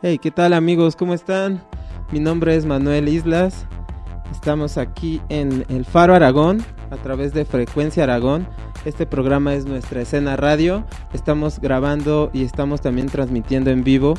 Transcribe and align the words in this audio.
Hey, 0.00 0.20
¿qué 0.20 0.30
tal 0.30 0.52
amigos? 0.52 0.94
¿Cómo 0.94 1.12
están? 1.12 1.60
Mi 2.12 2.20
nombre 2.20 2.54
es 2.54 2.64
Manuel 2.64 3.08
Islas. 3.08 3.66
Estamos 4.30 4.78
aquí 4.78 5.20
en 5.28 5.64
el 5.68 5.84
Faro 5.84 6.14
Aragón 6.14 6.64
a 6.92 6.96
través 6.98 7.34
de 7.34 7.44
Frecuencia 7.44 8.04
Aragón. 8.04 8.46
Este 8.84 9.06
programa 9.06 9.54
es 9.54 9.66
nuestra 9.66 10.00
escena 10.00 10.36
radio. 10.36 10.84
Estamos 11.12 11.58
grabando 11.58 12.30
y 12.32 12.44
estamos 12.44 12.80
también 12.80 13.08
transmitiendo 13.08 13.70
en 13.70 13.82
vivo 13.82 14.14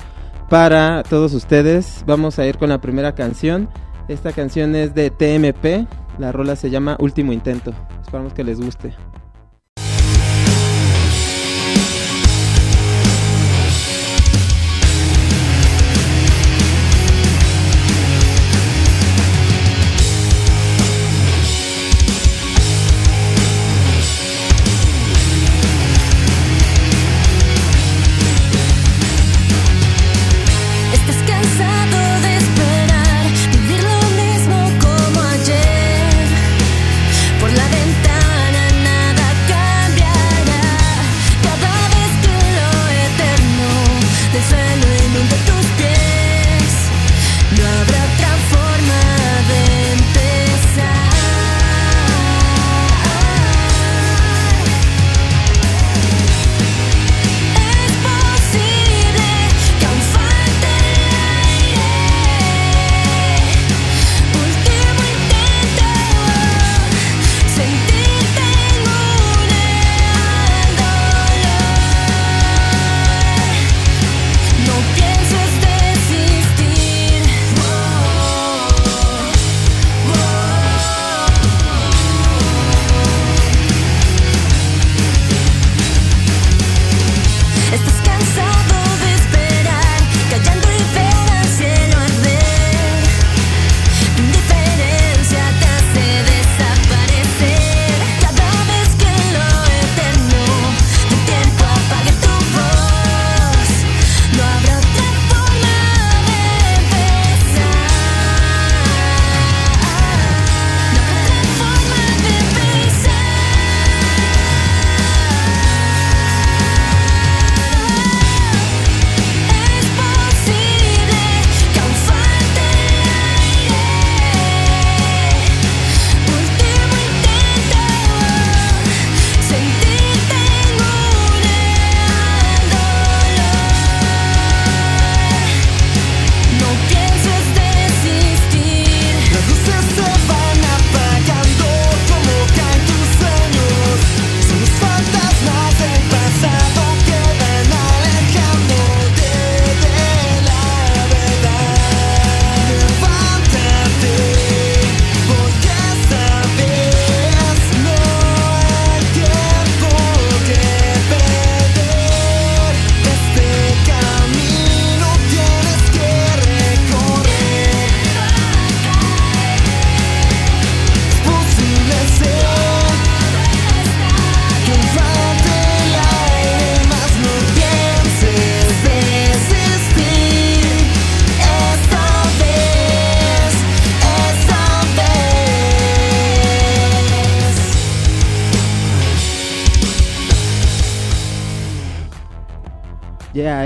para 0.49 1.01
todos 1.03 1.33
ustedes. 1.33 2.03
Vamos 2.05 2.39
a 2.39 2.45
ir 2.45 2.57
con 2.57 2.67
la 2.67 2.81
primera 2.81 3.15
canción. 3.15 3.69
Esta 4.09 4.33
canción 4.33 4.75
es 4.75 4.93
de 4.93 5.11
TMP. 5.11 5.87
La 6.19 6.33
rola 6.33 6.57
se 6.57 6.69
llama 6.69 6.97
Último 6.99 7.31
Intento. 7.31 7.71
Esperamos 8.01 8.33
que 8.33 8.43
les 8.43 8.59
guste. 8.59 8.93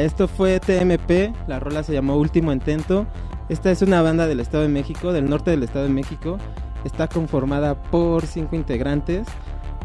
Esto 0.04 0.28
fue 0.28 0.60
TMP, 0.60 1.34
la 1.48 1.60
rola 1.60 1.82
se 1.82 1.94
llamó 1.94 2.18
Último 2.18 2.52
Intento. 2.52 3.06
Esta 3.48 3.72
es 3.72 3.82
una 3.82 4.02
banda 4.02 4.28
del 4.28 4.42
Estado 4.42 4.64
de 4.64 4.70
México, 4.70 5.14
del 5.14 5.30
norte 5.30 5.52
del 5.52 5.64
Estado 5.64 5.86
de 5.86 5.92
México. 5.92 6.38
Está 6.84 7.08
conformada 7.08 7.82
por 7.84 8.26
cinco 8.26 8.56
integrantes. 8.56 9.26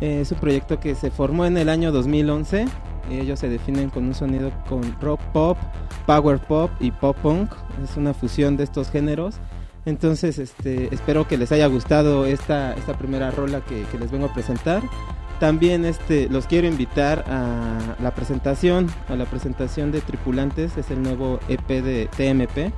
es 0.00 0.32
un 0.32 0.38
proyecto 0.38 0.80
que 0.80 0.94
se 0.94 1.10
formó 1.10 1.44
en 1.44 1.56
el 1.56 1.68
año 1.68 1.92
2011. 1.92 2.66
Ellos 3.10 3.38
se 3.38 3.48
definen 3.48 3.90
con 3.90 4.04
un 4.06 4.14
sonido 4.14 4.50
con 4.68 4.82
rock 5.00 5.20
pop, 5.32 5.56
power 6.04 6.38
pop 6.40 6.70
y 6.80 6.90
pop 6.90 7.16
punk. 7.22 7.52
Es 7.82 7.96
una 7.96 8.12
fusión 8.12 8.56
de 8.56 8.64
estos 8.64 8.90
géneros. 8.90 9.36
Entonces, 9.86 10.38
este, 10.38 10.92
espero 10.92 11.28
que 11.28 11.38
les 11.38 11.52
haya 11.52 11.66
gustado 11.68 12.26
esta, 12.26 12.74
esta 12.74 12.94
primera 12.98 13.30
rola 13.30 13.60
que, 13.60 13.84
que 13.84 13.98
les 13.98 14.10
vengo 14.10 14.26
a 14.26 14.34
presentar. 14.34 14.82
También 15.40 15.84
este, 15.84 16.28
los 16.28 16.46
quiero 16.46 16.66
invitar 16.66 17.24
a 17.28 17.96
la 18.02 18.12
presentación, 18.12 18.88
a 19.08 19.14
la 19.14 19.24
presentación 19.24 19.92
de 19.92 20.00
Tripulantes, 20.00 20.76
es 20.76 20.90
el 20.90 21.02
nuevo 21.02 21.38
EP 21.48 21.68
de 21.68 22.08
TMP. 22.16 22.72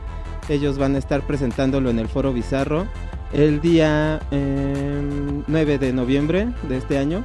Ellos 0.50 0.76
van 0.76 0.94
a 0.94 0.98
estar 0.98 1.22
presentándolo 1.22 1.88
en 1.91 1.98
el 1.98 2.09
Foro 2.09 2.32
Bizarro 2.32 2.87
el 3.32 3.60
día 3.60 4.21
9 4.31 5.45
em, 5.72 5.80
de 5.80 5.92
noviembre 5.92 6.48
de 6.68 6.77
este 6.77 6.98
año. 6.98 7.24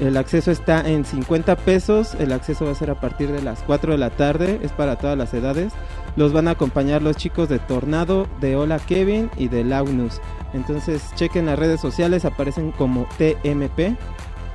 El 0.00 0.16
acceso 0.16 0.50
está 0.50 0.88
en 0.88 1.04
50 1.04 1.54
pesos, 1.54 2.16
el 2.18 2.32
acceso 2.32 2.64
va 2.64 2.72
a 2.72 2.74
ser 2.74 2.90
a 2.90 3.00
partir 3.00 3.30
de 3.30 3.42
las 3.42 3.62
4 3.62 3.92
de 3.92 3.98
la 3.98 4.10
tarde, 4.10 4.58
es 4.62 4.72
para 4.72 4.96
todas 4.96 5.16
las 5.16 5.32
edades. 5.34 5.72
Los 6.16 6.32
van 6.32 6.48
a 6.48 6.52
acompañar 6.52 7.00
los 7.00 7.16
chicos 7.16 7.48
de 7.48 7.60
Tornado, 7.60 8.26
de 8.40 8.56
Hola 8.56 8.80
Kevin 8.80 9.30
y 9.36 9.46
de 9.46 9.62
Launus. 9.62 10.20
Entonces 10.52 11.02
chequen 11.14 11.46
las 11.46 11.58
redes 11.58 11.80
sociales, 11.80 12.24
aparecen 12.24 12.72
como 12.72 13.06
TMP 13.18 13.96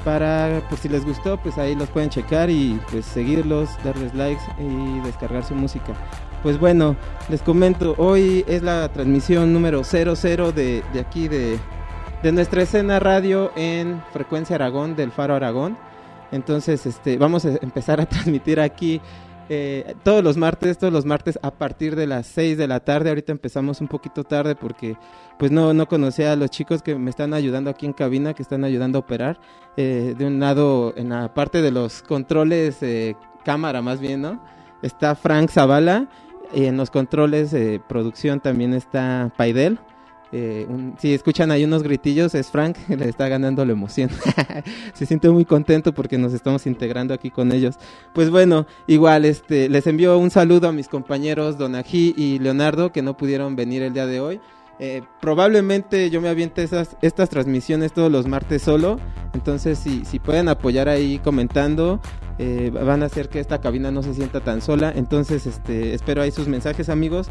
para 0.04 0.62
por 0.70 0.78
si 0.78 0.90
les 0.90 1.06
gustó 1.06 1.38
pues 1.38 1.58
ahí 1.58 1.76
los 1.76 1.90
pueden 1.90 2.10
checar 2.10 2.50
y 2.50 2.80
pues 2.92 3.06
seguirlos 3.06 3.70
darles 3.84 4.14
likes 4.14 4.42
y 4.60 5.00
descargar 5.02 5.44
su 5.44 5.56
música. 5.56 5.94
Pues 6.44 6.60
bueno 6.60 6.96
les 7.30 7.42
comento 7.42 7.96
hoy 7.98 8.46
es 8.48 8.64
la 8.64 8.88
transmisión 8.90 9.54
número 9.54 9.84
00 9.84 10.52
de, 10.52 10.84
de 10.94 11.00
aquí 11.00 11.28
de, 11.28 11.60
de 12.24 12.32
nuestra 12.32 12.62
escena 12.64 13.00
radio 13.00 13.52
en 13.56 14.02
frecuencia 14.14 14.56
Aragón 14.56 14.96
del 14.96 15.12
Faro 15.12 15.36
Aragón. 15.36 15.78
Entonces 16.32 16.86
este 16.86 17.18
vamos 17.18 17.46
a 17.46 17.50
empezar 17.62 18.00
a 18.00 18.06
transmitir 18.10 18.60
aquí 18.60 19.02
eh, 19.50 19.96
todos 20.04 20.24
los 20.24 20.38
martes, 20.38 20.78
todos 20.78 20.94
los 20.94 21.06
martes 21.06 21.40
a 21.42 21.52
partir 21.52 21.96
de 21.96 22.06
las 22.06 22.28
6 22.28 22.58
de 22.58 22.68
la 22.68 22.80
tarde. 22.80 23.10
Ahorita 23.10 23.32
empezamos 23.32 23.82
un 23.82 23.88
poquito 23.88 24.24
tarde 24.24 24.56
porque 24.56 24.96
pues 25.38 25.52
no, 25.52 25.74
no 25.74 25.88
conocía 25.88 26.34
a 26.34 26.36
los 26.36 26.52
chicos 26.52 26.84
que 26.84 26.96
me 26.96 27.10
están 27.10 27.34
ayudando 27.34 27.70
aquí 27.70 27.86
en 27.86 27.94
cabina, 27.94 28.34
que 28.34 28.44
están 28.44 28.64
ayudando 28.64 29.00
a 29.00 29.02
operar. 29.02 29.40
Eh, 29.76 30.14
de 30.18 30.26
un 30.26 30.40
lado, 30.40 30.94
en 30.96 31.10
la 31.10 31.34
parte 31.34 31.62
de 31.62 31.72
los 31.72 32.04
controles, 32.04 32.78
eh, 32.84 33.16
cámara 33.44 33.82
más 33.82 34.00
bien, 34.00 34.22
¿no? 34.22 34.44
Está 34.84 35.16
Frank 35.16 35.50
Zavala. 35.50 36.08
Y 36.54 36.66
en 36.66 36.78
los 36.78 36.90
controles 36.90 37.56
producción 37.88 38.40
también 38.40 38.74
está 38.74 39.32
Paidel. 39.38 39.80
Eh, 40.32 40.68
si 40.98 41.14
escuchan 41.14 41.52
ahí 41.52 41.64
unos 41.64 41.84
gritillos, 41.84 42.36
es 42.36 42.52
Frank, 42.52 42.78
le 42.88 43.10
está 43.10 43.28
ganando 43.28 43.66
la 43.66 43.72
emoción. 43.72 44.10
Se 44.94 45.06
siente 45.06 45.30
muy 45.30 45.46
contento 45.46 45.94
porque 45.94 46.18
nos 46.18 46.34
estamos 46.34 46.66
integrando 46.68 47.14
aquí 47.14 47.32
con 47.32 47.52
ellos. 47.52 47.76
Pues 48.14 48.30
bueno, 48.30 48.66
igual 48.88 49.26
este, 49.26 49.70
les 49.70 49.88
envío 49.88 50.18
un 50.18 50.30
saludo 50.30 50.68
a 50.68 50.72
mis 50.72 50.88
compañeros 50.88 51.58
Donají 51.58 52.14
y 52.18 52.40
Leonardo 52.40 52.92
que 52.92 53.02
no 53.02 53.18
pudieron 53.18 53.56
venir 53.56 53.82
el 53.82 53.94
día 53.94 54.06
de 54.06 54.20
hoy. 54.20 54.40
Eh, 54.80 55.02
probablemente 55.20 56.10
yo 56.10 56.22
me 56.22 56.30
aviente 56.30 56.64
esas, 56.64 56.96
estas 57.02 57.30
transmisiones 57.30 57.94
todos 57.94 58.12
los 58.12 58.28
martes 58.28 58.62
solo. 58.62 59.00
Entonces, 59.34 59.78
si, 59.78 60.06
si 60.06 60.20
pueden 60.20 60.48
apoyar 60.48 60.88
ahí 60.88 61.20
comentando, 61.20 62.00
eh, 62.38 62.72
van 62.74 63.04
a 63.04 63.08
hacer 63.08 63.28
que 63.30 63.40
esta 63.40 63.60
cabina 63.60 63.92
no 63.92 64.02
se 64.02 64.14
sienta 64.14 64.40
tan 64.40 64.62
sola. 64.62 64.92
Entonces, 64.96 65.46
este, 65.46 65.94
espero 65.94 66.22
ahí 66.22 66.32
sus 66.32 66.48
mensajes, 66.48 66.90
amigos. 66.90 67.30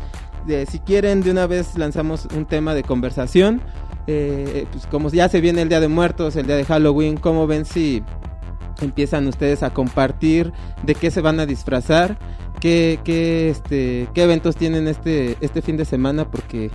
si 0.68 0.78
quieren, 0.80 1.22
de 1.22 1.30
una 1.30 1.46
vez 1.46 1.76
lanzamos 1.76 2.28
un 2.36 2.44
tema 2.44 2.74
de 2.74 2.82
conversación. 2.82 3.62
Eh, 4.10 4.66
pues 4.72 4.86
como 4.86 5.10
ya 5.10 5.28
se 5.28 5.42
viene 5.42 5.60
el 5.60 5.68
Día 5.68 5.80
de 5.80 5.88
Muertos, 5.88 6.34
el 6.36 6.46
Día 6.46 6.56
de 6.56 6.64
Halloween, 6.64 7.18
¿cómo 7.18 7.46
ven 7.46 7.66
si 7.66 8.02
empiezan 8.80 9.26
ustedes 9.26 9.62
a 9.62 9.74
compartir 9.74 10.50
de 10.82 10.94
qué 10.94 11.10
se 11.10 11.20
van 11.20 11.40
a 11.40 11.46
disfrazar? 11.46 12.18
¿Qué, 12.58 13.00
qué, 13.04 13.50
este, 13.50 14.08
qué 14.14 14.22
eventos 14.22 14.56
tienen 14.56 14.88
este, 14.88 15.36
este 15.42 15.60
fin 15.60 15.76
de 15.76 15.84
semana? 15.84 16.30
Porque 16.30 16.70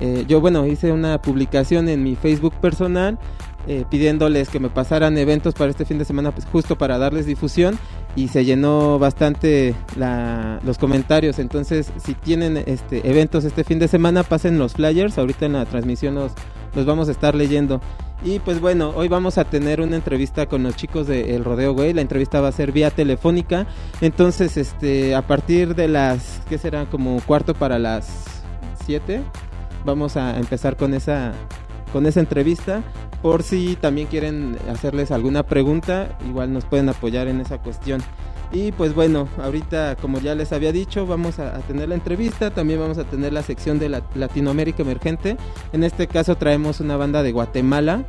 eh, 0.00 0.24
yo, 0.26 0.40
bueno, 0.40 0.66
hice 0.66 0.92
una 0.92 1.20
publicación 1.20 1.88
en 1.88 2.02
mi 2.02 2.16
Facebook 2.16 2.54
personal 2.54 3.18
eh, 3.66 3.84
pidiéndoles 3.90 4.48
que 4.48 4.58
me 4.58 4.70
pasaran 4.70 5.18
eventos 5.18 5.52
para 5.52 5.70
este 5.70 5.84
fin 5.84 5.98
de 5.98 6.06
semana, 6.06 6.32
pues 6.32 6.46
justo 6.46 6.78
para 6.78 6.96
darles 6.96 7.26
difusión 7.26 7.78
y 8.16 8.28
se 8.28 8.46
llenó 8.46 8.98
bastante 8.98 9.74
los 10.64 10.78
comentarios. 10.78 11.38
Entonces, 11.38 11.92
si 12.02 12.14
tienen 12.14 12.56
este 12.56 13.08
eventos 13.08 13.44
este 13.44 13.62
fin 13.62 13.78
de 13.78 13.86
semana, 13.86 14.22
pasen 14.22 14.58
los 14.58 14.72
flyers. 14.72 15.18
Ahorita 15.18 15.44
en 15.44 15.52
la 15.52 15.66
transmisión 15.66 16.14
los, 16.14 16.32
los 16.74 16.86
vamos 16.86 17.08
a 17.08 17.12
estar 17.12 17.34
leyendo. 17.34 17.82
Y 18.24 18.38
pues 18.38 18.60
bueno, 18.60 18.92
hoy 18.96 19.08
vamos 19.08 19.36
a 19.36 19.44
tener 19.44 19.82
una 19.82 19.96
entrevista 19.96 20.46
con 20.46 20.62
los 20.62 20.74
chicos 20.76 21.06
del 21.06 21.44
Rodeo 21.44 21.74
Güey. 21.74 21.92
La 21.92 22.00
entrevista 22.00 22.40
va 22.40 22.48
a 22.48 22.52
ser 22.52 22.72
vía 22.72 22.90
telefónica. 22.90 23.66
Entonces, 24.00 24.56
este, 24.56 25.14
a 25.14 25.26
partir 25.26 25.74
de 25.74 25.86
las, 25.86 26.40
¿qué 26.48 26.56
será? 26.56 26.86
Como 26.86 27.20
cuarto 27.26 27.52
para 27.54 27.78
las 27.78 28.24
7 28.86 29.22
vamos 29.84 30.16
a 30.16 30.38
empezar 30.38 30.76
con 30.76 30.94
esa, 30.94 31.32
con 31.92 32.06
esa 32.06 32.20
entrevista. 32.20 32.82
Por 33.22 33.42
si 33.42 33.76
también 33.76 34.06
quieren 34.06 34.56
hacerles 34.70 35.10
alguna 35.10 35.42
pregunta, 35.42 36.16
igual 36.26 36.52
nos 36.52 36.64
pueden 36.64 36.88
apoyar 36.88 37.28
en 37.28 37.40
esa 37.40 37.58
cuestión. 37.58 38.00
Y 38.52 38.72
pues 38.72 38.94
bueno, 38.94 39.28
ahorita 39.40 39.96
como 39.96 40.18
ya 40.18 40.34
les 40.34 40.52
había 40.52 40.72
dicho, 40.72 41.06
vamos 41.06 41.38
a, 41.38 41.58
tener 41.60 41.88
la 41.88 41.94
entrevista, 41.94 42.50
también 42.50 42.80
vamos 42.80 42.98
a 42.98 43.04
tener 43.04 43.32
la 43.32 43.42
sección 43.42 43.78
de 43.78 43.88
la, 43.88 44.02
Latinoamérica 44.14 44.82
Emergente. 44.82 45.36
En 45.72 45.84
este 45.84 46.08
caso 46.08 46.36
traemos 46.36 46.80
una 46.80 46.96
banda 46.96 47.22
de 47.22 47.30
Guatemala, 47.30 48.04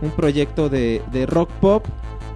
un 0.00 0.10
proyecto 0.10 0.68
de, 0.68 1.02
rock 1.28 1.50
pop 1.60 1.84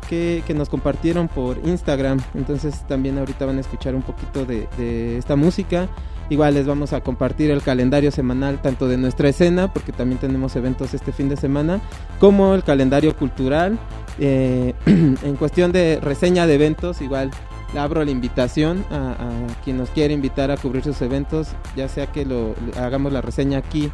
que, 0.08 0.42
nos 0.54 0.68
compartieron 0.68 1.28
por 1.28 1.58
Instagram. 1.64 2.20
Entonces 2.34 2.86
también 2.88 3.18
ahorita 3.18 3.46
van 3.46 3.58
a 3.58 3.60
escuchar 3.60 3.94
un 3.94 4.02
poquito 4.02 4.44
de 4.44 5.16
esta 5.16 5.36
música. 5.36 5.88
Igual 6.28 6.55
les 6.55 6.67
vamos 6.67 6.93
a 6.93 7.00
compartir 7.00 7.50
el 7.50 7.62
calendario 7.62 8.11
semanal 8.11 8.61
tanto 8.61 8.88
de 8.88 8.96
nuestra 8.96 9.28
escena, 9.28 9.73
porque 9.73 9.93
también 9.93 10.19
tenemos 10.19 10.56
eventos 10.56 10.93
este 10.93 11.12
fin 11.12 11.28
de 11.28 11.37
semana, 11.37 11.81
como 12.19 12.55
el 12.55 12.64
calendario 12.64 13.17
cultural. 13.17 13.78
Eh, 14.19 14.75
en 14.87 15.37
cuestión 15.37 15.70
de 15.70 16.00
reseña 16.02 16.46
de 16.46 16.55
eventos, 16.55 17.00
igual 17.00 17.31
abro 17.78 18.05
la 18.05 18.11
invitación 18.11 18.84
a, 18.90 19.28
quien 19.64 19.76
nos 19.76 19.90
quiere 19.90 20.14
invitar 20.14 20.50
a 20.50 20.56
cubrir 20.56 20.82
sus 20.82 21.00
eventos, 21.02 21.49
ya 21.76 21.88
sea 21.88 22.06
que 22.06 22.25
lo 22.25 22.55
hagamos 22.76 23.12
la 23.12 23.20
reseña 23.20 23.58
aquí 23.58 23.90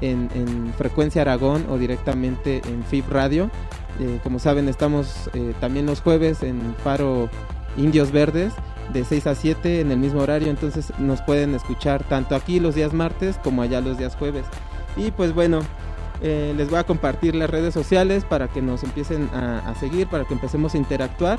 en, 0.00 0.72
Frecuencia 0.76 1.22
Aragón 1.22 1.66
o 1.70 1.78
directamente 1.78 2.62
en 2.66 2.82
FIB 2.84 3.04
Radio. 3.10 3.50
Eh, 4.00 4.18
como 4.22 4.38
saben, 4.38 4.68
estamos 4.68 5.30
eh, 5.34 5.54
también 5.60 5.86
los 5.86 6.00
jueves 6.00 6.42
en 6.42 6.74
Faro 6.82 7.28
Indios 7.76 8.10
Verdes 8.10 8.52
de 8.92 9.04
6 9.04 9.26
a 9.26 9.34
7 9.34 9.80
en 9.80 9.90
el 9.90 9.98
mismo 9.98 10.20
horario, 10.20 10.48
entonces 10.48 10.92
nos 10.98 11.22
pueden 11.22 11.54
escuchar 11.54 12.04
tanto 12.04 12.34
aquí 12.34 12.60
los 12.60 12.74
días 12.74 12.92
martes 12.92 13.38
como 13.42 13.62
allá 13.62 13.80
los 13.80 13.98
días 13.98 14.16
jueves. 14.16 14.44
Y 14.96 15.10
pues 15.10 15.34
bueno, 15.34 15.62
eh, 16.22 16.54
les 16.56 16.70
voy 16.70 16.78
a 16.78 16.84
compartir 16.84 17.34
las 17.34 17.50
redes 17.50 17.74
sociales 17.74 18.24
para 18.24 18.48
que 18.48 18.62
nos 18.62 18.82
empiecen 18.84 19.28
a, 19.34 19.74
seguir, 19.78 20.06
para 20.06 20.24
que 20.24 20.34
empecemos 20.34 20.74
a 20.74 20.78
interactuar. 20.78 21.38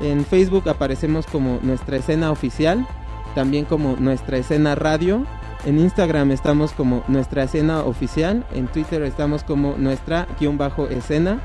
En 0.00 0.24
Facebook 0.24 0.68
aparecemos 0.68 1.26
como 1.26 1.58
nuestra 1.62 1.96
escena 1.96 2.30
oficial, 2.30 2.86
también 3.34 3.64
como 3.64 3.96
nuestra 3.96 4.38
escena 4.38 4.74
radio. 4.74 5.24
En 5.64 5.78
Instagram 5.78 6.30
estamos 6.30 6.72
como 6.72 7.04
nuestra 7.08 7.44
escena 7.44 7.84
oficial, 7.84 8.44
en 8.52 8.66
Twitter 8.66 9.02
estamos 9.02 9.44
como 9.44 9.76
nuestra 9.78 10.26
guion 10.38 10.58
bajo 10.58 10.88
escena 10.88 11.40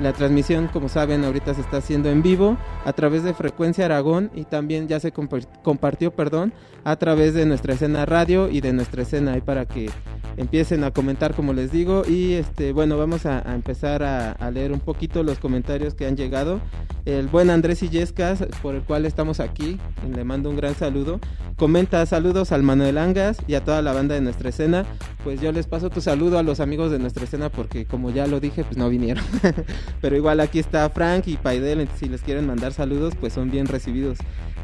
la 0.00 0.12
transmisión, 0.12 0.68
como 0.68 0.88
saben, 0.88 1.24
ahorita 1.24 1.54
se 1.54 1.60
está 1.60 1.78
haciendo 1.78 2.08
en 2.08 2.22
vivo 2.22 2.56
a 2.84 2.92
través 2.92 3.22
de 3.22 3.34
Frecuencia 3.34 3.84
Aragón 3.84 4.30
y 4.34 4.44
también 4.44 4.88
ya 4.88 4.98
se 4.98 5.12
compartió, 5.12 6.10
perdón, 6.10 6.52
a 6.84 6.96
través 6.96 7.34
de 7.34 7.46
nuestra 7.46 7.74
escena 7.74 8.06
radio 8.06 8.48
y 8.48 8.60
de 8.60 8.72
nuestra 8.72 9.02
escena 9.02 9.34
ahí 9.34 9.42
para 9.42 9.66
que 9.66 9.90
empiecen 10.36 10.84
a 10.84 10.90
comentar 10.90 11.34
como 11.34 11.52
les 11.52 11.70
digo. 11.70 12.02
Y 12.08 12.34
este 12.34 12.72
bueno 12.72 12.96
vamos 12.96 13.26
a, 13.26 13.42
empezar 13.54 14.02
a, 14.02 14.50
leer 14.50 14.72
un 14.72 14.80
poquito 14.80 15.22
los 15.22 15.38
comentarios 15.38 15.94
que 15.94 16.06
han 16.06 16.16
llegado. 16.16 16.60
El 17.04 17.28
buen 17.28 17.50
Andrés 17.50 17.82
Illescas 17.82 18.44
por 18.62 18.74
el 18.74 18.82
cual 18.82 19.06
estamos 19.06 19.40
aquí 19.40 19.78
le 20.14 20.24
mando 20.24 20.50
un 20.50 20.56
gran 20.56 20.74
saludo 20.74 21.20
comenta 21.60 22.06
saludos 22.06 22.52
al 22.52 22.62
Manuel 22.62 22.96
Angas 22.96 23.36
y 23.46 23.52
a 23.52 23.62
toda 23.62 23.82
la 23.82 23.92
banda 23.92 24.14
de 24.14 24.22
nuestra 24.22 24.48
escena. 24.48 24.86
Pues 25.22 25.42
yo 25.42 25.52
les 25.52 25.66
paso 25.66 25.90
tu 25.90 26.00
saludo 26.00 26.38
a 26.38 26.42
los 26.42 26.58
amigos 26.58 26.90
de 26.90 26.98
nuestra 26.98 27.24
escena 27.24 27.50
porque 27.50 27.84
como 27.84 28.08
ya 28.08 28.26
lo 28.26 28.40
dije 28.40 28.64
pues 28.64 28.78
no 28.78 28.88
vinieron 28.88 29.22
pero 30.00 30.16
igual 30.16 30.40
aquí 30.40 30.58
está 30.58 30.88
Frank 30.90 31.26
y 31.26 31.36
Paidel 31.36 31.88
si 31.96 32.08
les 32.08 32.22
quieren 32.22 32.46
mandar 32.46 32.72
saludos 32.72 33.14
pues 33.18 33.32
son 33.32 33.50
bien 33.50 33.66
recibidos 33.66 34.18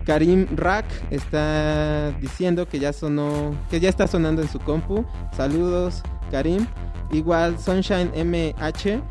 Karim 0.06 0.46
Rack 0.54 0.86
está 1.10 2.12
diciendo 2.20 2.68
que 2.68 2.78
ya 2.78 2.92
sonó, 2.92 3.54
que 3.68 3.80
ya 3.80 3.88
está 3.88 4.06
sonando 4.06 4.40
en 4.40 4.48
su 4.48 4.60
compu. 4.60 5.04
Saludos, 5.36 6.02
Karim. 6.30 6.64
Igual 7.10 7.58
Sunshine 7.58 8.12
MH 8.14 9.02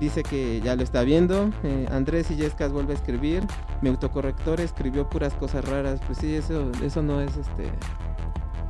dice 0.00 0.22
que 0.22 0.60
ya 0.62 0.74
lo 0.74 0.82
está 0.82 1.02
viendo. 1.02 1.50
Eh, 1.64 1.86
Andrés 1.92 2.30
Illescas 2.30 2.72
vuelve 2.72 2.94
a 2.94 2.96
escribir. 2.96 3.42
Mi 3.82 3.90
autocorrector 3.90 4.60
escribió 4.62 5.08
puras 5.08 5.34
cosas 5.34 5.66
raras. 5.66 6.00
Pues 6.06 6.18
sí, 6.18 6.34
eso, 6.34 6.72
eso 6.82 7.02
no 7.02 7.20
es 7.20 7.36
este. 7.36 7.70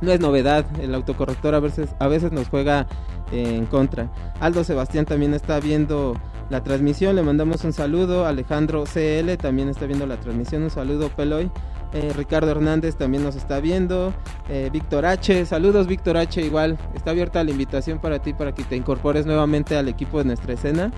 No 0.01 0.11
es 0.11 0.19
novedad. 0.19 0.65
El 0.81 0.93
autocorrector 0.93 1.55
a 1.55 1.61
veces, 1.61 1.95
a 1.99 2.07
veces 2.09 2.33
nos 2.33 2.49
juega 2.49 2.87
en 3.31 3.65
contra. 3.65 4.11
Aldo 4.41 4.65
Sebastián 4.65 5.05
también 5.05 5.33
está 5.33 5.61
viendo 5.61 6.15
la 6.49 6.63
transmisión. 6.63 7.15
Le 7.15 7.23
mandamos 7.23 7.63
un 7.63 7.73
saludo. 7.73 8.25
Alejandro 8.25 8.83
CL 8.85 9.37
también 9.37 9.69
está 9.69 9.85
viendo 9.85 10.05
la 10.05 10.19
transmisión. 10.19 10.63
Un 10.63 10.69
saludo, 10.69 11.09
Peloy. 11.09 11.51
Eh, 11.91 12.13
Ricardo 12.15 12.51
Hernández 12.51 12.95
también 12.95 13.23
nos 13.23 13.35
está 13.35 13.59
viendo. 13.59 14.13
Eh, 14.47 14.69
Víctor 14.71 15.05
H. 15.05 15.45
Saludos, 15.45 15.87
Víctor 15.87 16.17
H. 16.17 16.41
Igual 16.41 16.77
está 16.93 17.11
abierta 17.11 17.43
la 17.43 17.51
invitación 17.51 17.99
para 17.99 18.19
ti 18.19 18.33
para 18.33 18.53
que 18.53 18.63
te 18.63 18.75
incorpores 18.75 19.25
nuevamente 19.25 19.75
al 19.75 19.87
equipo 19.87 20.19
de 20.19 20.25
nuestra 20.25 20.53
escena. 20.53 20.91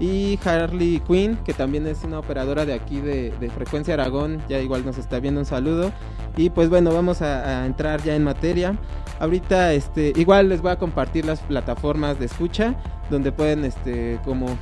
Y 0.00 0.38
Harley 0.44 1.00
Quinn, 1.00 1.36
que 1.44 1.52
también 1.52 1.86
es 1.86 2.04
una 2.04 2.20
operadora 2.20 2.64
de 2.64 2.72
aquí 2.72 3.00
de, 3.00 3.32
Frecuencia 3.52 3.94
Aragón, 3.94 4.40
ya 4.48 4.60
igual 4.60 4.84
nos 4.84 4.96
está 4.96 5.18
viendo 5.18 5.40
un 5.40 5.46
saludo. 5.46 5.90
Y 6.36 6.50
pues 6.50 6.68
bueno, 6.68 6.92
vamos 6.94 7.20
a, 7.20 7.62
a, 7.62 7.66
entrar 7.66 8.00
ya 8.02 8.14
en 8.14 8.22
materia. 8.22 8.78
Ahorita, 9.18 9.72
este, 9.72 10.12
igual 10.14 10.50
les 10.50 10.62
voy 10.62 10.70
a 10.70 10.76
compartir 10.76 11.24
las 11.24 11.40
plataformas 11.40 12.20
de 12.20 12.26
escucha, 12.26 12.76
donde 13.10 13.32
pueden, 13.32 13.64
este, 13.64 14.20
como 14.24 14.56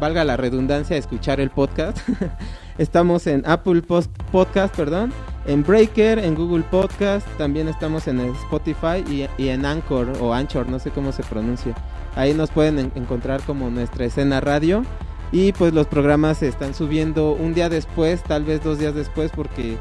valga 0.00 0.24
la 0.24 0.36
redundancia, 0.36 0.96
escuchar 0.96 1.40
el 1.40 1.50
podcast. 1.50 1.98
estamos 2.78 3.26
en 3.26 3.42
Apple 3.46 3.82
Podcast, 3.82 4.74
perdón, 4.74 5.12
en 5.46 5.62
Breaker, 5.62 6.18
en 6.18 6.34
Google 6.34 6.64
Podcast, 6.70 7.26
también 7.38 7.68
estamos 7.68 8.08
en 8.08 8.20
Spotify 8.20 9.04
y, 9.08 9.48
en 9.48 9.64
Anchor 9.64 10.12
o 10.20 10.32
Anchor, 10.32 10.68
no 10.68 10.78
sé 10.78 10.90
cómo 10.90 11.12
se 11.12 11.22
pronuncia. 11.22 11.74
Ahí 12.16 12.34
nos 12.34 12.50
pueden 12.50 12.78
encontrar 12.94 13.42
como 13.42 13.70
nuestra 13.70 14.04
escena 14.04 14.40
radio. 14.40 14.84
Y 15.32 15.52
pues 15.52 15.74
los 15.74 15.88
programas 15.88 16.38
se 16.38 16.48
están 16.48 16.74
subiendo 16.74 17.32
un 17.32 17.54
día 17.54 17.68
después, 17.68 18.22
tal 18.22 18.44
vez 18.44 18.62
dos 18.62 18.78
días 18.78 18.94
después, 18.94 19.32
porque 19.34 19.76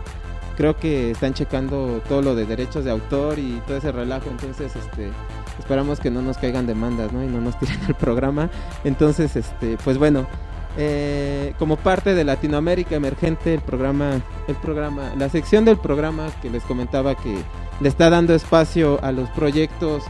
creo 0.58 0.76
que 0.78 1.12
están 1.12 1.36
checando 1.36 2.02
todo 2.10 2.24
lo 2.24 2.34
de 2.34 2.48
derechos 2.48 2.86
de 2.86 2.92
autor 2.92 3.38
y 3.38 3.62
todo 3.68 3.78
ese 3.78 3.92
relajo. 3.92 4.30
Entonces, 4.32 4.76
este, 4.76 5.12
Esperamos 5.60 6.00
que 6.00 6.12
no 6.12 6.22
nos 6.22 6.38
caigan 6.38 6.66
demandas, 6.66 7.12
¿no? 7.12 7.24
Y 7.24 7.28
no 7.28 7.42
nos 7.42 7.58
tiren 7.60 7.80
el 7.88 7.96
programa. 7.96 8.50
Entonces, 8.84 9.36
este, 9.36 9.78
pues 9.84 9.98
bueno, 9.98 10.26
eh, 10.78 11.54
como 11.60 11.78
parte 11.78 12.16
de 12.16 12.24
Latinoamérica 12.24 12.96
Emergente, 12.96 13.54
el 13.54 13.62
programa, 13.62 14.22
el 14.48 14.56
programa, 14.56 15.14
la 15.16 15.30
sección 15.30 15.66
del 15.66 15.78
programa 15.78 16.30
que 16.42 16.50
les 16.50 16.64
comentaba 16.64 17.14
que 17.16 17.38
le 17.80 17.90
está 17.90 18.10
dando 18.10 18.34
espacio 18.34 19.00
a 19.04 19.12
los 19.12 19.30
proyectos 19.32 20.04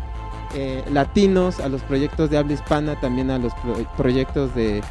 eh, 0.55 0.83
latinos, 0.91 1.59
a 1.59 1.67
los 1.67 1.81
proyectos 1.81 2.29
de 2.29 2.37
habla 2.37 2.53
hispana, 2.53 2.99
también 3.01 3.29
a 3.29 3.39
los 3.39 3.51
proyectos 3.97 4.55
de, 4.55 4.81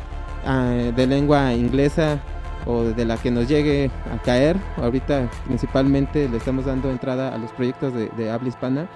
ah, 0.45 0.75
de 0.95 1.07
lengua 1.07 1.55
inglesa 1.55 2.21
o 2.67 2.83
de 2.83 3.05
la 3.05 3.17
que 3.17 3.31
nos 3.31 3.49
llegue 3.49 3.91
a 4.13 4.21
caer. 4.23 4.57
Ahorita 4.77 5.31
principalmente 5.47 6.29
le 6.29 6.37
estamos 6.37 6.67
dando 6.67 6.91
entrada 6.91 7.35
a 7.35 7.39
los 7.39 7.51
proyectos 7.53 7.95
de, 7.95 8.09
de 8.11 8.31
habla 8.31 8.49
hispana. 8.49 8.89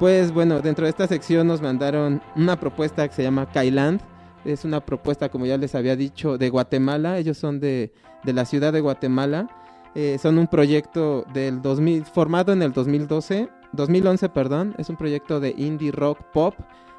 Pues 0.00 0.32
bueno, 0.32 0.60
dentro 0.62 0.86
de 0.86 0.90
esta 0.90 1.06
sección 1.06 1.46
nos 1.46 1.60
mandaron 1.60 2.22
una 2.34 2.58
propuesta 2.58 3.06
que 3.06 3.14
se 3.14 3.22
llama 3.22 3.44
Kailand. 3.52 4.00
Es 4.46 4.64
una 4.64 4.80
propuesta, 4.80 5.28
como 5.28 5.44
ya 5.44 5.58
les 5.58 5.74
había 5.74 5.94
dicho, 5.94 6.38
de 6.38 6.48
Guatemala. 6.48 7.18
Ellos 7.18 7.36
son 7.36 7.60
de, 7.60 7.92
de 8.24 8.32
la 8.32 8.46
ciudad 8.46 8.72
de 8.72 8.80
Guatemala. 8.80 9.46
Eh, 9.94 10.16
son 10.18 10.38
un 10.38 10.46
proyecto 10.46 11.26
del 11.34 11.60
2000, 11.60 12.06
formado 12.06 12.54
en 12.54 12.62
el 12.62 12.72
2012, 12.72 13.50
2011, 13.72 14.30
perdón. 14.30 14.74
Es 14.78 14.88
un 14.88 14.96
proyecto 14.96 15.38
de 15.38 15.54
indie 15.54 15.92
rock 15.92 16.18
pop. 16.32 16.54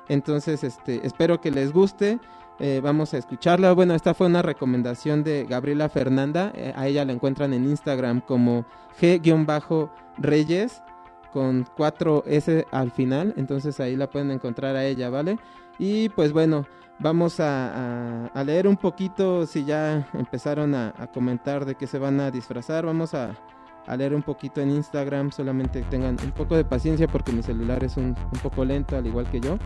Entonces, 0.08 0.63
este, 0.63 1.03
espero 1.03 1.41
que 1.41 1.50
les 1.50 1.74
guste. 1.74 2.20
Eh, 2.60 2.81
vamos 2.84 3.15
a 3.15 3.17
escucharla. 3.17 3.74
Bueno, 3.74 3.96
esta 3.96 4.13
fue 4.13 4.27
una 4.27 4.43
recomendación 4.43 5.24
de 5.24 5.48
Gabriela 5.50 5.89
Fernanda. 5.89 6.51
Eh, 6.53 6.72
a 6.75 6.88
ella 6.88 7.03
la 7.03 7.13
encuentran 7.13 7.51
en 7.55 7.65
Instagram 7.67 8.22
como 8.22 8.63
G-Reyes 9.01 10.84
con 11.31 11.65
4S 11.65 12.65
al 12.71 12.91
final. 12.91 13.33
Entonces 13.38 13.79
ahí 13.79 13.95
la 13.95 14.09
pueden 14.09 14.31
encontrar 14.31 14.75
a 14.75 14.85
ella, 14.85 15.09
¿vale? 15.09 15.38
Y 15.79 16.09
pues 16.09 16.31
bueno, 16.31 16.65
vamos 17.00 17.39
a, 17.39 18.29
leer 18.45 18.67
un 18.67 18.77
poquito, 18.77 19.45
si 19.45 19.65
ya 19.65 20.07
empezaron 20.13 20.75
a, 20.75 20.93
comentar 21.13 21.65
de 21.65 21.75
que 21.75 21.88
se 21.88 22.00
van 22.00 22.19
a 22.19 22.31
disfrazar, 22.31 22.85
vamos 22.85 23.13
a, 23.13 23.35
leer 23.97 24.13
un 24.13 24.21
poquito 24.21 24.61
en 24.61 24.69
Instagram, 24.69 25.31
solamente 25.31 25.81
tengan 25.89 26.15
un 26.23 26.31
poco 26.31 26.55
de 26.55 26.63
paciencia 26.63 27.07
porque 27.07 27.31
mi 27.31 27.43
celular 27.43 27.83
es 27.83 27.97
un, 27.97 28.15
poco 28.43 28.63
lento, 28.63 28.95
al 28.95 29.07
igual 29.07 29.29
que 29.29 29.39
yo. 29.39 29.57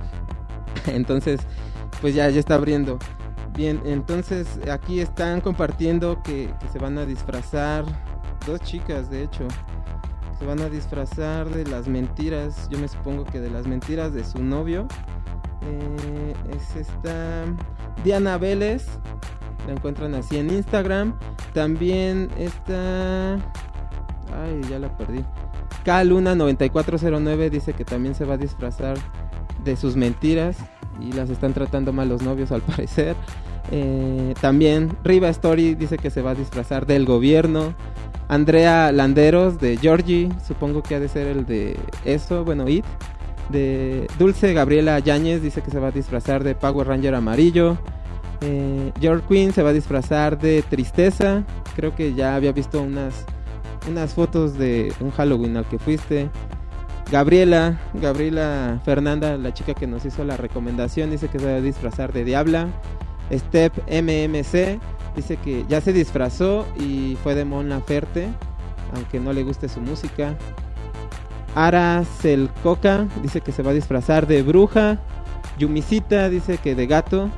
Entonces, 0.87 1.41
pues 2.01 2.15
ya, 2.15 2.29
ya 2.29 2.39
está 2.39 2.55
abriendo. 2.55 2.97
Bien, 3.55 3.81
entonces 3.85 4.59
aquí 4.69 4.99
están 4.99 5.39
compartiendo 5.39 6.21
que 6.23 6.53
se 6.73 6.77
van 6.77 6.97
a 6.97 7.05
disfrazar, 7.05 7.85
dos 8.45 8.59
chicas 8.59 9.09
de 9.09 9.23
hecho, 9.23 9.47
se 10.37 10.45
van 10.45 10.59
a 10.61 10.69
disfrazar 10.69 11.49
de 11.49 11.65
las 11.65 11.87
mentiras, 11.87 12.67
yo 12.69 12.77
me 12.77 12.87
supongo 12.87 13.23
que 13.23 13.39
de 13.39 13.49
las 13.49 13.67
mentiras 13.67 14.13
de 14.13 14.23
su 14.23 14.43
novio. 14.43 14.87
Eh, 15.61 16.33
es 16.55 16.75
esta 16.75 17.45
Diana 18.03 18.37
Vélez, 18.37 18.85
la 19.65 19.73
encuentran 19.73 20.13
así 20.13 20.37
en 20.37 20.49
Instagram. 20.49 21.17
También 21.53 22.29
está... 22.37 23.35
Ay, 24.33 24.61
ya 24.69 24.79
la 24.79 24.95
perdí. 24.97 25.23
K 25.83 26.03
Luna9409 26.03 27.49
dice 27.49 27.73
que 27.73 27.85
también 27.85 28.15
se 28.15 28.25
va 28.25 28.33
a 28.33 28.37
disfrazar 28.37 28.97
de 29.63 29.75
sus 29.77 29.95
mentiras 29.95 30.57
y 30.99 31.13
las 31.13 31.29
están 31.29 31.53
tratando 31.53 31.93
mal 31.93 32.09
los 32.09 32.21
novios 32.21 32.51
al 32.51 32.61
parecer. 32.61 33.15
Eh, 33.71 34.33
también 34.41 34.95
Riva 35.03 35.29
Story 35.29 35.75
dice 35.75 35.97
que 35.97 36.09
se 36.09 36.21
va 36.21 36.31
a 36.31 36.35
disfrazar 36.35 36.85
del 36.85 37.05
gobierno. 37.05 37.73
Andrea 38.27 38.91
Landeros 38.91 39.59
de 39.59 39.77
Georgie, 39.77 40.29
supongo 40.45 40.81
que 40.81 40.95
ha 40.95 40.99
de 40.99 41.07
ser 41.07 41.27
el 41.27 41.45
de 41.45 41.77
eso, 42.03 42.43
bueno, 42.43 42.67
It. 42.67 42.85
De 43.49 44.07
Dulce 44.17 44.53
Gabriela 44.53 44.97
Yáñez 44.97 45.41
dice 45.41 45.61
que 45.61 45.69
se 45.69 45.79
va 45.79 45.89
a 45.89 45.91
disfrazar 45.91 46.43
de 46.43 46.55
Power 46.55 46.87
Ranger 46.87 47.13
amarillo. 47.13 47.77
Eh, 48.41 48.91
George 48.99 49.23
Queen 49.29 49.53
se 49.53 49.61
va 49.61 49.69
a 49.69 49.73
disfrazar 49.73 50.39
de 50.39 50.63
tristeza. 50.63 51.43
Creo 51.75 51.95
que 51.95 52.15
ya 52.15 52.35
había 52.35 52.51
visto 52.51 52.81
unas, 52.81 53.25
unas 53.87 54.15
fotos 54.15 54.57
de 54.57 54.91
un 54.99 55.11
Halloween 55.11 55.57
al 55.57 55.65
que 55.65 55.77
fuiste. 55.77 56.29
Gabriela, 57.11 57.79
Gabriela 57.93 58.81
Fernanda, 58.83 59.37
la 59.37 59.53
chica 59.53 59.75
que 59.75 59.85
nos 59.85 60.05
hizo 60.05 60.23
la 60.23 60.37
recomendación, 60.37 61.11
dice 61.11 61.27
que 61.27 61.37
se 61.37 61.45
va 61.45 61.57
a 61.57 61.61
disfrazar 61.61 62.11
de 62.13 62.23
Diabla. 62.23 62.69
Step 63.31 63.73
MMC 63.87 64.79
dice 65.15 65.37
que 65.37 65.65
ya 65.67 65.81
se 65.81 65.93
disfrazó 65.93 66.65
y 66.77 67.17
fue 67.23 67.35
de 67.35 67.45
Mon 67.45 67.69
Laferte, 67.69 68.27
aunque 68.93 69.19
no 69.19 69.33
le 69.33 69.43
guste 69.43 69.69
su 69.69 69.81
música. 69.81 70.35
Ara 71.55 72.03
Coca 72.61 73.07
dice 73.23 73.41
que 73.41 73.51
se 73.51 73.63
va 73.63 73.71
a 73.71 73.73
disfrazar 73.73 74.27
de 74.27 74.43
bruja. 74.43 74.99
Yumisita 75.57 76.29
dice 76.29 76.57
que 76.57 76.75
de 76.75 76.85
gato, 76.85 77.29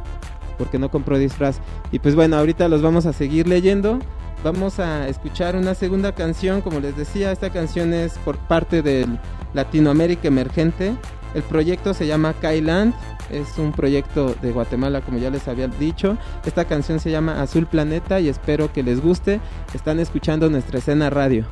porque 0.57 0.79
no 0.79 0.89
compró 0.89 1.19
disfraz. 1.19 1.59
Y 1.91 1.99
pues 1.99 2.15
bueno, 2.15 2.35
ahorita 2.37 2.67
los 2.67 2.81
vamos 2.81 3.05
a 3.05 3.13
seguir 3.13 3.47
leyendo. 3.47 3.99
Vamos 4.43 4.79
a 4.79 5.07
escuchar 5.07 5.55
una 5.55 5.75
segunda 5.75 6.13
canción, 6.13 6.61
como 6.61 6.79
les 6.79 6.95
decía, 6.97 7.31
esta 7.31 7.51
canción 7.51 7.93
es 7.93 8.17
por 8.19 8.37
parte 8.37 8.81
del 8.81 9.19
Latinoamérica 9.53 10.27
Emergente. 10.27 10.95
El 11.33 11.43
proyecto 11.43 11.93
se 11.93 12.07
llama 12.07 12.33
Kailand 12.33 12.93
es 13.31 13.57
un 13.57 13.71
proyecto 13.71 14.35
de 14.41 14.51
Guatemala, 14.51 15.01
como 15.01 15.17
ya 15.17 15.29
les 15.29 15.47
había 15.47 15.67
dicho. 15.67 16.17
Esta 16.45 16.65
canción 16.65 16.99
se 16.99 17.11
llama 17.11 17.41
Azul 17.41 17.67
Planeta 17.67 18.19
y 18.19 18.29
espero 18.29 18.71
que 18.71 18.83
les 18.83 19.01
guste. 19.01 19.39
Están 19.73 19.99
escuchando 19.99 20.49
nuestra 20.49 20.79
escena 20.79 21.09
radio. 21.09 21.45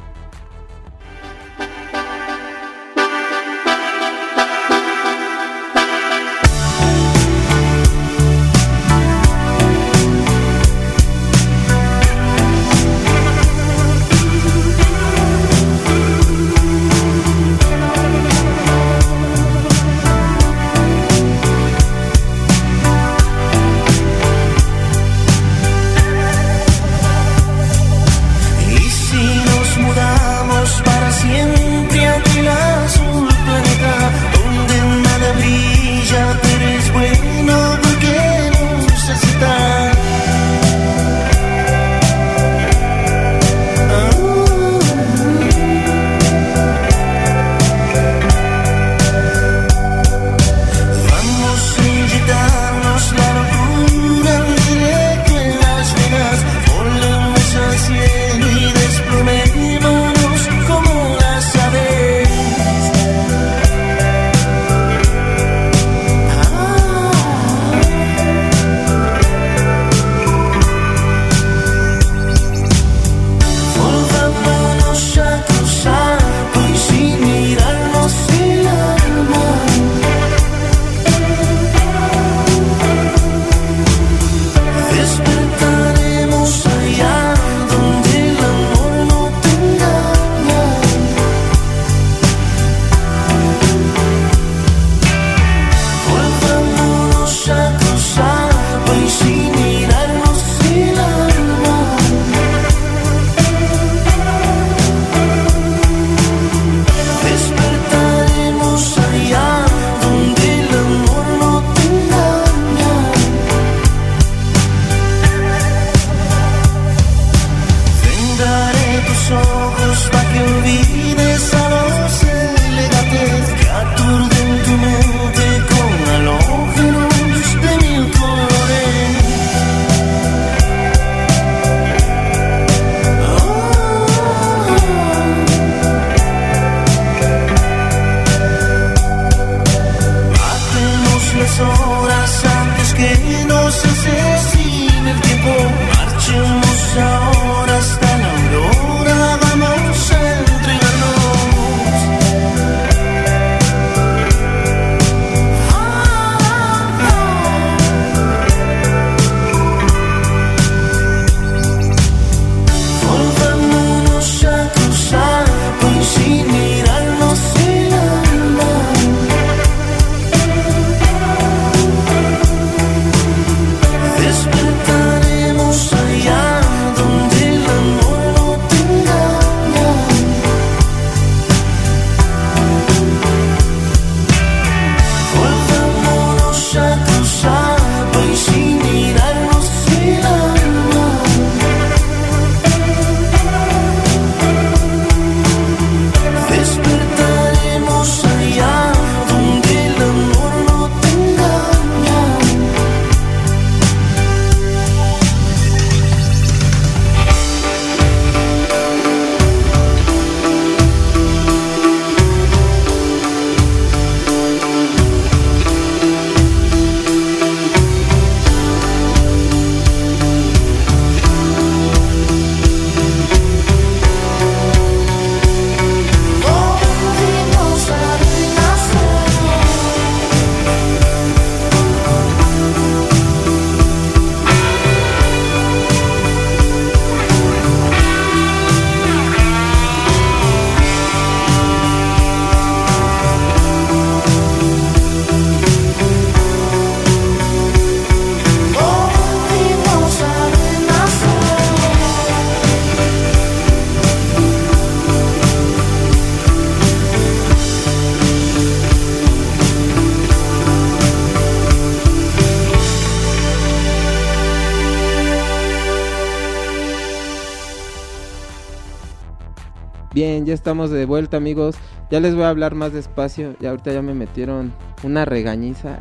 Estamos 270.65 270.89
de 270.89 271.05
vuelta 271.05 271.37
amigos. 271.37 271.75
Ya 272.09 272.19
les 272.19 272.33
voy 272.33 272.45
a 272.45 272.49
hablar 272.49 272.73
más 272.73 272.91
despacio. 272.91 273.53
Ya 273.59 273.69
ahorita 273.69 273.93
ya 273.93 274.01
me 274.01 274.15
metieron 274.15 274.73
una 275.03 275.23
regañiza. 275.23 275.99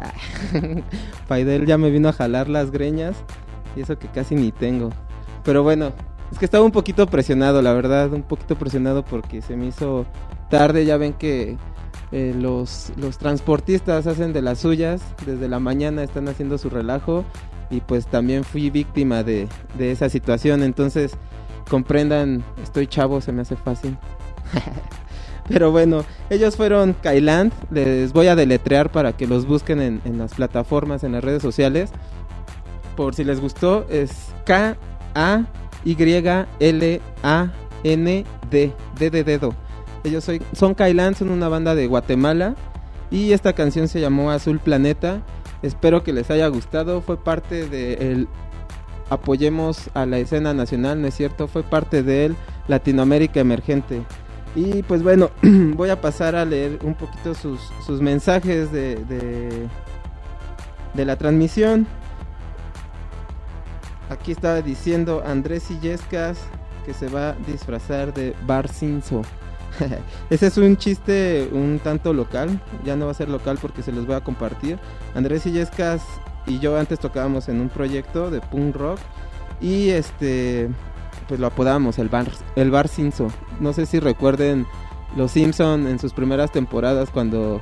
Paidel 1.28 1.66
ya 1.66 1.76
me 1.76 1.90
vino 1.90 2.08
a 2.08 2.14
jalar 2.14 2.48
las 2.48 2.70
greñas. 2.70 3.14
Y 3.76 3.82
eso 3.82 3.98
que 3.98 4.08
casi 4.08 4.36
ni 4.36 4.52
tengo. 4.52 4.88
Pero 5.44 5.62
bueno, 5.62 5.92
es 6.32 6.38
que 6.38 6.46
estaba 6.46 6.64
un 6.64 6.70
poquito 6.70 7.06
presionado, 7.06 7.60
la 7.60 7.74
verdad. 7.74 8.10
Un 8.14 8.22
poquito 8.22 8.56
presionado 8.56 9.04
porque 9.04 9.42
se 9.42 9.54
me 9.54 9.66
hizo 9.66 10.06
tarde. 10.48 10.86
Ya 10.86 10.96
ven 10.96 11.12
que 11.12 11.58
eh, 12.10 12.34
los, 12.34 12.90
los 12.96 13.18
transportistas 13.18 14.06
hacen 14.06 14.32
de 14.32 14.40
las 14.40 14.60
suyas. 14.60 15.02
Desde 15.26 15.46
la 15.46 15.60
mañana 15.60 16.02
están 16.02 16.26
haciendo 16.26 16.56
su 16.56 16.70
relajo. 16.70 17.26
Y 17.68 17.82
pues 17.82 18.06
también 18.06 18.44
fui 18.44 18.70
víctima 18.70 19.22
de, 19.22 19.46
de 19.76 19.92
esa 19.92 20.08
situación. 20.08 20.62
Entonces 20.62 21.18
comprendan, 21.68 22.42
estoy 22.62 22.86
chavo, 22.86 23.20
se 23.20 23.30
me 23.30 23.42
hace 23.42 23.56
fácil. 23.56 23.98
Pero 25.48 25.70
bueno, 25.72 26.04
ellos 26.30 26.56
fueron 26.56 26.94
Kailand, 26.94 27.52
les 27.70 28.12
voy 28.12 28.28
a 28.28 28.36
deletrear 28.36 28.90
para 28.90 29.12
que 29.12 29.26
los 29.26 29.46
busquen 29.46 29.80
en, 29.80 30.18
las 30.18 30.34
plataformas, 30.34 31.04
en 31.04 31.12
las 31.12 31.22
redes 31.22 31.42
sociales. 31.42 31.90
Por 32.96 33.14
si 33.14 33.24
les 33.24 33.40
gustó, 33.40 33.86
es 33.90 34.28
K-A-Y-L-A-N-D, 34.46 35.44
D 38.98 39.10
de 39.10 39.24
dedo. 39.24 39.54
Ellos 40.02 40.24
soy, 40.24 40.40
son 40.52 40.74
Kailand, 40.74 41.16
son 41.16 41.30
una 41.30 41.48
banda 41.48 41.74
de 41.74 41.86
Guatemala 41.86 42.54
y 43.10 43.32
esta 43.32 43.52
canción 43.52 43.88
se 43.88 44.00
llamó 44.00 44.30
Azul 44.30 44.60
Planeta. 44.60 45.20
Espero 45.62 46.02
que 46.04 46.12
les 46.12 46.30
haya 46.30 46.48
gustado, 46.48 47.02
fue 47.02 47.22
parte 47.22 47.68
del 47.68 48.28
apoyemos 49.10 49.90
a 49.94 50.06
la 50.06 50.18
escena 50.18 50.54
nacional, 50.54 51.00
¿no 51.00 51.08
es 51.08 51.14
cierto? 51.14 51.48
Fue 51.48 51.62
parte 51.62 52.02
de 52.02 52.26
él, 52.26 52.36
Latinoamérica 52.68 53.40
Emergente. 53.40 54.02
Y 54.54 54.82
pues 54.84 55.02
bueno, 55.02 55.30
voy 55.42 55.90
a 55.90 56.00
pasar 56.00 56.36
a 56.36 56.44
leer 56.44 56.78
un 56.82 56.94
poquito 56.94 57.34
sus, 57.34 57.60
sus 57.84 58.00
mensajes 58.00 58.70
de, 58.70 58.96
de, 59.06 59.68
de, 60.94 61.04
la 61.04 61.16
transmisión. 61.16 61.86
Aquí 64.10 64.32
estaba 64.32 64.62
diciendo 64.62 65.22
Andrés 65.26 65.70
Illescas 65.70 66.38
que 66.84 66.94
se 66.94 67.08
va 67.08 67.30
a 67.30 67.32
disfrazar 67.46 68.12
de 68.14 68.34
Bar 68.46 68.68
Cinzo. 68.68 69.22
Ese 70.30 70.46
es 70.46 70.56
un 70.56 70.76
chiste 70.76 71.48
un 71.50 71.80
tanto 71.82 72.12
local, 72.12 72.60
ya 72.84 72.94
no 72.94 73.06
va 73.06 73.10
a 73.10 73.14
ser 73.14 73.28
local 73.28 73.58
porque 73.60 73.82
se 73.82 73.90
los 73.90 74.06
voy 74.06 74.14
a 74.14 74.20
compartir. 74.22 74.78
Andrés 75.14 75.46
Illescas 75.46 76.02
y 76.46 76.60
yo 76.60 76.78
antes 76.78 77.00
tocábamos 77.00 77.48
en 77.48 77.60
un 77.60 77.70
proyecto 77.70 78.30
de 78.30 78.40
punk 78.40 78.76
rock 78.76 78.98
y 79.60 79.88
este 79.88 80.68
pues 81.28 81.40
lo 81.40 81.46
apodábamos 81.46 81.98
el 81.98 82.08
bar 82.08 82.26
el 82.56 82.70
bar 82.70 82.88
Simpson. 82.88 83.28
No 83.60 83.72
sé 83.72 83.86
si 83.86 84.00
recuerden 84.00 84.66
los 85.16 85.30
Simpson 85.32 85.86
en 85.86 85.98
sus 85.98 86.12
primeras 86.12 86.52
temporadas 86.52 87.10
cuando 87.10 87.60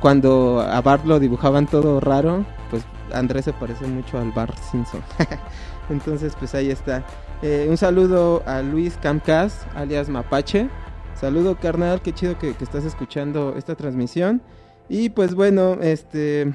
cuando 0.00 0.60
a 0.60 0.82
Bart 0.82 1.06
lo 1.06 1.18
dibujaban 1.18 1.66
todo 1.66 1.98
raro, 1.98 2.44
pues 2.70 2.84
Andrés 3.14 3.46
se 3.46 3.54
parece 3.54 3.86
mucho 3.86 4.18
al 4.18 4.32
Bar 4.32 4.54
Simpson. 4.70 5.00
Entonces, 5.88 6.34
pues 6.38 6.54
ahí 6.54 6.70
está. 6.70 7.04
Eh, 7.40 7.66
un 7.70 7.78
saludo 7.78 8.42
a 8.46 8.60
Luis 8.60 8.98
Camcas, 9.00 9.66
alias 9.74 10.10
Mapache. 10.10 10.68
Saludo, 11.14 11.56
carnal, 11.56 12.02
qué 12.02 12.12
chido 12.12 12.38
que, 12.38 12.50
estás 12.60 12.84
escuchando 12.84 13.54
esta 13.56 13.76
transmisión. 13.76 14.42
Y 14.90 15.08
pues 15.08 15.34
bueno, 15.34 15.78
este 15.80 16.52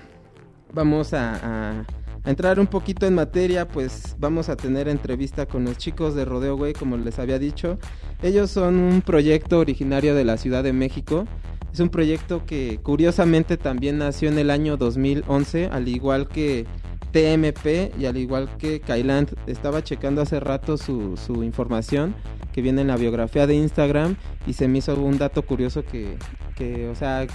vamos 0.71 1.13
a, 1.13 1.85
entrar 2.29 2.59
un 2.59 2.67
poquito 2.67 3.05
en 3.05 3.15
materia, 3.15 3.67
pues 3.67 4.15
vamos 4.19 4.49
a 4.49 4.55
tener 4.55 4.87
entrevista 4.87 5.45
con 5.45 5.65
los 5.65 5.77
chicos 5.77 6.15
de 6.15 6.25
Rodeo 6.25 6.55
Güey, 6.55 6.73
como 6.73 6.95
les 6.97 7.17
había 7.19 7.39
dicho. 7.39 7.79
Ellos 8.21 8.51
son 8.51 8.77
un 8.77 9.01
proyecto 9.01 9.59
originario 9.59 10.13
de 10.13 10.25
la 10.25 10.37
Ciudad 10.37 10.63
de 10.63 10.73
México. 10.73 11.25
Es 11.73 11.79
un 11.79 11.89
proyecto 11.89 12.45
que 12.45 12.79
curiosamente 12.83 13.57
también 13.57 13.97
nació 13.97 14.29
en 14.29 14.37
el 14.37 14.51
año 14.51 14.77
2011, 14.77 15.69
al 15.71 15.87
igual 15.87 16.27
que 16.27 16.65
TMP 17.11 17.97
y 17.99 18.05
al 18.05 18.17
igual 18.17 18.49
que 18.57 18.79
Kailand. 18.79 19.33
Estaba 19.47 19.83
checando 19.83 20.21
hace 20.21 20.39
rato 20.39 20.77
su, 20.77 21.17
su 21.17 21.43
información 21.43 22.15
que 22.53 22.61
viene 22.61 22.81
en 22.81 22.87
la 22.87 22.97
biografía 22.97 23.47
de 23.47 23.55
Instagram 23.55 24.15
y 24.45 24.53
se 24.53 24.67
me 24.67 24.79
hizo 24.79 24.95
un 24.95 25.17
dato 25.17 25.43
curioso 25.43 25.83
que, 25.83 26.17
que 26.55 26.87
o 26.89 26.95
sea, 26.95 27.25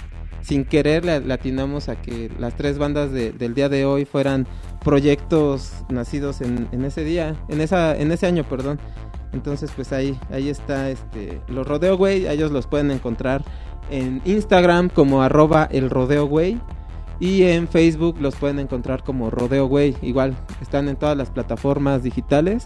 sin 0.45 0.63
querer 0.63 1.03
le, 1.05 1.33
atinamos 1.33 1.89
a 1.89 1.99
que 1.99 2.31
las 2.37 2.55
tres 2.55 2.77
bandas 2.77 3.11
de, 3.11 3.31
del 3.31 3.55
día 3.55 3.67
de 3.67 3.85
hoy 3.85 4.05
fueran 4.05 4.47
proyectos 4.83 5.73
nacidos 5.89 6.41
en, 6.41 6.67
en, 6.71 6.85
ese 6.85 7.03
día, 7.03 7.35
en 7.49 7.61
esa, 7.61 7.97
en 7.97 8.11
ese 8.11 8.27
año, 8.27 8.43
perdón. 8.43 8.79
Entonces, 9.33 9.71
pues 9.75 9.91
ahí, 9.91 10.17
ahí 10.31 10.49
está 10.49 10.89
este, 10.89 11.41
los 11.47 11.67
Rodeo 11.67 11.97
Güey, 11.97 12.27
ellos 12.27 12.51
los 12.51 12.67
pueden 12.67 12.91
encontrar 12.91 13.43
en 13.89 14.21
Instagram 14.23 14.89
como 14.89 15.23
arroba 15.23 15.67
el 15.71 15.89
Rodeo 15.89 16.27
Güey. 16.27 16.59
Y 17.19 17.43
en 17.43 17.67
Facebook 17.67 18.17
los 18.19 18.35
pueden 18.35 18.59
encontrar 18.59 19.03
como 19.03 19.29
Rodeo 19.31 19.67
Güey. 19.67 19.95
Igual, 20.01 20.35
están 20.61 20.89
en 20.89 20.95
todas 20.95 21.17
las 21.17 21.31
plataformas 21.31 22.03
digitales. 22.03 22.65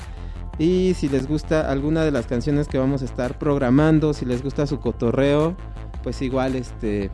Y 0.57 0.95
si 0.95 1.07
les 1.07 1.27
gusta 1.27 1.71
alguna 1.71 2.03
de 2.03 2.11
las 2.11 2.25
canciones 2.25 2.67
que 2.67 2.77
vamos 2.77 3.03
a 3.03 3.05
estar 3.05 3.37
programando, 3.39 4.13
si 4.13 4.25
les 4.25 4.43
gusta 4.43 4.67
su 4.67 4.79
cotorreo, 4.79 5.55
pues 6.03 6.21
igual 6.21 6.55
este 6.55 7.09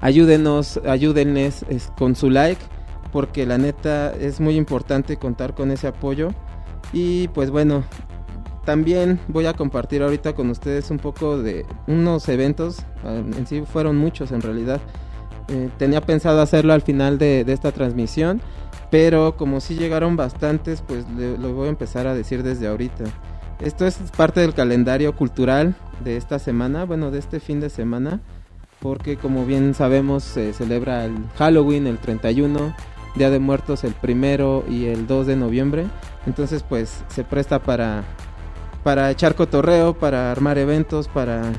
ayúdenos, 0.00 0.80
ayúdenles 0.86 1.64
con 1.96 2.14
su 2.16 2.30
like, 2.30 2.60
porque 3.12 3.46
la 3.46 3.58
neta 3.58 4.12
es 4.12 4.40
muy 4.40 4.56
importante 4.56 5.16
contar 5.16 5.54
con 5.54 5.70
ese 5.70 5.88
apoyo. 5.88 6.30
Y 6.92 7.28
pues 7.28 7.50
bueno, 7.50 7.84
también 8.64 9.20
voy 9.28 9.46
a 9.46 9.54
compartir 9.54 10.02
ahorita 10.02 10.34
con 10.34 10.50
ustedes 10.50 10.90
un 10.90 10.98
poco 10.98 11.38
de 11.38 11.64
unos 11.86 12.28
eventos, 12.28 12.84
en 13.04 13.46
sí 13.46 13.62
fueron 13.62 13.96
muchos 13.96 14.32
en 14.32 14.40
realidad. 14.40 14.80
Eh, 15.48 15.68
tenía 15.78 16.00
pensado 16.00 16.40
hacerlo 16.40 16.72
al 16.72 16.82
final 16.82 17.18
de, 17.18 17.40
esta 17.48 17.72
transmisión, 17.72 18.40
pero 18.90 19.36
como 19.36 19.60
si 19.60 19.74
llegaron 19.74 20.16
bastantes, 20.16 20.82
pues 20.82 21.04
le, 21.16 21.38
lo 21.38 21.52
voy 21.52 21.66
a 21.66 21.70
empezar 21.70 22.06
a 22.06 22.14
decir 22.14 22.42
desde 22.42 22.68
ahorita. 22.68 23.04
Esto 23.60 23.86
es 23.86 23.98
parte 24.16 24.40
del 24.40 24.54
calendario 24.54 25.14
cultural 25.14 25.74
de 26.02 26.16
esta 26.16 26.38
semana, 26.38 26.84
bueno, 26.84 27.10
de 27.10 27.18
este 27.18 27.40
fin 27.40 27.60
de 27.60 27.68
semana 27.68 28.20
porque 28.80 29.16
como 29.16 29.46
bien 29.46 29.74
sabemos 29.74 30.24
se 30.24 30.52
celebra 30.52 31.04
el 31.04 31.14
Halloween 31.36 31.86
el 31.86 31.98
31, 31.98 32.74
Día 33.16 33.30
de 33.30 33.38
Muertos 33.38 33.84
el 33.84 33.92
primero 33.92 34.64
y 34.68 34.86
el 34.86 35.06
2 35.06 35.26
de 35.26 35.36
noviembre, 35.36 35.86
entonces 36.26 36.62
pues 36.62 37.04
se 37.08 37.24
presta 37.24 37.60
para 37.60 38.04
para 38.82 39.10
echar 39.10 39.34
cotorreo, 39.34 39.92
para 39.94 40.32
armar 40.32 40.56
eventos, 40.58 41.08
para 41.08 41.52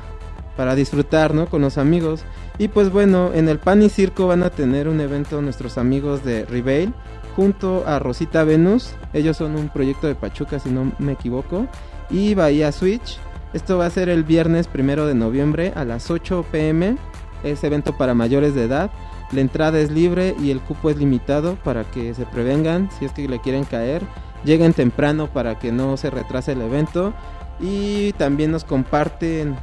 para 0.57 0.75
disfrutar, 0.75 1.33
¿no? 1.33 1.47
con 1.47 1.61
los 1.61 1.77
amigos. 1.77 2.23
Y 2.57 2.67
pues 2.67 2.91
bueno, 2.91 3.31
en 3.33 3.49
el 3.49 3.57
Pan 3.57 3.81
y 3.81 3.89
Circo 3.89 4.27
van 4.27 4.43
a 4.43 4.49
tener 4.49 4.87
un 4.87 4.99
evento 4.99 5.41
nuestros 5.41 5.77
amigos 5.77 6.23
de 6.23 6.45
Reveil 6.45 6.93
junto 7.35 7.83
a 7.87 7.99
Rosita 7.99 8.43
Venus. 8.43 8.93
Ellos 9.13 9.37
son 9.37 9.55
un 9.55 9.69
proyecto 9.69 10.07
de 10.07 10.15
Pachuca 10.15 10.59
si 10.59 10.69
no 10.69 10.91
me 10.99 11.13
equivoco 11.13 11.67
y 12.09 12.35
Bahía 12.35 12.71
Switch. 12.71 13.17
Esto 13.53 13.77
va 13.77 13.85
a 13.85 13.89
ser 13.89 14.09
el 14.09 14.23
viernes 14.23 14.67
primero 14.67 15.05
de 15.05 15.13
noviembre 15.13 15.73
a 15.75 15.83
las 15.83 16.09
8 16.09 16.45
pm 16.51 16.97
es 17.43 17.63
evento 17.63 17.97
para 17.97 18.13
mayores 18.13 18.55
de 18.55 18.65
edad. 18.65 18.91
La 19.31 19.41
entrada 19.41 19.79
es 19.79 19.91
libre 19.91 20.35
y 20.39 20.51
el 20.51 20.59
cupo 20.59 20.89
es 20.89 20.97
limitado 20.97 21.55
para 21.55 21.83
que 21.85 22.13
se 22.13 22.25
prevengan 22.25 22.89
si 22.91 23.05
es 23.05 23.11
que 23.13 23.27
le 23.27 23.39
quieren 23.39 23.63
caer. 23.63 24.03
Lleguen 24.43 24.73
temprano 24.73 25.27
para 25.27 25.59
que 25.59 25.71
no 25.71 25.97
se 25.97 26.09
retrase 26.09 26.53
el 26.53 26.61
evento. 26.61 27.13
Y 27.59 28.13
también 28.13 28.51
nos 28.51 28.63
comparten 28.63 29.55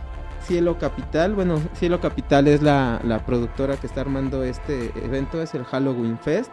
Cielo 0.43 0.79
Capital. 0.79 1.35
Bueno, 1.35 1.61
Cielo 1.75 2.01
Capital 2.01 2.49
es 2.49 2.63
la, 2.63 3.01
la 3.05 3.25
productora 3.25 3.77
que 3.77 3.87
está 3.87 4.01
armando 4.01 4.43
este 4.43 4.93
evento. 5.05 5.43
Es 5.43 5.55
el 5.55 5.65
Halloween 5.65 6.19
Fest. 6.19 6.51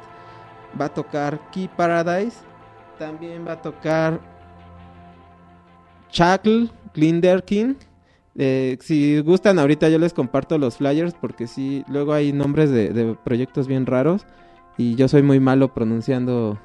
Va 0.79 0.85
a 0.85 0.93
tocar 0.93 1.39
Key 1.51 1.69
Paradise. 1.75 2.37
También 2.99 3.47
va 3.47 3.53
a 3.53 3.61
tocar 3.61 4.19
Chuckle 6.09 6.69
Glinderkin 6.95 7.77
eh, 8.37 8.77
si 8.81 9.19
gustan, 9.21 9.59
ahorita 9.59 9.87
yo 9.89 9.97
les 9.97 10.13
comparto 10.13 10.57
los 10.57 10.77
flyers 10.77 11.13
porque 11.13 11.47
sí, 11.47 11.85
luego 11.87 12.13
hay 12.13 12.33
nombres 12.33 12.69
de, 12.69 12.89
de 12.89 13.15
proyectos 13.15 13.67
bien 13.67 13.85
raros 13.85 14.25
y 14.77 14.95
yo 14.95 15.07
soy 15.07 15.21
muy 15.21 15.39
malo 15.39 15.73
pronunciando 15.73 16.59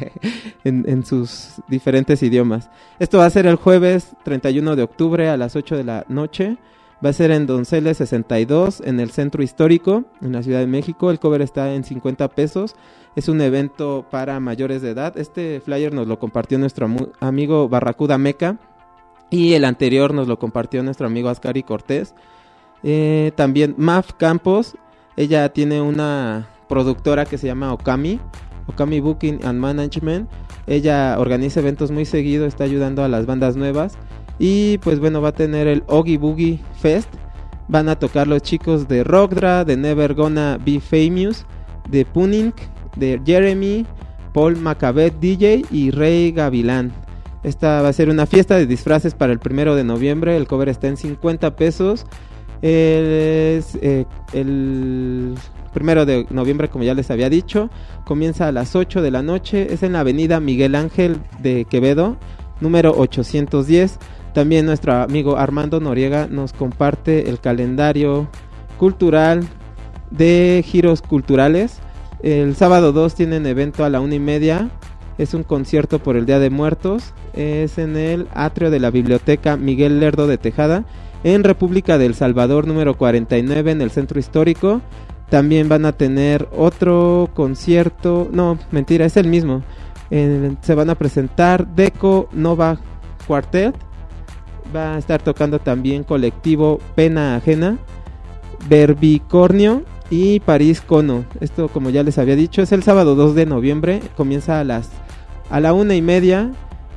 en, 0.64 0.84
en, 0.88 1.06
sus 1.06 1.62
diferentes 1.68 2.20
idiomas. 2.24 2.68
Esto 2.98 3.18
va 3.18 3.26
a 3.26 3.30
ser 3.30 3.46
el 3.46 3.54
jueves 3.54 4.16
31 4.24 4.74
de 4.74 4.82
octubre 4.82 5.28
a 5.28 5.36
las 5.36 5.54
8 5.54 5.76
de 5.76 5.84
la 5.84 6.04
noche. 6.08 6.56
Va 7.04 7.10
a 7.10 7.12
ser 7.12 7.30
en 7.30 7.46
Donceles 7.46 7.98
62, 7.98 8.80
en 8.80 8.98
el 8.98 9.10
centro 9.10 9.42
histórico, 9.42 10.04
en 10.20 10.32
la 10.32 10.42
Ciudad 10.42 10.60
de 10.60 10.66
México. 10.66 11.10
El 11.10 11.20
cover 11.20 11.42
está 11.42 11.74
en 11.74 11.84
50 11.84 12.28
pesos. 12.30 12.74
Es 13.14 13.28
un 13.28 13.40
evento 13.40 14.06
para 14.10 14.40
mayores 14.40 14.82
de 14.82 14.90
edad. 14.90 15.16
Este 15.16 15.60
flyer 15.60 15.92
nos 15.92 16.08
lo 16.08 16.18
compartió 16.18 16.58
nuestro 16.58 16.88
amigo 17.20 17.68
Barracuda 17.68 18.18
Meca 18.18 18.58
y 19.34 19.54
el 19.54 19.64
anterior 19.64 20.14
nos 20.14 20.28
lo 20.28 20.38
compartió 20.38 20.82
nuestro 20.84 21.08
amigo 21.08 21.28
Ascari 21.28 21.64
Cortés. 21.64 22.14
Eh, 22.84 23.32
también 23.34 23.74
Maf 23.76 24.12
Campos, 24.12 24.76
ella 25.16 25.48
tiene 25.48 25.80
una 25.80 26.48
productora 26.68 27.24
que 27.24 27.36
se 27.36 27.48
llama 27.48 27.72
Okami, 27.72 28.20
Okami 28.68 29.00
Booking 29.00 29.44
and 29.44 29.58
Management. 29.58 30.30
Ella 30.68 31.16
organiza 31.18 31.60
eventos 31.60 31.90
muy 31.90 32.04
seguido, 32.04 32.46
está 32.46 32.62
ayudando 32.64 33.02
a 33.02 33.08
las 33.08 33.26
bandas 33.26 33.56
nuevas. 33.56 33.98
Y 34.38 34.78
pues 34.78 35.00
bueno, 35.00 35.20
va 35.20 35.30
a 35.30 35.32
tener 35.32 35.66
el 35.66 35.82
Oogie 35.88 36.18
Boogie 36.18 36.60
Fest. 36.80 37.08
Van 37.66 37.88
a 37.88 37.98
tocar 37.98 38.28
los 38.28 38.42
chicos 38.42 38.86
de 38.86 39.02
Rockdra, 39.02 39.64
de 39.64 39.76
Never 39.76 40.14
Gonna 40.14 40.58
Be 40.64 40.78
Famous, 40.78 41.44
de 41.88 42.04
Punink, 42.04 42.54
de 42.96 43.20
Jeremy, 43.24 43.84
Paul 44.32 44.56
Macabeth 44.58 45.18
DJ 45.18 45.64
y 45.70 45.90
Rey 45.90 46.30
Gavilán. 46.30 47.03
Esta 47.44 47.82
va 47.82 47.88
a 47.88 47.92
ser 47.92 48.08
una 48.08 48.24
fiesta 48.24 48.56
de 48.56 48.66
disfraces 48.66 49.14
para 49.14 49.32
el 49.32 49.38
primero 49.38 49.76
de 49.76 49.84
noviembre. 49.84 50.36
El 50.36 50.46
cover 50.46 50.70
está 50.70 50.88
en 50.88 50.96
50 50.96 51.54
pesos. 51.56 52.06
Es, 52.62 53.78
eh, 53.82 54.06
el 54.32 55.34
primero 55.74 56.06
de 56.06 56.26
noviembre, 56.30 56.70
como 56.70 56.84
ya 56.84 56.94
les 56.94 57.10
había 57.10 57.28
dicho, 57.28 57.68
comienza 58.06 58.48
a 58.48 58.52
las 58.52 58.74
8 58.74 59.02
de 59.02 59.10
la 59.10 59.22
noche. 59.22 59.74
Es 59.74 59.82
en 59.82 59.92
la 59.92 60.00
avenida 60.00 60.40
Miguel 60.40 60.74
Ángel 60.74 61.18
de 61.42 61.66
Quevedo, 61.66 62.16
número 62.62 62.92
810. 62.96 63.98
También 64.32 64.64
nuestro 64.64 64.94
amigo 64.94 65.36
Armando 65.36 65.80
Noriega 65.80 66.26
nos 66.30 66.54
comparte 66.54 67.28
el 67.28 67.40
calendario 67.40 68.26
cultural 68.78 69.46
de 70.10 70.64
giros 70.66 71.02
culturales. 71.02 71.80
El 72.22 72.56
sábado 72.56 72.92
2 72.92 73.14
tienen 73.14 73.44
evento 73.44 73.84
a 73.84 73.90
la 73.90 74.00
una 74.00 74.14
y 74.14 74.20
media. 74.20 74.70
Es 75.18 75.34
un 75.34 75.42
concierto 75.42 75.98
por 75.98 76.16
el 76.16 76.24
Día 76.24 76.38
de 76.38 76.48
Muertos. 76.48 77.12
Es 77.36 77.78
en 77.78 77.96
el 77.96 78.28
atrio 78.34 78.70
de 78.70 78.80
la 78.80 78.90
Biblioteca 78.90 79.56
Miguel 79.56 80.00
Lerdo 80.00 80.26
de 80.26 80.38
Tejada, 80.38 80.84
en 81.22 81.44
República 81.44 81.98
del 81.98 82.14
Salvador, 82.14 82.66
número 82.66 82.96
49, 82.96 83.70
en 83.70 83.80
el 83.80 83.90
centro 83.90 84.18
histórico. 84.18 84.80
También 85.30 85.68
van 85.68 85.86
a 85.86 85.92
tener 85.92 86.48
otro 86.56 87.30
concierto. 87.34 88.28
No, 88.30 88.58
mentira, 88.70 89.06
es 89.06 89.16
el 89.16 89.26
mismo. 89.26 89.62
se 90.10 90.74
van 90.74 90.90
a 90.90 90.94
presentar 90.94 91.66
Deco 91.66 92.28
Nova 92.32 92.78
Quartet 93.26 93.74
va 94.74 94.94
a 94.94 94.98
estar 94.98 95.22
tocando 95.22 95.58
también 95.58 96.04
colectivo 96.04 96.80
Pena 96.94 97.36
Ajena, 97.36 97.78
Verbicornio 98.68 99.84
y 100.10 100.40
París 100.40 100.80
Cono. 100.80 101.24
Esto, 101.40 101.68
como 101.68 101.90
ya 101.90 102.02
les 102.02 102.18
había 102.18 102.36
dicho, 102.36 102.62
es 102.62 102.72
el 102.72 102.82
sábado 102.82 103.14
2 103.14 103.34
de 103.34 103.46
noviembre. 103.46 104.00
Comienza 104.16 104.60
a 104.60 104.64
las 104.64 104.90
a 105.50 105.60
la 105.60 105.72
una 105.72 105.94
y 105.94 106.02
media 106.02 106.52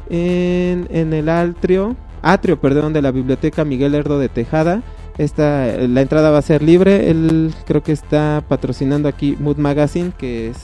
en, 0.10 1.14
el 1.14 1.30
atrio, 1.30 1.96
atrio, 2.22 2.60
perdón, 2.60 2.94
de 2.94 3.02
la 3.02 3.12
biblioteca 3.12 3.66
Miguel 3.66 3.96
Herdo 3.96 4.20
de 4.20 4.30
Tejada. 4.30 4.82
Esta, 5.18 5.66
la 5.88 6.02
entrada 6.02 6.32
va 6.32 6.38
a 6.38 6.44
ser 6.44 6.62
libre. 6.62 7.10
Él 7.10 7.54
creo 7.66 7.82
que 7.84 7.92
está 7.92 8.44
patrocinando 8.48 9.10
aquí 9.10 9.36
Mood 9.40 9.58
Magazine, 9.58 10.12
que 10.18 10.50
es, 10.50 10.58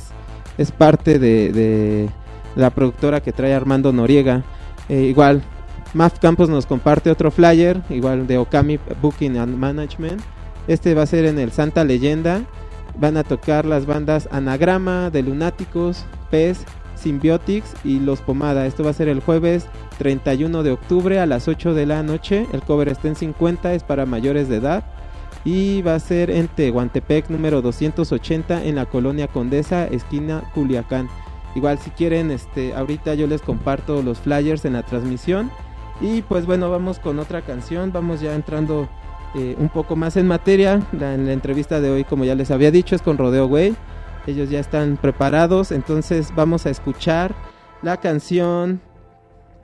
es 0.58 0.72
parte 0.72 1.20
de, 1.20 1.52
de 1.52 2.10
la 2.56 2.70
productora 2.70 3.22
que 3.22 3.34
trae 3.34 3.54
Armando 3.54 3.92
Noriega. 3.92 4.44
Eh, 4.90 5.04
igual, 5.04 5.42
Maf 5.94 6.20
Campos 6.20 6.50
nos 6.50 6.66
comparte 6.66 7.12
otro 7.12 7.32
flyer, 7.32 7.82
igual 7.90 8.28
de 8.28 8.38
Okami 8.38 8.80
Booking 9.02 9.38
and 9.38 9.58
Management. 9.58 10.22
Este 10.68 10.94
va 10.94 11.04
a 11.04 11.08
ser 11.08 11.26
en 11.26 11.40
el 11.40 11.52
Santa 11.52 11.84
Leyenda. 11.84 12.42
Van 12.98 13.18
a 13.18 13.24
tocar 13.24 13.66
las 13.66 13.86
bandas 13.86 14.28
Anagrama, 14.32 15.10
de 15.10 15.24
Lunáticos, 15.24 16.06
Pez, 16.30 16.66
Symbiotics 17.04 17.74
y 17.84 18.00
Los 18.00 18.22
Pomada. 18.22 18.66
Esto 18.66 18.84
va 18.84 18.92
a 18.92 18.94
ser 18.94 19.10
el 19.10 19.20
jueves 19.20 19.68
31 19.98 20.64
de 20.64 20.72
octubre 20.72 21.20
a 21.20 21.26
las 21.26 21.48
8 21.48 21.74
de 21.74 21.86
la 21.86 22.02
noche. 22.02 22.48
El 22.54 22.62
cover 22.62 22.88
está 22.88 23.10
en 23.10 23.16
50, 23.16 23.74
es 23.74 23.84
para 23.84 24.06
mayores 24.06 24.50
de 24.50 24.58
edad. 24.58 24.84
Y 25.46 25.82
va 25.82 25.96
a 25.96 26.00
ser 26.00 26.32
en 26.32 26.48
Tehuantepec 26.48 27.30
número 27.30 27.62
280 27.62 28.64
en 28.64 28.76
la 28.76 28.86
colonia 28.86 29.28
Condesa, 29.28 29.86
esquina 29.88 30.44
Culiacán. 30.54 31.10
Igual 31.54 31.78
si 31.80 31.92
quieren, 31.92 32.32
este, 32.32 32.74
ahorita 32.74 33.14
yo 33.16 33.28
les 33.28 33.42
comparto 33.42 34.02
los 34.02 34.20
flyers 34.20 34.64
en 34.64 34.74
la 34.74 34.84
transmisión. 34.84 35.52
Y 36.00 36.22
pues 36.22 36.46
bueno, 36.46 36.72
vamos 36.72 37.00
con 37.00 37.20
otra 37.20 37.42
canción, 37.42 37.92
vamos 37.92 38.22
ya 38.22 38.34
entrando 38.34 38.88
eh, 39.36 39.56
un 39.60 39.70
poco 39.70 39.96
más 39.96 40.16
en 40.16 40.28
materia. 40.28 40.82
En 40.94 41.28
la 41.28 41.34
entrevista 41.34 41.82
de 41.82 41.92
hoy, 41.92 42.04
como 42.06 42.24
ya 42.24 42.36
les 42.36 42.50
había 42.50 42.72
dicho, 42.72 42.96
es 42.96 43.02
con 43.02 43.18
Rodeo 43.18 43.48
Way. 43.48 43.76
Ellos 44.28 44.50
ya 44.50 44.60
están 44.60 44.98
preparados, 44.98 45.72
entonces 45.72 46.34
vamos 46.36 46.66
a 46.66 46.70
escuchar 46.70 47.36
la 47.82 47.98
canción 47.98 48.82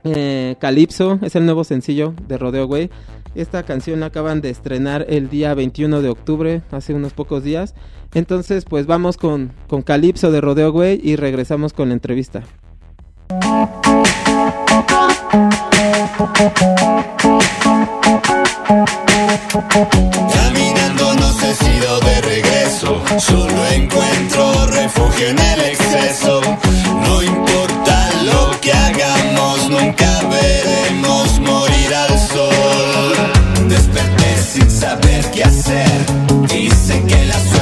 eh, 0.04 0.56
Calypso, 0.58 1.18
es 1.22 1.36
el 1.36 1.44
nuevo 1.44 1.64
sencillo 1.64 2.14
de 2.26 2.38
Rodeo 2.38 2.66
Way. 2.66 2.90
Esta 3.34 3.62
canción 3.62 4.00
la 4.00 4.06
acaban 4.06 4.40
de 4.40 4.50
estrenar 4.50 5.06
el 5.08 5.30
día 5.30 5.54
21 5.54 6.02
de 6.02 6.08
octubre, 6.08 6.62
hace 6.70 6.94
unos 6.94 7.12
pocos 7.12 7.44
días. 7.44 7.74
Entonces, 8.12 8.64
pues 8.64 8.86
vamos 8.86 9.16
con, 9.16 9.52
con 9.68 9.82
Calypso 9.82 10.32
de 10.32 10.40
Rodeo 10.40 10.72
Way 10.72 11.00
y 11.02 11.16
regresamos 11.16 11.72
con 11.72 11.88
la 11.88 11.94
entrevista. 11.94 12.42
Caminando 20.32 20.99
no 21.14 21.32
sé 21.32 21.54
si 21.54 21.70
de 21.80 22.20
regreso, 22.20 23.02
solo 23.18 23.66
encuentro 23.72 24.66
refugio 24.66 25.28
en 25.28 25.38
el 25.38 25.60
exceso. 25.60 26.40
No 27.06 27.22
importa 27.22 28.10
lo 28.24 28.60
que 28.60 28.72
hagamos, 28.72 29.70
nunca 29.70 30.20
veremos 30.30 31.40
morir 31.40 31.94
al 31.94 32.18
sol. 32.18 33.68
Desperté 33.68 34.42
sin 34.42 34.70
saber 34.70 35.30
qué 35.32 35.44
hacer, 35.44 36.06
dicen 36.48 37.06
que 37.06 37.24
la 37.26 37.38
suerte 37.40 37.59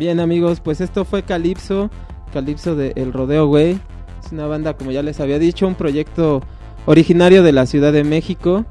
Bien 0.00 0.18
amigos, 0.18 0.60
pues 0.60 0.80
esto 0.80 1.04
fue 1.04 1.24
Calypso, 1.24 1.90
Calypso 2.32 2.74
de 2.74 2.94
El 2.96 3.12
Rodeo 3.12 3.48
Güey. 3.48 3.78
Es 4.24 4.32
una 4.32 4.46
banda, 4.46 4.74
como 4.74 4.92
ya 4.92 5.02
les 5.02 5.20
había 5.20 5.38
dicho, 5.38 5.68
un 5.68 5.74
proyecto 5.74 6.40
originario 6.86 7.42
de 7.42 7.52
la 7.52 7.66
Ciudad 7.66 7.92
de 7.92 8.02
México. 8.02 8.64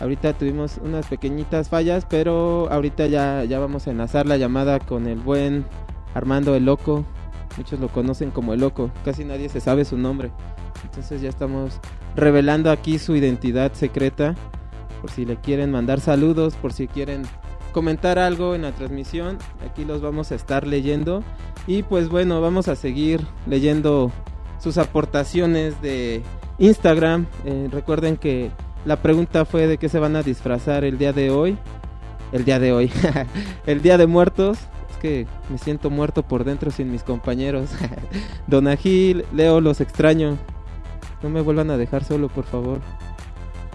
Ahorita 0.00 0.32
tuvimos 0.32 0.80
unas 0.82 1.06
pequeñitas 1.06 1.68
fallas, 1.68 2.04
pero 2.10 2.68
ahorita 2.68 3.06
ya, 3.06 3.44
ya 3.44 3.60
vamos 3.60 3.86
a 3.86 3.92
enlazar 3.92 4.26
la 4.26 4.36
llamada 4.38 4.80
con 4.80 5.06
el 5.06 5.20
buen 5.20 5.64
Armando 6.14 6.56
el 6.56 6.64
Loco. 6.64 7.04
Muchos 7.56 7.78
lo 7.78 7.86
conocen 7.86 8.32
como 8.32 8.52
el 8.52 8.58
Loco, 8.58 8.90
casi 9.04 9.24
nadie 9.24 9.48
se 9.50 9.60
sabe 9.60 9.84
su 9.84 9.96
nombre. 9.96 10.32
Entonces 10.82 11.22
ya 11.22 11.28
estamos 11.28 11.78
revelando 12.16 12.72
aquí 12.72 12.98
su 12.98 13.14
identidad 13.14 13.72
secreta. 13.74 14.34
Por 15.00 15.12
si 15.12 15.26
le 15.26 15.36
quieren 15.36 15.70
mandar 15.70 16.00
saludos, 16.00 16.56
por 16.56 16.72
si 16.72 16.88
quieren 16.88 17.22
comentar 17.72 18.18
algo 18.18 18.54
en 18.54 18.62
la 18.62 18.72
transmisión, 18.72 19.38
aquí 19.68 19.84
los 19.84 20.00
vamos 20.00 20.30
a 20.30 20.34
estar 20.34 20.66
leyendo. 20.66 21.24
Y 21.66 21.82
pues 21.82 22.08
bueno, 22.08 22.40
vamos 22.40 22.68
a 22.68 22.76
seguir 22.76 23.26
leyendo 23.46 24.12
sus 24.60 24.78
aportaciones 24.78 25.80
de 25.82 26.22
Instagram. 26.58 27.26
Eh, 27.44 27.68
recuerden 27.70 28.16
que 28.16 28.50
la 28.84 28.96
pregunta 28.96 29.44
fue 29.44 29.66
de 29.66 29.78
qué 29.78 29.88
se 29.88 29.98
van 29.98 30.16
a 30.16 30.22
disfrazar 30.22 30.84
el 30.84 30.98
día 30.98 31.12
de 31.12 31.30
hoy. 31.30 31.56
El 32.32 32.44
día 32.44 32.58
de 32.58 32.72
hoy. 32.72 32.90
el 33.66 33.82
día 33.82 33.98
de 33.98 34.06
muertos. 34.06 34.58
Es 34.90 34.96
que 34.98 35.26
me 35.48 35.58
siento 35.58 35.90
muerto 35.90 36.22
por 36.22 36.44
dentro 36.44 36.70
sin 36.70 36.90
mis 36.90 37.02
compañeros. 37.02 37.70
Don 38.46 38.68
Agil, 38.68 39.24
Leo, 39.32 39.60
los 39.60 39.80
extraño. 39.80 40.36
No 41.22 41.28
me 41.28 41.40
vuelvan 41.40 41.70
a 41.70 41.76
dejar 41.76 42.04
solo, 42.04 42.28
por 42.28 42.44
favor. 42.44 42.80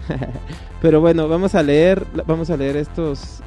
Pero 0.80 1.00
bueno, 1.00 1.28
vamos 1.28 1.54
a 1.54 1.62
leer, 1.62 2.06
vamos 2.26 2.50
a 2.50 2.56
leer 2.56 2.76
estos 2.76 3.42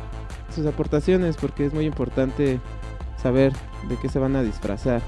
sus 0.51 0.65
aportaciones 0.65 1.37
porque 1.37 1.65
es 1.65 1.73
muy 1.73 1.85
importante 1.85 2.59
saber 3.21 3.53
de 3.87 3.97
qué 3.97 4.09
se 4.09 4.19
van 4.19 4.35
a 4.35 4.43
disfrazar. 4.43 5.01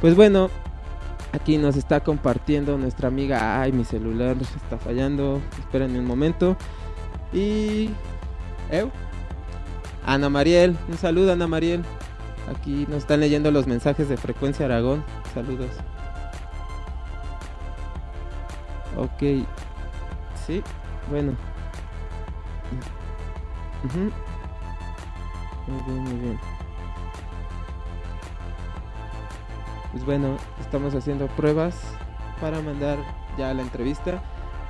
Pues 0.00 0.16
bueno, 0.16 0.50
aquí 1.32 1.58
nos 1.58 1.76
está 1.76 2.00
compartiendo 2.00 2.78
nuestra 2.78 3.08
amiga. 3.08 3.60
Ay, 3.60 3.72
mi 3.72 3.84
celular 3.84 4.36
está 4.40 4.78
fallando. 4.78 5.40
Espérenme 5.58 5.98
un 5.98 6.06
momento. 6.06 6.56
Y. 7.32 7.90
¿Eh? 8.70 8.86
Ana 10.04 10.28
Mariel, 10.28 10.76
un 10.88 10.98
saludo, 10.98 11.32
Ana 11.32 11.46
Mariel. 11.46 11.84
Aquí 12.50 12.86
nos 12.88 12.98
están 12.98 13.20
leyendo 13.20 13.50
los 13.50 13.66
mensajes 13.66 14.08
de 14.08 14.16
Frecuencia 14.16 14.66
Aragón. 14.66 15.04
Saludos. 15.32 15.70
Ok. 18.96 19.46
Sí, 20.46 20.62
bueno. 21.08 21.32
Muy 25.66 25.82
bien, 25.86 26.04
muy 26.04 26.20
bien. 26.20 26.38
Pues 29.92 30.04
bueno, 30.04 30.36
estamos 30.60 30.94
haciendo 30.94 31.26
pruebas 31.28 31.78
para 32.40 32.60
mandar 32.60 32.98
ya 33.38 33.52
la 33.54 33.62
entrevista. 33.62 34.22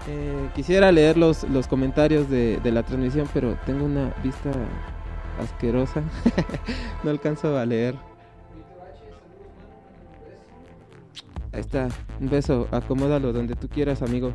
Eh, 0.08 0.50
quisiera 0.54 0.90
leer 0.90 1.16
los, 1.16 1.44
los 1.44 1.68
comentarios 1.68 2.28
de, 2.28 2.58
de, 2.58 2.72
la 2.72 2.82
transmisión, 2.82 3.28
pero 3.32 3.56
tengo 3.64 3.84
una 3.84 4.12
vista 4.22 4.50
asquerosa. 5.40 6.02
no 7.04 7.10
alcanzo 7.10 7.56
a 7.56 7.64
leer. 7.64 7.94
Ahí 11.52 11.60
está, 11.60 11.88
un 12.18 12.30
beso, 12.30 12.66
acomódalo 12.70 13.32
donde 13.32 13.54
tú 13.54 13.68
quieras, 13.68 14.02
amigo. 14.02 14.32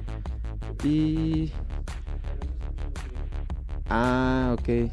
Y... 0.83 1.51
Ah, 3.89 4.55
ok. 4.57 4.91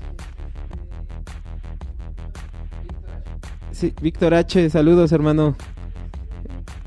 Sí, 3.75 3.93
Víctor 4.01 4.35
H, 4.35 4.71
saludos 4.71 5.11
hermano. 5.11 5.57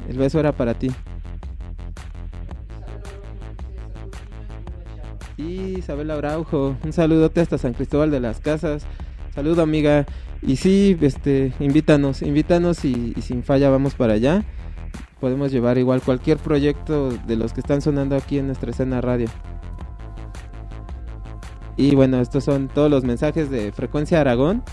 El 0.07 0.17
beso 0.17 0.39
era 0.39 0.53
para 0.53 0.73
ti. 0.73 0.89
Y 5.35 5.79
Isabel 5.79 6.09
Abraujo, 6.11 6.77
un 6.81 6.93
saludote 6.93 7.41
hasta 7.41 7.57
San 7.57 7.73
Cristóbal 7.73 8.09
de 8.09 8.21
las 8.21 8.39
Casas. 8.39 8.85
Saludo 9.35 9.63
amiga. 9.63 10.05
Y 10.41 10.55
sí, 10.55 10.97
este, 11.01 11.51
invítanos, 11.59 12.21
invítanos 12.21 12.85
y, 12.85 13.13
y, 13.17 13.21
sin 13.21 13.43
falla 13.43 13.69
vamos 13.69 13.95
para 13.95 14.13
allá. 14.13 14.45
Podemos 15.19 15.51
llevar 15.51 15.77
igual 15.77 16.01
cualquier 16.01 16.37
proyecto 16.37 17.09
de 17.09 17.35
los 17.35 17.51
que 17.51 17.59
están 17.59 17.81
sonando 17.81 18.15
aquí 18.15 18.39
en 18.39 18.47
nuestra 18.47 18.71
escena 18.71 19.01
radio. 19.01 19.27
Y 21.75 21.95
bueno, 21.95 22.21
estos 22.21 22.45
son 22.45 22.69
todos 22.69 22.89
los 22.89 23.03
mensajes 23.03 23.49
de 23.49 23.73
Frecuencia 23.73 24.21
Aragón. 24.21 24.63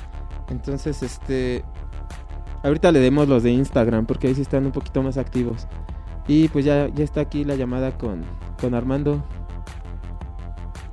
Entonces, 0.48 1.02
este, 1.02 1.64
Ahorita 2.64 2.90
le 2.92 2.98
demos 2.98 3.28
los 3.28 3.42
de 3.42 3.50
Instagram 3.50 4.06
porque 4.06 4.26
ahí 4.26 4.34
sí 4.34 4.40
están 4.40 4.64
un 4.64 4.72
poquito 4.72 5.02
más 5.02 5.18
activos. 5.18 5.68
Y 6.26 6.48
pues 6.48 6.64
ya, 6.64 6.88
ya 6.88 7.04
está 7.04 7.20
aquí 7.20 7.44
la 7.44 7.56
llamada 7.56 7.96
con, 7.98 8.22
con 8.58 8.74
Armando. 8.74 9.22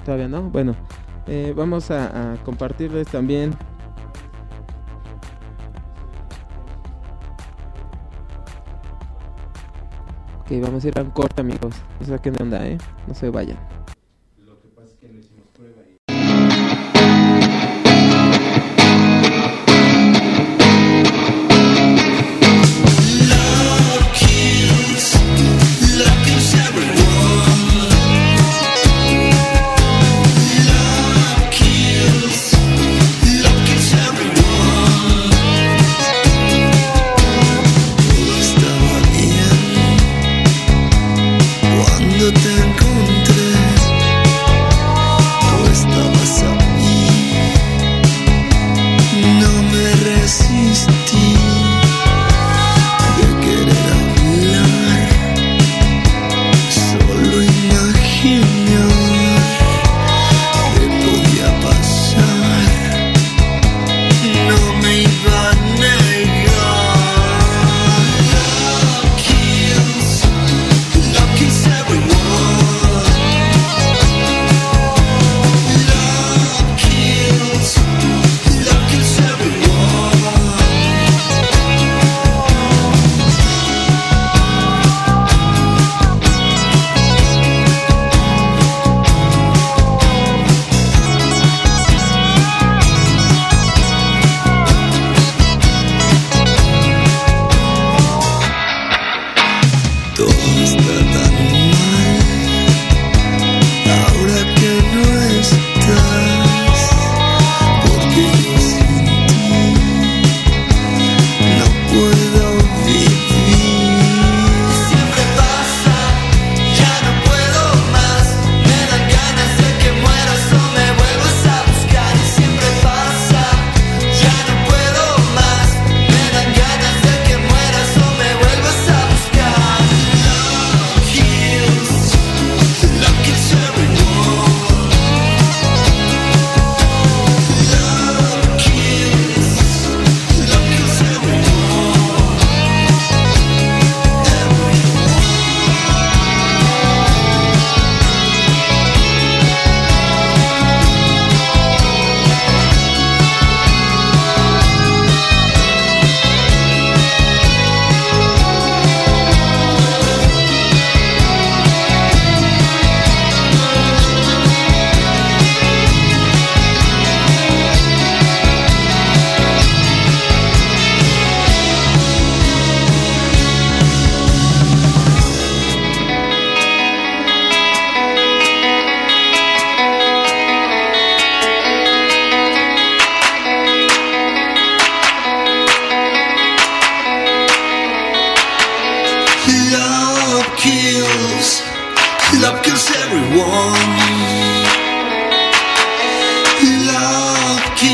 Todavía 0.04 0.28
no. 0.28 0.50
Bueno, 0.50 0.76
eh, 1.28 1.54
vamos 1.56 1.90
a, 1.90 2.36
compartirles 2.44 3.08
también 3.08 3.52
Ok, 10.42 10.62
vamos 10.62 10.84
a 10.84 10.88
ir 10.90 11.00
a 11.00 11.04
un 11.04 11.12
corte, 11.12 11.40
amigos. 11.40 11.74
No 12.02 12.06
sé 12.06 12.20
qué 12.20 12.34
onda, 12.42 12.68
¿eh? 12.68 12.78
No 13.08 13.14
se 13.14 13.30
vayan. 13.30 13.58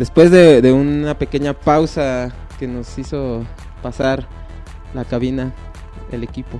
Después 0.00 0.30
de, 0.30 0.62
de 0.62 0.72
una 0.72 1.12
pequeña 1.12 1.52
pausa 1.52 2.32
que 2.58 2.66
nos 2.66 2.98
hizo 2.98 3.44
pasar 3.82 4.26
la 4.94 5.04
cabina, 5.04 5.52
el 6.10 6.24
equipo. 6.24 6.58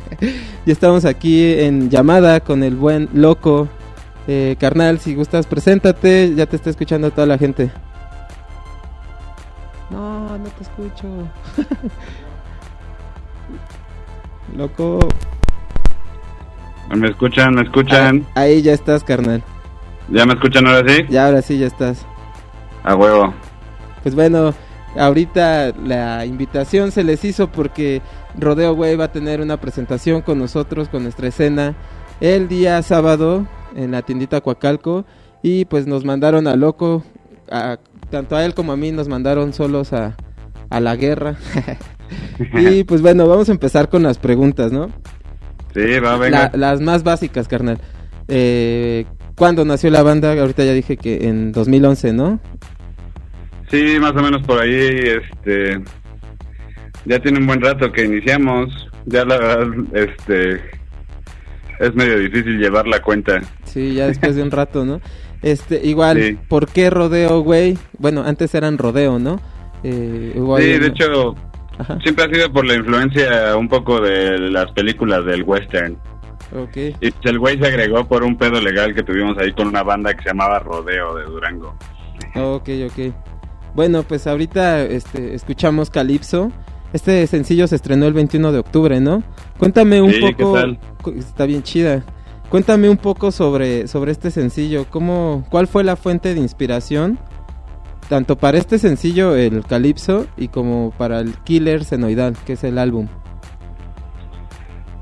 ya 0.66 0.72
estamos 0.72 1.04
aquí 1.04 1.60
en 1.60 1.90
llamada 1.90 2.40
con 2.40 2.64
el 2.64 2.74
buen 2.74 3.08
loco. 3.14 3.68
Eh, 4.26 4.56
carnal, 4.58 4.98
si 4.98 5.14
gustas, 5.14 5.46
preséntate, 5.46 6.34
ya 6.34 6.46
te 6.46 6.56
está 6.56 6.70
escuchando 6.70 7.12
toda 7.12 7.28
la 7.28 7.38
gente. 7.38 7.70
No, 9.88 10.36
no 10.36 10.48
te 10.48 10.64
escucho. 10.64 11.06
loco. 14.56 14.98
¿Me 16.92 17.10
escuchan? 17.10 17.54
¿Me 17.54 17.62
escuchan? 17.62 18.26
Ah, 18.34 18.40
ahí 18.40 18.60
ya 18.60 18.72
estás, 18.72 19.04
carnal. 19.04 19.40
¿Ya 20.08 20.26
me 20.26 20.32
escuchan 20.32 20.66
ahora 20.66 20.92
sí? 20.92 21.04
Ya, 21.08 21.26
ahora 21.26 21.42
sí, 21.42 21.60
ya 21.60 21.68
estás. 21.68 22.06
A 22.84 22.94
huevo. 22.96 23.32
Pues 24.02 24.14
bueno, 24.14 24.54
ahorita 24.96 25.72
la 25.84 26.26
invitación 26.26 26.90
se 26.90 27.04
les 27.04 27.24
hizo 27.24 27.48
porque 27.50 28.02
Rodeo 28.38 28.74
Güey 28.74 28.96
va 28.96 29.04
a 29.04 29.12
tener 29.12 29.40
una 29.40 29.58
presentación 29.58 30.22
con 30.22 30.38
nosotros, 30.38 30.88
con 30.88 31.02
nuestra 31.04 31.28
escena, 31.28 31.74
el 32.20 32.48
día 32.48 32.82
sábado 32.82 33.46
en 33.76 33.92
la 33.92 34.02
tiendita 34.02 34.40
Coacalco. 34.40 35.04
Y 35.44 35.64
pues 35.64 35.86
nos 35.86 36.04
mandaron 36.04 36.46
a 36.46 36.54
loco, 36.56 37.02
a- 37.50 37.78
tanto 38.10 38.36
a 38.36 38.44
él 38.44 38.54
como 38.54 38.72
a 38.72 38.76
mí 38.76 38.92
nos 38.92 39.08
mandaron 39.08 39.52
solos 39.52 39.92
a, 39.92 40.16
a 40.70 40.80
la 40.80 40.94
guerra. 40.96 41.36
y 42.60 42.84
pues 42.84 43.02
bueno, 43.02 43.26
vamos 43.26 43.48
a 43.48 43.52
empezar 43.52 43.88
con 43.88 44.02
las 44.04 44.18
preguntas, 44.18 44.70
¿no? 44.72 44.90
Sí, 45.74 45.98
va, 45.98 46.16
venga. 46.16 46.50
La- 46.52 46.58
las 46.72 46.80
más 46.80 47.02
básicas, 47.02 47.48
carnal. 47.48 47.78
Eh, 48.28 49.04
¿Cuándo 49.36 49.64
nació 49.64 49.90
la 49.90 50.02
banda? 50.02 50.32
Ahorita 50.38 50.64
ya 50.64 50.72
dije 50.72 50.96
que 50.96 51.26
en 51.28 51.50
2011, 51.52 52.12
¿no? 52.12 52.38
Sí, 53.72 53.98
más 53.98 54.12
o 54.12 54.22
menos 54.22 54.42
por 54.42 54.60
ahí, 54.60 54.70
este... 54.74 55.82
Ya 57.06 57.18
tiene 57.18 57.38
un 57.40 57.46
buen 57.46 57.60
rato 57.60 57.90
que 57.90 58.04
iniciamos. 58.04 58.68
Ya 59.06 59.24
la 59.24 59.38
verdad, 59.38 59.66
este... 59.94 60.60
Es 61.80 61.94
medio 61.94 62.18
difícil 62.18 62.58
llevar 62.60 62.86
la 62.86 63.00
cuenta. 63.00 63.40
Sí, 63.64 63.94
ya 63.94 64.06
después 64.06 64.36
de 64.36 64.42
un 64.42 64.50
rato, 64.50 64.84
¿no? 64.84 65.00
Este, 65.40 65.80
igual, 65.84 66.22
Sí. 66.22 66.38
¿por 66.48 66.68
qué 66.68 66.90
rodeo, 66.90 67.40
güey? 67.40 67.76
Bueno, 67.98 68.22
antes 68.24 68.54
eran 68.54 68.76
rodeo, 68.78 69.18
¿no? 69.18 69.40
Eh, 69.82 70.32
Sí, 70.58 70.78
de 70.78 70.86
hecho, 70.86 71.34
Ajá, 71.78 71.98
siempre 72.02 72.26
ha 72.26 72.28
sido 72.28 72.52
por 72.52 72.64
la 72.66 72.74
influencia 72.74 73.56
un 73.56 73.68
poco 73.68 74.00
de 74.00 74.38
las 74.38 74.70
películas 74.72 75.24
del 75.24 75.42
western. 75.44 75.96
ok. 76.54 76.76
Y 77.00 77.12
el 77.24 77.38
güey 77.40 77.58
se 77.58 77.66
agregó 77.66 78.06
por 78.06 78.22
un 78.22 78.36
pedo 78.36 78.60
legal 78.60 78.94
que 78.94 79.02
tuvimos 79.02 79.36
ahí 79.38 79.50
con 79.52 79.66
una 79.68 79.82
banda 79.82 80.14
que 80.14 80.22
se 80.22 80.28
llamaba 80.28 80.58
Rodeo 80.60 81.16
de 81.16 81.24
Durango. 81.24 81.74
Ok, 82.36 82.68
ok. 82.86 83.12
Bueno, 83.74 84.02
pues 84.02 84.26
ahorita 84.26 84.82
este, 84.82 85.34
escuchamos 85.34 85.90
Calypso. 85.90 86.52
Este 86.92 87.26
sencillo 87.26 87.66
se 87.66 87.76
estrenó 87.76 88.06
el 88.06 88.12
21 88.12 88.52
de 88.52 88.58
octubre, 88.58 89.00
¿no? 89.00 89.22
Cuéntame 89.58 90.02
un 90.02 90.12
Sí, 90.12 90.20
poco. 90.20 90.52
¿qué 90.54 90.60
tal? 90.60 90.78
Está 91.18 91.46
bien 91.46 91.62
chida. 91.62 92.04
Cuéntame 92.50 92.90
un 92.90 92.98
poco 92.98 93.30
sobre, 93.32 93.88
sobre 93.88 94.12
este 94.12 94.30
sencillo. 94.30 94.84
¿Cómo, 94.90 95.46
¿Cuál 95.50 95.66
fue 95.68 95.84
la 95.84 95.96
fuente 95.96 96.34
de 96.34 96.40
inspiración? 96.40 97.18
Tanto 98.10 98.36
para 98.36 98.58
este 98.58 98.78
sencillo, 98.78 99.34
el 99.36 99.64
Calypso, 99.64 100.26
y 100.36 100.48
como 100.48 100.92
para 100.98 101.20
el 101.20 101.32
Killer 101.44 101.82
Senoidal, 101.84 102.36
que 102.44 102.54
es 102.54 102.64
el 102.64 102.76
álbum. 102.76 103.08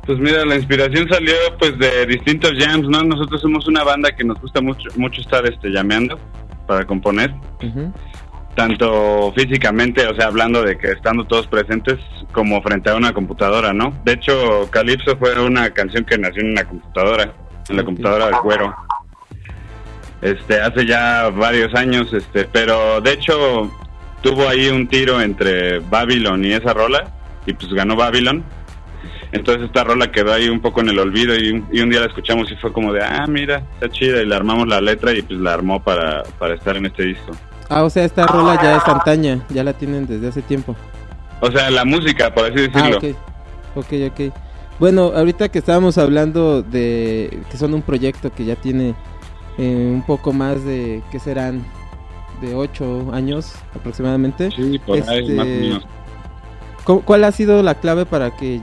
Pues 0.06 0.18
mira, 0.20 0.44
la 0.44 0.54
inspiración 0.56 1.08
salió 1.08 1.34
pues 1.58 1.76
de 1.78 2.06
distintos 2.06 2.52
jams, 2.58 2.88
¿no? 2.88 3.02
Nosotros 3.02 3.40
somos 3.40 3.66
una 3.66 3.82
banda 3.82 4.10
que 4.14 4.22
nos 4.24 4.40
gusta 4.40 4.60
mucho 4.60 4.88
mucho 4.96 5.20
estar 5.20 5.44
este 5.46 5.68
llameando 5.70 6.18
para 6.66 6.86
componer, 6.86 7.32
Ujú. 7.62 7.92
Tanto 8.54 9.32
físicamente, 9.36 10.06
o 10.06 10.14
sea, 10.14 10.26
hablando 10.26 10.62
de 10.62 10.76
que 10.76 10.92
estando 10.92 11.24
todos 11.24 11.46
presentes 11.46 11.98
como 12.32 12.60
frente 12.62 12.90
a 12.90 12.96
una 12.96 13.12
computadora, 13.12 13.72
¿no? 13.72 13.92
De 14.04 14.12
hecho, 14.12 14.68
Calypso 14.70 15.16
fue 15.16 15.40
una 15.40 15.70
canción 15.70 16.04
que 16.04 16.18
nació 16.18 16.42
en 16.42 16.52
una 16.52 16.64
computadora, 16.64 17.32
en 17.68 17.76
la 17.76 17.84
computadora 17.84 18.26
del 18.26 18.36
cuero. 18.36 18.74
Este, 20.22 20.60
hace 20.60 20.84
ya 20.84 21.30
varios 21.30 21.74
años, 21.74 22.12
este, 22.12 22.44
pero 22.44 23.00
de 23.00 23.12
hecho 23.12 23.70
tuvo 24.20 24.48
ahí 24.48 24.68
un 24.68 24.86
tiro 24.86 25.20
entre 25.20 25.78
Babylon 25.78 26.44
y 26.44 26.52
esa 26.52 26.74
rola 26.74 27.10
y 27.46 27.54
pues 27.54 27.72
ganó 27.72 27.96
Babylon. 27.96 28.44
Entonces 29.32 29.64
esta 29.64 29.84
rola 29.84 30.10
quedó 30.10 30.32
ahí 30.32 30.48
un 30.48 30.60
poco 30.60 30.80
en 30.80 30.88
el 30.88 30.98
olvido 30.98 31.34
y 31.36 31.50
un, 31.50 31.68
y 31.72 31.80
un 31.80 31.88
día 31.88 32.00
la 32.00 32.06
escuchamos 32.06 32.50
y 32.50 32.56
fue 32.56 32.72
como 32.72 32.92
de, 32.92 33.02
ah, 33.02 33.26
mira, 33.28 33.62
está 33.74 33.88
chida 33.88 34.20
y 34.20 34.26
le 34.26 34.34
armamos 34.34 34.68
la 34.68 34.80
letra 34.80 35.12
y 35.12 35.22
pues 35.22 35.38
la 35.38 35.54
armó 35.54 35.82
para, 35.82 36.24
para 36.38 36.54
estar 36.54 36.76
en 36.76 36.86
este 36.86 37.04
disco. 37.04 37.32
Ah, 37.70 37.84
o 37.84 37.90
sea, 37.90 38.04
esta 38.04 38.26
rola 38.26 38.60
ya 38.62 38.76
es 38.76 38.86
antaña, 38.86 39.40
ya 39.48 39.62
la 39.64 39.72
tienen 39.72 40.06
desde 40.06 40.28
hace 40.28 40.42
tiempo. 40.42 40.76
O 41.40 41.50
sea, 41.50 41.70
la 41.70 41.84
música, 41.84 42.34
por 42.34 42.44
así 42.46 42.68
Ah, 42.74 42.88
decirlo. 42.90 42.98
ok. 42.98 43.16
Ok, 43.76 43.92
ok. 44.10 44.34
Bueno, 44.78 45.12
ahorita 45.14 45.48
que 45.50 45.60
estábamos 45.60 45.96
hablando 45.98 46.62
de 46.62 47.42
que 47.50 47.56
son 47.56 47.72
un 47.74 47.82
proyecto 47.82 48.32
que 48.32 48.44
ya 48.44 48.56
tiene 48.56 48.94
eh, 49.58 49.90
un 49.94 50.02
poco 50.04 50.32
más 50.32 50.64
de, 50.64 51.02
¿qué 51.12 51.18
serán? 51.20 51.64
De 52.40 52.54
ocho 52.54 53.10
años 53.12 53.52
aproximadamente. 53.76 54.50
Sí, 54.56 54.78
por 54.84 54.96
ahí, 54.96 55.18
Este, 55.20 55.34
más 55.34 55.46
o 55.46 55.48
menos. 55.50 55.86
¿Cu- 56.84 57.02
¿Cuál 57.02 57.24
ha 57.24 57.32
sido 57.32 57.62
la 57.62 57.74
clave 57.74 58.06
para 58.06 58.34
que 58.34 58.60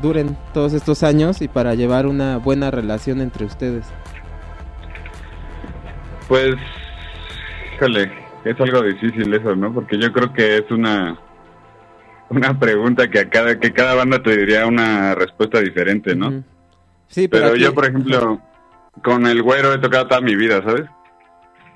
duren 0.00 0.36
todos 0.54 0.72
estos 0.72 1.02
años 1.02 1.42
y 1.42 1.48
para 1.48 1.74
llevar 1.74 2.06
una 2.06 2.38
buena 2.38 2.70
relación 2.70 3.20
entre 3.20 3.44
ustedes? 3.44 3.84
Pues, 6.28 6.54
híjole, 7.74 8.12
es 8.44 8.60
algo 8.60 8.82
difícil 8.82 9.32
eso, 9.34 9.54
¿no? 9.56 9.72
Porque 9.72 9.98
yo 9.98 10.12
creo 10.12 10.32
que 10.32 10.58
es 10.58 10.70
una 10.70 11.18
una 12.30 12.58
pregunta 12.58 13.08
que 13.08 13.20
a 13.20 13.28
cada 13.30 13.58
que 13.58 13.72
cada 13.72 13.94
banda 13.94 14.22
te 14.22 14.36
diría 14.36 14.66
una 14.66 15.14
respuesta 15.14 15.60
diferente, 15.60 16.14
¿no? 16.14 16.44
Sí, 17.08 17.26
pero, 17.26 17.44
Pero 17.44 17.54
aquí- 17.54 17.62
yo, 17.62 17.74
por 17.74 17.86
ejemplo, 17.86 18.40
con 19.02 19.26
el 19.26 19.42
güero 19.42 19.72
he 19.72 19.78
tocado 19.78 20.08
toda 20.08 20.20
mi 20.20 20.36
vida, 20.36 20.62
¿sabes? 20.62 20.84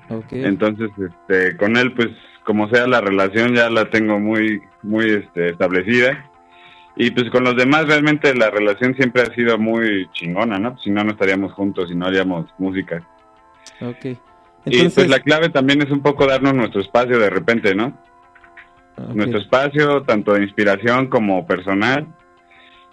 Ok. 0.09 0.27
Entonces, 0.33 0.91
este, 0.99 1.57
con 1.57 1.75
él, 1.75 1.93
pues, 1.93 2.09
como 2.45 2.69
sea 2.69 2.85
la 2.87 3.01
relación, 3.01 3.55
ya 3.55 3.69
la 3.69 3.89
tengo 3.89 4.19
muy, 4.19 4.61
muy 4.83 5.09
este, 5.09 5.49
establecida. 5.49 6.29
Y 6.95 7.09
pues 7.09 7.31
con 7.31 7.43
los 7.43 7.55
demás, 7.55 7.87
realmente 7.87 8.35
la 8.35 8.51
relación 8.51 8.93
siempre 8.93 9.23
ha 9.23 9.33
sido 9.33 9.57
muy 9.57 10.07
chingona, 10.13 10.59
¿no? 10.59 10.77
Si 10.77 10.91
no, 10.91 11.03
no 11.03 11.11
estaríamos 11.13 11.51
juntos 11.53 11.89
y 11.89 11.95
no 11.95 12.05
haríamos 12.05 12.45
música. 12.59 13.01
ok. 13.81 14.17
Y 14.65 14.89
pues 14.89 15.09
la 15.09 15.19
clave 15.19 15.49
también 15.49 15.81
es 15.81 15.91
un 15.91 16.01
poco 16.01 16.25
darnos 16.25 16.53
nuestro 16.53 16.81
espacio 16.81 17.19
de 17.19 17.29
repente, 17.29 17.75
¿no? 17.75 17.97
Nuestro 19.13 19.39
espacio, 19.39 20.03
tanto 20.03 20.33
de 20.33 20.43
inspiración 20.43 21.07
como 21.07 21.45
personal. 21.47 22.07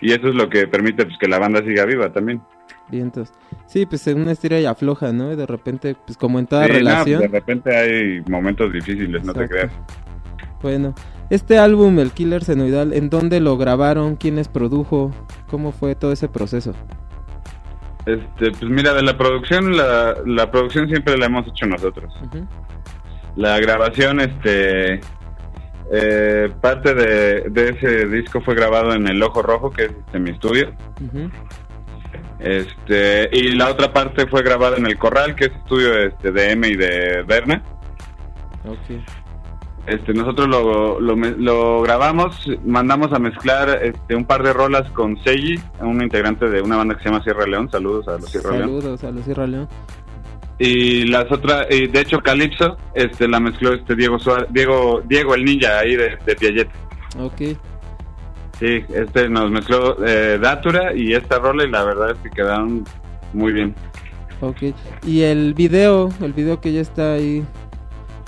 Y 0.01 0.13
eso 0.13 0.29
es 0.29 0.35
lo 0.35 0.49
que 0.49 0.67
permite 0.67 1.05
pues, 1.05 1.19
que 1.19 1.29
la 1.29 1.39
banda 1.39 1.63
siga 1.63 1.85
viva 1.85 2.11
también. 2.11 2.41
Vientos. 2.89 3.33
Sí, 3.67 3.87
pues 3.87 4.07
en 4.07 4.21
una 4.21 4.33
estira 4.33 4.59
y 4.59 4.65
afloja, 4.65 5.13
¿no? 5.13 5.33
Y 5.33 5.37
de 5.37 5.47
repente, 5.47 5.95
pues 6.07 6.17
como 6.17 6.39
en 6.39 6.47
toda 6.47 6.65
Sí, 6.65 6.73
no, 6.73 6.79
relación. 6.79 7.21
de 7.21 7.29
repente 7.29 7.77
hay 7.77 8.21
momentos 8.29 8.73
difíciles, 8.73 9.23
no 9.25 9.35
te 9.35 9.47
creas. 9.47 9.71
Bueno, 10.63 10.95
este 11.29 11.59
álbum, 11.59 11.99
El 11.99 12.11
Killer 12.13 12.43
Senoidal, 12.43 12.93
¿en 12.93 13.11
dónde 13.11 13.41
lo 13.41 13.57
grabaron? 13.57 14.17
¿Quién 14.17 14.37
les 14.37 14.49
produjo? 14.49 15.13
¿Cómo 15.51 15.71
fue 15.71 15.95
todo 15.95 16.13
ese 16.13 16.29
proceso? 16.29 16.75
Este, 18.07 18.51
pues 18.51 18.63
mira, 18.63 18.95
de 18.95 19.03
la 19.03 19.17
producción, 19.17 19.77
la, 19.77 20.15
la 20.27 20.51
producción 20.51 20.89
siempre 20.89 21.19
la 21.19 21.27
hemos 21.27 21.47
hecho 21.47 21.67
nosotros. 21.67 22.13
La 23.37 23.59
grabación, 23.61 24.21
este, 24.21 25.01
eh, 25.93 26.51
parte 26.61 26.95
de, 26.95 27.43
de 27.51 27.69
ese 27.71 28.07
disco 28.07 28.41
fue 28.41 28.55
grabado 28.55 28.95
en 28.95 29.07
El 29.07 29.23
Ojo 29.23 29.43
Rojo, 29.43 29.71
que 29.71 29.85
es 29.85 29.93
este, 29.93 30.19
mi 30.19 30.31
estudio. 30.31 30.73
Ujú. 31.05 31.31
Este, 32.39 33.29
y 33.33 33.53
la 33.53 33.69
otra 33.69 33.93
parte 33.93 34.27
fue 34.27 34.43
grabada 34.43 34.79
en 34.79 34.87
El 34.87 34.97
Corral, 34.97 35.35
que 35.35 35.47
es 35.47 35.53
estudio 35.53 35.95
este, 35.99 36.33
de 36.33 36.53
M 36.53 36.67
y 36.69 36.75
de 36.75 37.23
Berna. 37.25 37.63
Ok. 38.65 39.01
Este, 39.87 40.13
nosotros 40.13 40.47
lo, 40.47 41.01
lo, 41.01 41.17
lo 41.17 41.83
grabamos, 41.83 42.37
mandamos 42.65 43.13
a 43.13 43.19
mezclar 43.19 43.81
este, 43.83 44.15
un 44.15 44.25
par 44.25 44.43
de 44.43 44.53
rolas 44.53 44.89
con 44.93 45.17
Seiji, 45.25 45.59
un 45.81 46.03
integrante 46.03 46.49
de 46.49 46.61
una 46.63 46.77
banda 46.77 46.97
que 46.97 47.03
se 47.03 47.09
llama 47.09 47.25
Sierra 47.25 47.47
León. 47.47 47.69
Saludos 47.71 48.07
a 48.09 48.13
los 48.13 48.31
Sierra 48.31 48.51
León. 48.53 48.63
Saludos 48.63 49.05
a 49.05 49.11
los 49.11 49.25
Sierra 49.25 49.47
León. 49.47 49.69
y 50.61 51.07
las 51.07 51.33
otras, 51.33 51.67
y 51.71 51.87
de 51.87 52.01
hecho 52.01 52.19
Calypso, 52.19 52.77
este, 52.95 53.27
la 53.27 53.41
mezcló 53.41 53.73
este 53.73 53.97
Diego 53.97 54.19
Suárez, 54.19 54.47
Diego, 54.51 55.03
Diego 55.07 55.35
el 55.35 55.45
Ninja 55.45 55.79
ahí 55.79 55.97
de, 55.97 56.19
de 56.27 56.37
Piaget. 56.37 56.69
Ok. 57.19 57.57
Sí, 58.59 58.85
este 58.95 59.31
nos 59.31 59.51
mezcló 59.51 59.97
eh, 60.07 60.39
Datura 60.41 60.95
y 60.95 61.15
esta 61.15 61.39
rola 61.39 61.65
y 61.65 61.71
la 61.71 61.83
verdad 61.83 62.11
es 62.11 62.19
que 62.19 62.29
quedaron 62.29 62.85
muy 63.33 63.53
bien. 63.55 63.75
Ok. 64.43 64.75
Y 65.07 65.23
el 65.23 65.55
video, 65.55 66.11
el 66.21 66.35
video 66.35 66.61
que 66.61 66.75
ya 66.75 66.83
está 66.83 67.15
ahí 67.15 67.43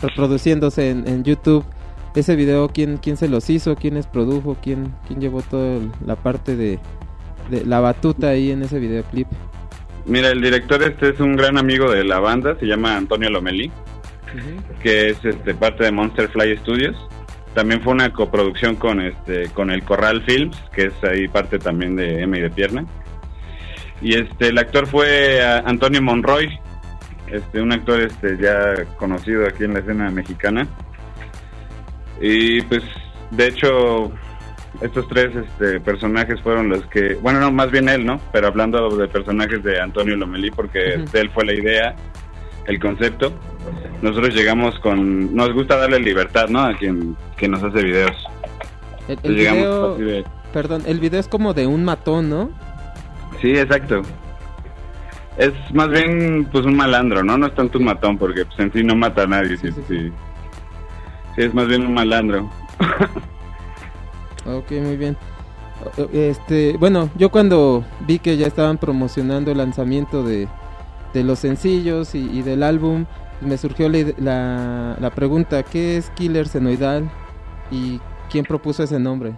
reproduciéndose 0.03 0.91
en, 0.91 1.07
en 1.09 1.25
YouTube, 1.25 1.65
ese 2.15 2.37
video, 2.37 2.69
¿quién, 2.69 2.99
¿quién 2.99 3.17
se 3.17 3.29
los 3.29 3.49
hizo? 3.49 3.75
¿Quiénes 3.77 4.07
produjo? 4.07 4.57
¿Quién, 4.63 4.93
quién 5.07 5.21
llevó 5.21 5.41
toda 5.43 5.79
la 6.05 6.17
parte 6.17 6.57
de, 6.57 6.79
de 7.51 7.65
la 7.65 7.81
batuta 7.81 8.29
ahí 8.29 8.51
en 8.51 8.63
ese 8.63 8.79
videoclip? 8.79 9.29
Mira, 10.05 10.29
el 10.31 10.43
director 10.43 10.83
este 10.83 11.11
es 11.11 11.21
un 11.21 11.37
gran 11.37 11.57
amigo 11.57 11.91
de 11.91 12.05
la 12.05 12.19
banda, 12.19 12.57
se 12.59 12.67
llama 12.67 12.97
Antonio 12.97 13.31
Lomelí, 13.31 13.71
que 14.83 15.11
es 15.11 15.25
este 15.25 15.55
parte 15.55 15.85
de 15.85 15.93
Monster 15.93 16.29
Fly 16.29 16.57
Studios. 16.59 16.97
También 17.55 17.81
fue 17.83 17.93
una 17.93 18.13
coproducción 18.13 18.77
con 18.77 19.01
este 19.01 19.45
con 19.51 19.71
el 19.71 19.83
Corral 19.85 20.23
Films, 20.23 20.57
que 20.75 20.87
es 20.87 20.95
ahí 21.05 21.29
parte 21.29 21.59
también 21.59 21.97
de 21.97 22.23
M 22.23 22.37
y 22.37 22.41
de 22.41 22.51
Pierna. 22.51 22.85
Y 24.01 24.15
este 24.15 24.49
el 24.49 24.59
actor 24.59 24.87
fue 24.87 25.43
a- 25.45 25.59
Antonio 25.59 26.03
Monroy, 26.03 26.49
este 27.33 27.61
un 27.61 27.73
actor 27.73 28.01
este 28.01 28.37
ya 28.39 28.85
conocido 28.97 29.47
aquí 29.47 29.65
en 29.65 29.75
la 29.75 29.81
escena 29.81 30.11
mexicana. 30.11 30.67
Y 32.21 32.63
pues 32.63 32.83
de 33.31 33.49
hecho 33.49 34.13
estos 34.81 35.07
tres 35.09 35.31
este, 35.37 35.81
personajes 35.81 36.41
fueron 36.41 36.69
los 36.69 36.85
que, 36.87 37.15
bueno, 37.15 37.41
no, 37.41 37.51
más 37.53 37.71
bien 37.71 37.89
él, 37.89 38.07
¿no? 38.07 38.21
Pero 38.33 38.47
hablando 38.49 38.89
de 38.97 39.07
personajes 39.09 39.63
de 39.63 39.81
Antonio 39.81 40.17
Lomelí, 40.17 40.51
porque 40.51 41.05
de 41.13 41.21
él 41.21 41.31
fue 41.31 41.45
la 41.45 41.53
idea, 41.53 41.95
el 42.67 42.81
concepto. 42.81 43.33
Nosotros 44.01 44.35
llegamos 44.35 44.79
con, 44.81 45.35
nos 45.35 45.53
gusta 45.53 45.77
darle 45.77 46.01
libertad, 46.01 46.49
¿no? 46.49 46.61
A 46.61 46.75
quien, 46.77 47.17
quien 47.37 47.51
nos 47.53 47.63
hace 47.63 47.83
videos. 47.83 48.17
El, 49.09 49.19
el 49.23 49.35
video, 49.35 49.97
de- 49.97 50.25
perdón, 50.53 50.83
el 50.87 51.01
video 51.01 51.21
es 51.21 51.29
como 51.29 51.55
de 51.55 51.67
un 51.67 51.85
matón, 51.85 52.31
¿no? 52.31 52.51
Sí, 53.41 53.51
exacto. 53.57 54.03
Es 55.37 55.53
más 55.73 55.89
bien 55.89 56.47
pues 56.53 56.65
un 56.67 56.77
malandro, 56.77 57.23
¿no? 57.23 57.39
No 57.39 57.47
es 57.47 57.55
tanto 57.55 57.79
un 57.79 57.85
matón, 57.85 58.19
porque 58.19 58.45
pues, 58.45 58.59
en 58.59 58.73
sí 58.73 58.85
no 58.85 58.95
mata 58.95 59.23
a 59.23 59.27
nadie. 59.27 59.57
Sí, 59.57 59.69
Sí, 59.69 59.73
sí, 59.73 59.83
sí. 59.89 60.13
Sí, 61.35 61.43
es 61.43 61.55
más 61.55 61.67
bien 61.67 61.87
un 61.87 61.95
malandro. 61.95 62.51
Ok, 64.45 64.73
muy 64.73 64.97
bien. 64.97 65.17
Este, 66.13 66.77
bueno, 66.77 67.11
yo 67.17 67.31
cuando 67.31 67.85
vi 68.07 68.19
que 68.19 68.37
ya 68.37 68.47
estaban 68.47 68.79
promocionando 68.79 69.53
el 69.53 69.59
lanzamiento 69.59 70.25
de, 70.25 70.49
de 71.13 71.25
los 71.25 71.39
sencillos 71.39 72.15
y, 72.15 72.29
y 72.31 72.43
del 72.43 72.63
álbum, 72.65 73.07
me 73.41 73.57
surgió 73.57 73.89
la, 73.89 73.99
la, 74.19 74.97
la 75.01 75.11
pregunta, 75.11 75.63
¿qué 75.63 75.97
es 75.97 76.11
Killer 76.11 76.47
Senoidal? 76.49 77.11
¿Y 77.71 78.01
quién 78.31 78.45
propuso 78.45 78.83
ese 78.83 78.99
nombre? 78.99 79.33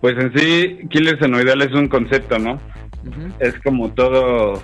Pues 0.00 0.16
en 0.18 0.32
sí, 0.32 0.88
Killer 0.88 1.18
Senoidal 1.18 1.62
es 1.62 1.72
un 1.72 1.88
concepto, 1.88 2.38
¿no? 2.38 2.60
Es 3.38 3.54
como 3.60 3.92
todo 3.92 4.62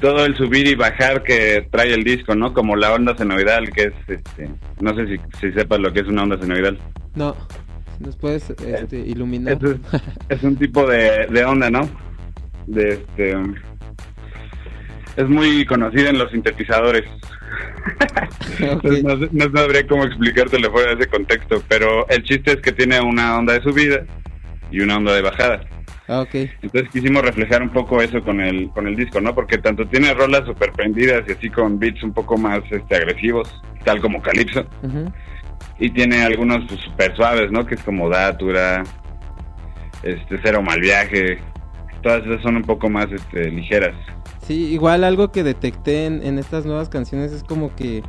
todo 0.00 0.24
el 0.24 0.36
subir 0.36 0.66
y 0.68 0.74
bajar 0.74 1.22
que 1.22 1.66
trae 1.70 1.92
el 1.92 2.04
disco, 2.04 2.34
¿no? 2.34 2.54
Como 2.54 2.76
la 2.76 2.92
onda 2.92 3.16
senoidal, 3.16 3.70
que 3.70 3.84
es, 3.84 3.92
este, 4.06 4.50
no 4.80 4.94
sé 4.94 5.06
si, 5.06 5.16
si 5.40 5.52
sepas 5.52 5.80
lo 5.80 5.92
que 5.92 6.00
es 6.00 6.06
una 6.06 6.22
onda 6.22 6.38
senoidal. 6.38 6.78
No, 7.14 7.36
si 7.96 8.04
nos 8.04 8.16
puedes 8.16 8.48
este, 8.50 8.98
iluminar. 8.98 9.58
Es, 9.60 10.38
es 10.38 10.42
un 10.44 10.56
tipo 10.56 10.86
de, 10.86 11.26
de 11.26 11.44
onda, 11.44 11.70
¿no? 11.70 11.88
De 12.66 12.90
este, 12.90 13.34
es 15.16 15.28
muy 15.28 15.64
conocida 15.66 16.10
en 16.10 16.18
los 16.18 16.30
sintetizadores. 16.30 17.04
No 19.32 19.50
sabría 19.54 19.86
cómo 19.86 20.04
explicártelo 20.04 20.70
fuera 20.72 20.94
de 20.94 21.02
ese 21.02 21.10
contexto, 21.10 21.62
pero 21.68 22.08
el 22.08 22.24
chiste 22.24 22.52
es 22.52 22.56
que 22.56 22.72
tiene 22.72 23.00
una 23.00 23.38
onda 23.38 23.52
de 23.54 23.62
subida 23.62 24.04
y 24.70 24.80
una 24.80 24.96
onda 24.96 25.14
de 25.14 25.22
bajada. 25.22 25.60
Ah, 26.08 26.22
ok. 26.22 26.34
Entonces 26.62 26.90
quisimos 26.90 27.22
reflejar 27.22 27.62
un 27.62 27.68
poco 27.68 28.00
eso 28.00 28.22
con 28.22 28.40
el 28.40 28.70
con 28.70 28.88
el 28.88 28.96
disco, 28.96 29.20
¿no? 29.20 29.34
Porque 29.34 29.58
tanto 29.58 29.86
tiene 29.86 30.14
rolas 30.14 30.46
super 30.46 30.72
prendidas 30.72 31.22
y 31.28 31.32
así 31.32 31.50
con 31.50 31.78
beats 31.78 32.02
un 32.02 32.14
poco 32.14 32.38
más 32.38 32.60
este 32.70 32.96
agresivos, 32.96 33.62
tal 33.84 34.00
como 34.00 34.22
Calypso, 34.22 34.64
y 35.78 35.90
tiene 35.90 36.22
algunos 36.22 36.64
super 36.82 37.14
suaves, 37.14 37.52
¿no? 37.52 37.66
Que 37.66 37.74
es 37.74 37.82
como 37.82 38.08
Datura, 38.08 38.84
este 40.02 40.40
Cero 40.42 40.62
Mal 40.62 40.80
Viaje, 40.80 41.38
todas 42.02 42.24
esas 42.24 42.42
son 42.42 42.56
un 42.56 42.62
poco 42.64 42.88
más 42.88 43.12
este 43.12 43.50
ligeras. 43.50 43.94
Sí, 44.46 44.72
igual 44.72 45.04
algo 45.04 45.30
que 45.30 45.42
detecté 45.42 46.06
en, 46.06 46.24
en 46.24 46.38
estas 46.38 46.64
nuevas 46.64 46.88
canciones 46.88 47.32
es 47.32 47.44
como 47.44 47.76
que 47.76 48.02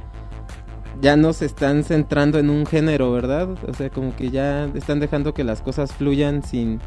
ya 1.02 1.16
no 1.16 1.34
se 1.34 1.46
están 1.46 1.84
centrando 1.84 2.40
en 2.40 2.50
un 2.50 2.66
género, 2.66 3.12
¿verdad? 3.12 3.50
O 3.68 3.74
sea, 3.74 3.90
como 3.90 4.16
que 4.16 4.30
ya 4.30 4.66
están 4.74 5.00
dejando 5.00 5.34
que 5.34 5.44
las 5.44 5.62
cosas 5.62 5.94
fluyan 5.94 6.44
sin, 6.44 6.80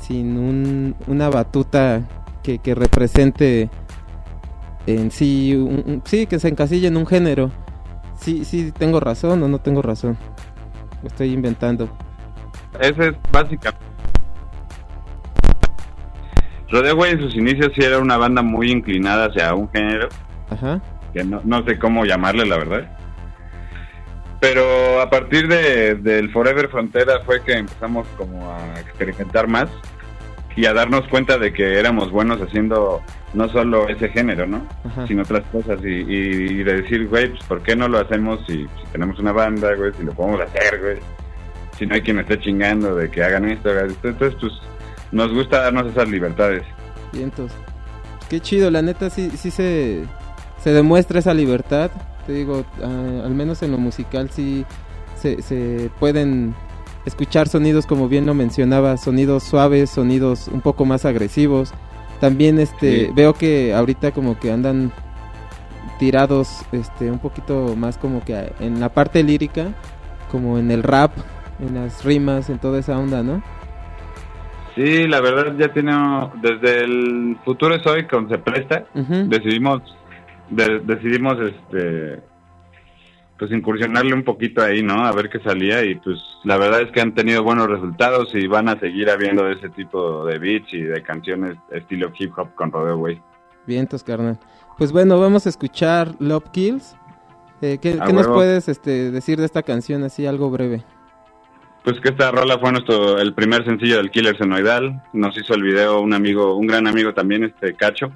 sin 0.00 0.36
un- 0.38 0.94
una 1.06 1.28
batuta 1.28 2.02
que, 2.42 2.58
que 2.58 2.74
represente 2.74 3.68
en 4.86 5.10
sí, 5.10 5.54
un- 5.54 5.84
un- 5.86 6.02
sí, 6.04 6.26
que 6.26 6.38
se 6.38 6.48
encasille 6.48 6.86
en 6.88 6.96
un 6.96 7.06
género. 7.06 7.50
Sí, 8.16 8.44
sí, 8.44 8.72
tengo 8.72 9.00
razón 9.00 9.42
o 9.42 9.48
no 9.48 9.58
tengo 9.60 9.82
razón. 9.82 10.16
Lo 11.02 11.08
estoy 11.08 11.32
inventando. 11.32 11.88
Ese 12.80 13.08
es 13.08 13.14
básicamente. 13.32 13.84
Rodeo 16.70 16.96
Güey 16.96 17.12
en 17.12 17.20
sus 17.20 17.34
inicios 17.34 17.70
sí 17.74 17.82
era 17.84 17.98
una 17.98 18.16
banda 18.18 18.42
muy 18.42 18.70
inclinada 18.70 19.26
hacia 19.26 19.54
un 19.54 19.68
género. 19.70 20.08
Ajá. 20.50 20.80
que 21.12 21.24
no, 21.24 21.40
no 21.44 21.62
sé 21.64 21.78
cómo 21.78 22.04
llamarle, 22.04 22.44
la 22.46 22.56
verdad. 22.58 22.90
Pero 24.40 25.00
a 25.00 25.10
partir 25.10 25.48
de, 25.48 25.96
del 25.96 26.30
Forever 26.30 26.68
Frontera 26.68 27.20
fue 27.24 27.42
que 27.42 27.54
empezamos 27.54 28.06
como 28.16 28.52
a 28.52 28.80
experimentar 28.80 29.48
más 29.48 29.68
y 30.54 30.66
a 30.66 30.72
darnos 30.72 31.06
cuenta 31.08 31.38
de 31.38 31.52
que 31.52 31.78
éramos 31.78 32.10
buenos 32.10 32.40
haciendo 32.40 33.00
no 33.34 33.48
solo 33.48 33.88
ese 33.88 34.08
género, 34.08 34.46
¿no? 34.46 34.66
Ajá. 34.84 35.06
Sino 35.06 35.22
otras 35.22 35.44
cosas 35.52 35.80
y, 35.84 35.88
y, 35.88 36.60
y 36.60 36.64
de 36.64 36.82
decir, 36.82 37.06
güey, 37.08 37.30
pues 37.30 37.42
¿por 37.44 37.62
qué 37.62 37.76
no 37.76 37.88
lo 37.88 37.98
hacemos 37.98 38.40
si, 38.46 38.64
si 38.64 38.92
tenemos 38.92 39.18
una 39.18 39.32
banda, 39.32 39.74
güey? 39.74 39.92
Si 39.94 40.02
lo 40.02 40.12
podemos 40.12 40.40
hacer, 40.40 40.80
güey. 40.80 40.98
Si 41.78 41.86
no 41.86 41.94
hay 41.94 42.00
quien 42.00 42.16
me 42.16 42.22
esté 42.22 42.40
chingando 42.40 42.96
de 42.96 43.10
que 43.10 43.22
hagan 43.22 43.48
esto, 43.48 43.70
hagan 43.70 43.90
esto. 43.90 44.08
Entonces, 44.08 44.38
pues 44.40 44.52
nos 45.12 45.32
gusta 45.32 45.62
darnos 45.62 45.86
esas 45.86 46.08
libertades. 46.08 46.64
Vientos. 47.12 47.52
Qué 48.28 48.40
chido, 48.40 48.70
la 48.70 48.82
neta 48.82 49.10
sí, 49.10 49.30
sí 49.30 49.50
se, 49.50 50.04
se 50.62 50.70
demuestra 50.70 51.20
esa 51.20 51.34
libertad. 51.34 51.90
Te 52.28 52.34
digo, 52.34 52.62
ah, 52.84 53.22
al 53.24 53.34
menos 53.34 53.62
en 53.62 53.72
lo 53.72 53.78
musical 53.78 54.28
sí 54.30 54.66
se, 55.16 55.40
se 55.40 55.90
pueden 55.98 56.54
escuchar 57.06 57.48
sonidos 57.48 57.86
como 57.86 58.06
bien 58.06 58.26
lo 58.26 58.34
mencionaba, 58.34 58.98
sonidos 58.98 59.44
suaves, 59.44 59.88
sonidos 59.88 60.46
un 60.48 60.60
poco 60.60 60.84
más 60.84 61.06
agresivos. 61.06 61.72
También 62.20 62.58
este 62.58 63.06
Sí. 63.06 63.12
veo 63.14 63.32
que 63.32 63.72
ahorita 63.72 64.10
como 64.12 64.38
que 64.38 64.52
andan 64.52 64.92
tirados 65.98 66.60
este 66.72 67.10
un 67.10 67.18
poquito 67.18 67.74
más 67.78 67.96
como 67.96 68.22
que 68.22 68.52
en 68.60 68.78
la 68.78 68.90
parte 68.90 69.22
lírica, 69.22 69.68
como 70.30 70.58
en 70.58 70.70
el 70.70 70.82
rap, 70.82 71.12
en 71.60 71.76
las 71.76 72.04
rimas, 72.04 72.50
en 72.50 72.58
toda 72.58 72.78
esa 72.78 72.98
onda, 72.98 73.22
¿no? 73.22 73.42
Sí, 74.74 75.08
la 75.08 75.22
verdad 75.22 75.54
ya 75.58 75.72
tiene, 75.72 75.92
desde 76.42 76.84
el 76.84 77.38
futuro 77.42 77.74
es 77.74 77.86
hoy 77.86 78.06
con 78.06 78.28
Se 78.28 78.36
Presta, 78.36 78.84
decidimos 79.28 79.80
de- 80.50 80.80
decidimos 80.80 81.38
este 81.40 82.20
pues 83.38 83.52
incursionarle 83.52 84.14
un 84.14 84.24
poquito 84.24 84.62
ahí 84.62 84.82
no 84.82 85.04
a 85.04 85.12
ver 85.12 85.28
qué 85.30 85.38
salía 85.40 85.84
y 85.84 85.94
pues 85.94 86.18
la 86.44 86.56
verdad 86.56 86.82
es 86.82 86.90
que 86.90 87.00
han 87.00 87.14
tenido 87.14 87.44
buenos 87.44 87.68
resultados 87.68 88.34
y 88.34 88.46
van 88.48 88.68
a 88.68 88.78
seguir 88.80 89.10
habiendo 89.10 89.48
ese 89.48 89.68
tipo 89.70 90.24
de 90.26 90.38
beats 90.38 90.72
y 90.74 90.82
de 90.82 91.02
canciones 91.02 91.56
estilo 91.70 92.10
hip 92.18 92.36
hop 92.36 92.54
con 92.54 92.72
Rodeo 92.72 93.00
Vientos, 93.66 94.02
carnal. 94.02 94.38
Pues 94.78 94.92
bueno, 94.92 95.20
vamos 95.20 95.44
a 95.44 95.50
escuchar 95.50 96.14
Love 96.20 96.50
Kills. 96.52 96.96
Eh, 97.60 97.78
¿Qué, 97.82 97.94
nos 97.94 98.26
puedes 98.26 98.68
este, 98.68 99.10
decir 99.10 99.38
de 99.38 99.44
esta 99.44 99.62
canción 99.62 100.04
así, 100.04 100.26
algo 100.26 100.50
breve? 100.50 100.84
pues 101.88 102.00
que 102.00 102.10
esta 102.10 102.30
rola 102.30 102.58
fue 102.58 102.72
nuestro 102.72 103.18
el 103.18 103.32
primer 103.34 103.64
sencillo 103.64 103.96
del 103.96 104.10
Killer 104.10 104.36
Senoidal 104.36 105.02
nos 105.12 105.36
hizo 105.38 105.54
el 105.54 105.62
video 105.62 106.00
un 106.00 106.12
amigo 106.12 106.54
un 106.56 106.66
gran 106.66 106.86
amigo 106.86 107.14
también 107.14 107.44
este 107.44 107.74
Cacho 107.74 108.12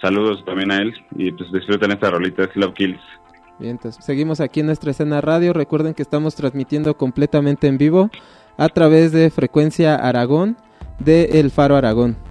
saludos 0.00 0.44
también 0.44 0.70
a 0.70 0.78
él 0.78 0.94
y 1.16 1.32
pues 1.32 1.50
disfruten 1.52 1.92
esta 1.92 2.10
rolita 2.10 2.44
es 2.44 2.56
Love 2.56 2.74
Kills 2.74 3.00
Vientos. 3.58 3.96
Seguimos 3.96 4.40
aquí 4.40 4.60
en 4.60 4.66
nuestra 4.66 4.92
escena 4.92 5.20
radio. 5.20 5.52
Recuerden 5.52 5.94
que 5.94 6.02
estamos 6.02 6.36
transmitiendo 6.36 6.96
completamente 6.96 7.66
en 7.66 7.76
vivo 7.76 8.10
a 8.56 8.68
través 8.68 9.10
de 9.12 9.30
Frecuencia 9.30 9.96
Aragón 9.96 10.56
de 11.00 11.40
El 11.40 11.50
Faro 11.50 11.76
Aragón. 11.76 12.27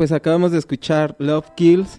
Pues 0.00 0.12
acabamos 0.12 0.50
de 0.50 0.56
escuchar 0.56 1.14
Love 1.18 1.50
Kills 1.54 1.98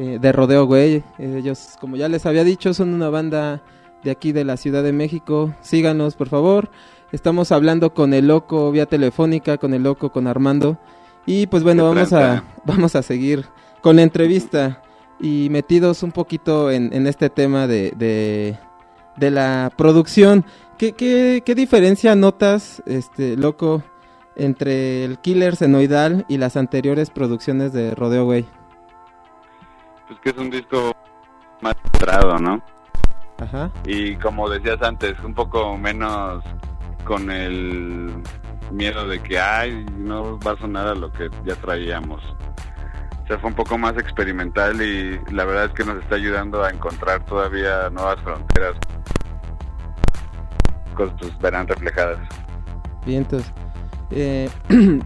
eh, 0.00 0.18
de 0.20 0.32
Rodeo 0.32 0.66
Güey. 0.66 1.04
Ellos, 1.20 1.76
como 1.80 1.94
ya 1.94 2.08
les 2.08 2.26
había 2.26 2.42
dicho, 2.42 2.74
son 2.74 2.92
una 2.92 3.10
banda 3.10 3.62
de 4.02 4.10
aquí 4.10 4.32
de 4.32 4.42
la 4.42 4.56
Ciudad 4.56 4.82
de 4.82 4.92
México. 4.92 5.54
Síganos, 5.60 6.16
por 6.16 6.28
favor. 6.28 6.68
Estamos 7.12 7.52
hablando 7.52 7.94
con 7.94 8.12
el 8.12 8.26
loco 8.26 8.72
vía 8.72 8.86
telefónica, 8.86 9.56
con 9.56 9.72
el 9.72 9.84
loco, 9.84 10.10
con 10.10 10.26
Armando. 10.26 10.80
Y 11.26 11.46
pues 11.46 11.62
bueno, 11.62 11.88
¿Qué 11.88 11.94
vamos 11.94 12.12
a, 12.12 12.42
vamos 12.64 12.96
a 12.96 13.02
seguir 13.02 13.44
con 13.82 13.94
la 13.94 14.02
entrevista 14.02 14.82
y 15.20 15.46
metidos 15.48 16.02
un 16.02 16.10
poquito 16.10 16.72
en, 16.72 16.92
en 16.92 17.06
este 17.06 17.30
tema 17.30 17.68
de, 17.68 17.92
de, 17.96 18.58
de 19.16 19.30
la 19.30 19.70
producción. 19.78 20.44
¿Qué, 20.76 20.90
qué, 20.90 21.44
qué 21.46 21.54
diferencia 21.54 22.16
notas, 22.16 22.82
este 22.84 23.36
loco, 23.36 23.84
entre 24.38 25.04
el 25.04 25.18
Killer 25.18 25.56
Senoidal 25.56 26.24
y 26.28 26.38
las 26.38 26.56
anteriores 26.56 27.10
producciones 27.10 27.72
de 27.72 27.94
Rodeo 27.94 28.24
Güey? 28.24 28.46
Pues 30.06 30.20
que 30.20 30.30
es 30.30 30.38
un 30.38 30.50
disco 30.50 30.96
más 31.60 31.74
centrado, 31.82 32.38
¿no? 32.38 32.62
Ajá. 33.38 33.70
Y 33.84 34.16
como 34.16 34.48
decías 34.48 34.80
antes, 34.82 35.14
un 35.22 35.34
poco 35.34 35.76
menos 35.76 36.42
con 37.04 37.30
el 37.30 38.22
miedo 38.72 39.06
de 39.06 39.20
que, 39.20 39.38
ay, 39.38 39.86
no 39.96 40.38
va 40.40 40.52
a 40.52 40.58
sonar 40.58 40.88
a 40.88 40.94
lo 40.94 41.12
que 41.12 41.30
ya 41.44 41.54
traíamos. 41.56 42.22
O 43.22 43.26
sea, 43.26 43.38
fue 43.38 43.50
un 43.50 43.56
poco 43.56 43.76
más 43.76 43.96
experimental 43.98 44.80
y 44.80 45.20
la 45.32 45.44
verdad 45.44 45.66
es 45.66 45.72
que 45.72 45.84
nos 45.84 46.02
está 46.02 46.16
ayudando 46.16 46.62
a 46.62 46.70
encontrar 46.70 47.24
todavía 47.26 47.90
nuevas 47.90 48.20
fronteras. 48.22 48.74
Cosas 50.94 51.14
pues, 51.20 51.38
verán 51.38 51.68
reflejadas. 51.68 52.18
Vientos. 53.04 53.52
Eh, 54.10 54.48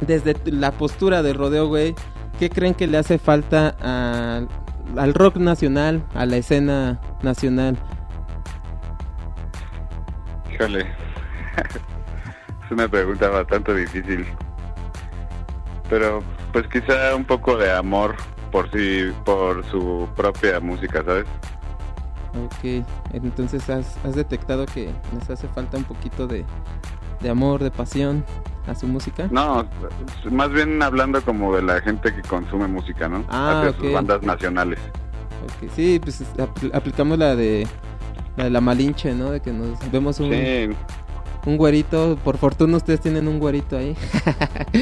desde 0.00 0.34
la 0.46 0.72
postura 0.72 1.22
de 1.22 1.32
Rodeo 1.32 1.68
Güey, 1.68 1.94
¿qué 2.38 2.50
creen 2.50 2.74
que 2.74 2.86
le 2.86 2.98
hace 2.98 3.18
falta 3.18 3.68
al- 3.80 4.48
al 4.98 5.14
rock 5.14 5.36
nacional, 5.36 6.02
a 6.14 6.26
la 6.26 6.36
escena 6.36 7.00
nacional? 7.22 7.76
Híjole, 10.52 10.80
es 12.64 12.70
una 12.70 12.88
pregunta 12.88 13.28
bastante 13.28 13.74
difícil. 13.74 14.26
Pero 15.90 16.22
pues 16.52 16.66
quizá 16.68 17.14
un 17.14 17.24
poco 17.24 17.56
de 17.56 17.72
amor 17.72 18.14
por 18.50 18.70
sí, 18.70 19.12
por 19.24 19.64
su 19.70 20.08
propia 20.16 20.60
música, 20.60 21.02
¿sabes? 21.04 21.26
Ok, 22.44 22.84
entonces 23.12 23.68
has, 23.70 23.96
has 24.04 24.14
detectado 24.16 24.66
que 24.66 24.90
les 25.12 25.30
hace 25.30 25.46
falta 25.48 25.76
un 25.76 25.84
poquito 25.84 26.26
de, 26.26 26.44
de 27.20 27.30
amor, 27.30 27.62
de 27.62 27.70
pasión 27.70 28.24
a 28.66 28.74
su 28.74 28.86
música. 28.86 29.28
No, 29.30 29.66
más 30.30 30.50
bien 30.50 30.82
hablando 30.82 31.20
como 31.22 31.54
de 31.54 31.62
la 31.62 31.80
gente 31.80 32.14
que 32.14 32.22
consume 32.22 32.66
música, 32.68 33.08
¿no? 33.08 33.24
Ah, 33.28 33.64
Hacia 33.66 33.78
sus 33.80 33.92
bandas 33.92 34.22
nacionales. 34.22 34.78
Ok, 35.44 35.70
sí, 35.76 36.00
pues 36.02 36.20
es- 36.22 36.34
apl- 36.36 36.74
aplicamos 36.74 37.18
la 37.18 37.36
de 37.36 37.66
la 38.36 38.44
de 38.44 38.50
la 38.50 38.60
Malinche, 38.60 39.14
¿no? 39.14 39.30
De 39.30 39.40
que 39.40 39.52
nos 39.52 39.78
vemos 39.92 40.18
un, 40.20 40.30
Sí, 40.30 40.68
un 41.46 41.56
güerito, 41.58 42.18
por 42.24 42.38
fortuna 42.38 42.78
ustedes 42.78 43.00
tienen 43.00 43.28
un 43.28 43.38
güerito 43.38 43.76
ahí 43.76 43.94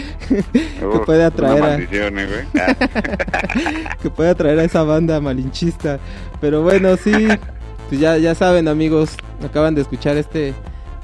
uf, 0.82 1.04
puede 1.04 1.24
atraer 1.24 1.62
a- 1.62 1.76
¿eh, 1.76 1.86
güey? 2.10 2.62
Ah, 2.62 3.96
que 4.02 4.10
puede 4.10 4.30
atraer 4.30 4.58
a 4.60 4.64
esa 4.64 4.82
banda 4.84 5.20
malinchista. 5.20 5.98
Pero 6.40 6.62
bueno, 6.62 6.96
sí, 6.96 7.12
pues 7.88 8.00
ya, 8.00 8.16
ya 8.18 8.34
saben 8.34 8.68
amigos, 8.68 9.16
acaban 9.44 9.74
de 9.74 9.80
escuchar 9.82 10.16
este, 10.16 10.54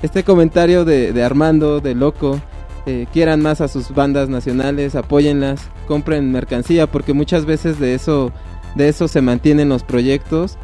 este 0.02 0.24
comentario 0.24 0.84
de, 0.84 1.12
de 1.12 1.22
Armando, 1.22 1.80
de 1.80 1.94
Loco. 1.94 2.40
Eh, 2.86 3.06
quieran 3.12 3.42
más 3.42 3.60
a 3.60 3.68
sus 3.68 3.94
bandas 3.94 4.30
nacionales, 4.30 4.94
apóyenlas, 4.94 5.68
compren 5.86 6.32
mercancía, 6.32 6.86
porque 6.86 7.12
muchas 7.12 7.44
veces 7.44 7.78
de 7.78 7.94
eso, 7.94 8.32
de 8.76 8.88
eso 8.88 9.08
se 9.08 9.20
mantienen 9.20 9.68
los 9.68 9.82
proyectos, 9.82 10.56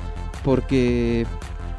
porque 0.43 1.27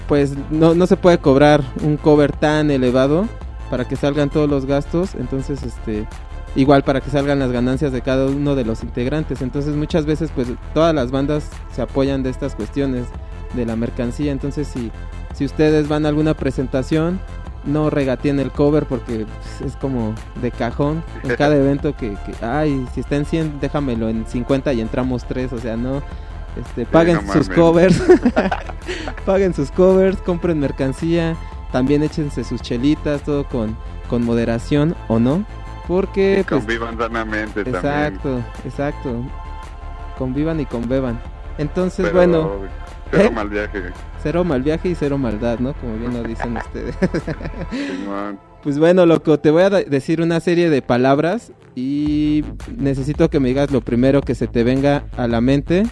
pues 0.08 0.34
no, 0.52 0.76
no 0.76 0.86
se 0.86 0.98
puede 0.98 1.18
cobrar 1.18 1.64
un 1.82 1.98
cover 1.98 2.32
tan 2.32 2.70
elevado 2.70 3.28
para 3.72 3.88
que 3.88 3.96
salgan 3.96 4.30
todos 4.30 4.48
los 4.48 4.68
gastos, 4.68 5.16
entonces 5.16 5.64
este 5.64 6.08
igual 6.56 6.84
para 6.84 7.02
que 7.02 7.10
salgan 7.10 7.40
las 7.40 7.52
ganancias 7.52 7.92
de 7.92 8.02
cada 8.02 8.28
uno 8.28 8.56
de 8.56 8.66
los 8.66 8.84
integrantes. 8.84 9.42
Entonces 9.42 9.76
muchas 9.76 10.06
veces 10.06 10.32
pues 10.34 10.48
todas 10.74 10.96
las 10.96 11.12
bandas 11.12 11.50
se 11.74 11.82
apoyan 11.82 12.24
de 12.24 12.30
estas 12.30 12.56
cuestiones 12.56 13.08
de 13.56 13.66
la 13.66 13.76
mercancía. 13.76 14.32
Entonces 14.32 14.68
si, 14.68 14.92
si 15.34 15.46
ustedes 15.46 15.88
van 15.88 16.06
a 16.06 16.10
alguna 16.10 16.34
presentación, 16.34 17.20
no 17.66 17.90
regateen 17.90 18.40
el 18.40 18.52
cover 18.52 18.86
porque 18.86 19.26
pues, 19.26 19.62
es 19.62 19.76
como 19.78 20.14
de 20.42 20.52
cajón 20.52 21.04
en 21.24 21.36
cada 21.38 21.56
evento 21.56 21.96
que, 21.96 22.12
que, 22.26 22.46
ay, 22.46 22.86
si 22.94 23.02
está 23.02 23.16
en 23.16 23.26
100, 23.26 23.60
déjamelo 23.60 24.10
en 24.10 24.26
50 24.26 24.74
y 24.74 24.82
entramos 24.82 25.26
tres, 25.26 25.52
o 25.54 25.58
sea, 25.58 25.76
no. 25.76 26.02
Este, 26.56 26.86
paguen 26.86 27.16
no 27.26 27.34
sus 27.34 27.50
mames. 27.50 27.50
covers, 27.50 28.04
paguen 29.26 29.54
sus 29.54 29.72
covers, 29.72 30.18
compren 30.22 30.60
mercancía, 30.60 31.36
también 31.72 32.02
échense 32.04 32.44
sus 32.46 32.62
chelitas, 32.62 33.24
todo 33.24 33.44
con, 33.44 33.76
con 34.10 34.24
moderación 34.24 34.96
o 35.10 35.20
no, 35.20 35.44
porque 35.88 36.40
y 36.40 36.44
pues, 36.44 36.62
convivan 36.62 36.98
sanamente 36.98 37.64
también. 37.64 37.76
Exacto, 37.76 38.42
exacto. 38.64 39.16
Convivan 40.18 40.62
y 40.62 40.66
conbeban. 40.66 41.20
Entonces, 41.58 42.06
Pero 42.06 42.18
bueno, 42.18 42.52
cero 43.12 43.24
¿eh? 43.26 43.32
mal 43.32 43.50
viaje, 43.50 43.84
cero 44.22 44.44
mal 44.44 44.62
viaje 44.64 44.90
y 44.90 44.96
cero 44.96 45.18
maldad, 45.18 45.60
¿no? 45.60 45.74
Como 45.74 45.98
bien 45.98 46.14
lo 46.14 46.24
dicen 46.24 46.58
ustedes. 46.58 46.96
Pues 48.64 48.80
bueno, 48.80 49.06
loco, 49.06 49.40
te 49.40 49.52
voy 49.52 49.64
a 49.64 49.70
decir 49.70 50.22
una 50.22 50.40
serie 50.40 50.70
de 50.70 50.82
palabras 50.82 51.52
y 51.76 52.44
necesito 52.78 53.30
que 53.30 53.40
me 53.40 53.50
digas 53.50 53.72
lo 53.72 53.82
primero 53.82 54.22
que 54.22 54.34
se 54.36 54.48
te 54.48 54.64
venga 54.64 55.06
a 55.18 55.28
la 55.28 55.42
mente. 55.42 55.84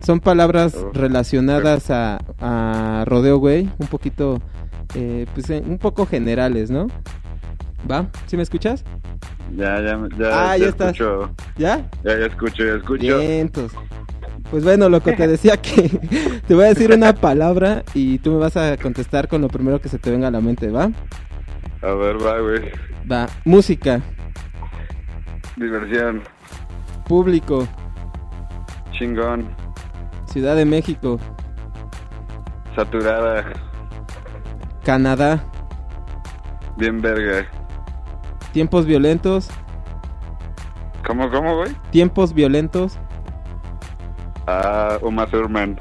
Son 0.00 0.20
palabras 0.20 0.74
Oh, 0.76 0.92
relacionadas 0.94 1.90
a, 1.90 2.20
a 2.40 3.04
Rodeo 3.06 3.36
Güey, 3.38 3.68
un 3.78 3.86
poquito, 3.88 4.40
eh, 4.94 5.26
pues 5.34 5.50
eh, 5.50 5.62
un 5.66 5.76
poco 5.78 6.06
generales, 6.06 6.70
¿no? 6.70 6.86
¿Va? 7.90 8.06
¿Sí 8.26 8.36
me 8.36 8.42
escuchas? 8.42 8.84
Ya, 9.56 9.80
ya, 9.82 9.98
ya, 10.18 10.28
Ah, 10.52 10.56
ya, 10.56 10.64
ya 10.64 10.68
estás. 10.70 10.92
escucho, 10.92 11.30
¿Ya? 11.58 11.86
ya, 12.04 12.18
ya 12.18 12.26
escucho, 12.26 12.64
ya 12.64 12.74
escucho. 12.76 13.18
Vientos. 13.18 13.72
Pues 14.50 14.64
bueno, 14.64 14.88
loco, 14.88 15.12
te 15.16 15.26
decía 15.28 15.56
que 15.58 15.88
te 16.46 16.54
voy 16.54 16.64
a 16.64 16.68
decir 16.68 16.92
una 16.92 17.12
palabra 17.14 17.84
y 17.94 18.18
tú 18.18 18.32
me 18.32 18.38
vas 18.38 18.56
a 18.56 18.76
contestar 18.76 19.28
con 19.28 19.40
lo 19.42 19.48
primero 19.48 19.80
que 19.80 19.88
se 19.88 19.98
te 19.98 20.10
venga 20.10 20.28
a 20.28 20.30
la 20.32 20.40
mente, 20.40 20.68
¿va? 20.70 20.90
A 21.82 21.92
ver, 21.94 22.16
va, 22.24 22.38
güey. 22.40 22.70
Va. 23.10 23.26
Música, 23.44 24.00
Diversión, 25.56 26.22
público, 27.06 27.66
chingón, 28.92 29.48
Ciudad 30.26 30.56
de 30.56 30.64
México, 30.64 31.18
saturada, 32.76 33.44
Canadá, 34.84 35.44
bien 36.76 37.00
verga. 37.00 37.46
tiempos 38.52 38.84
violentos, 38.86 39.48
¿Cómo, 41.06 41.30
cómo, 41.30 41.56
güey? 41.56 41.72
tiempos 41.90 42.32
violentos, 42.34 42.98
Ah, 44.52 44.98
Uma 45.02 45.26
Thurman, 45.26 45.78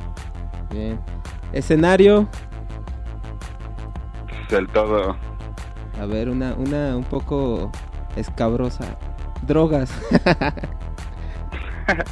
bien. 0.70 1.00
Escenario, 1.54 2.28
del 4.50 4.68
todo. 4.68 5.16
a 6.00 6.06
ver, 6.06 6.30
una, 6.30 6.54
una 6.54 6.96
un 6.96 7.04
poco 7.04 7.72
escabrosa. 8.16 8.86
Drogas. 9.42 9.92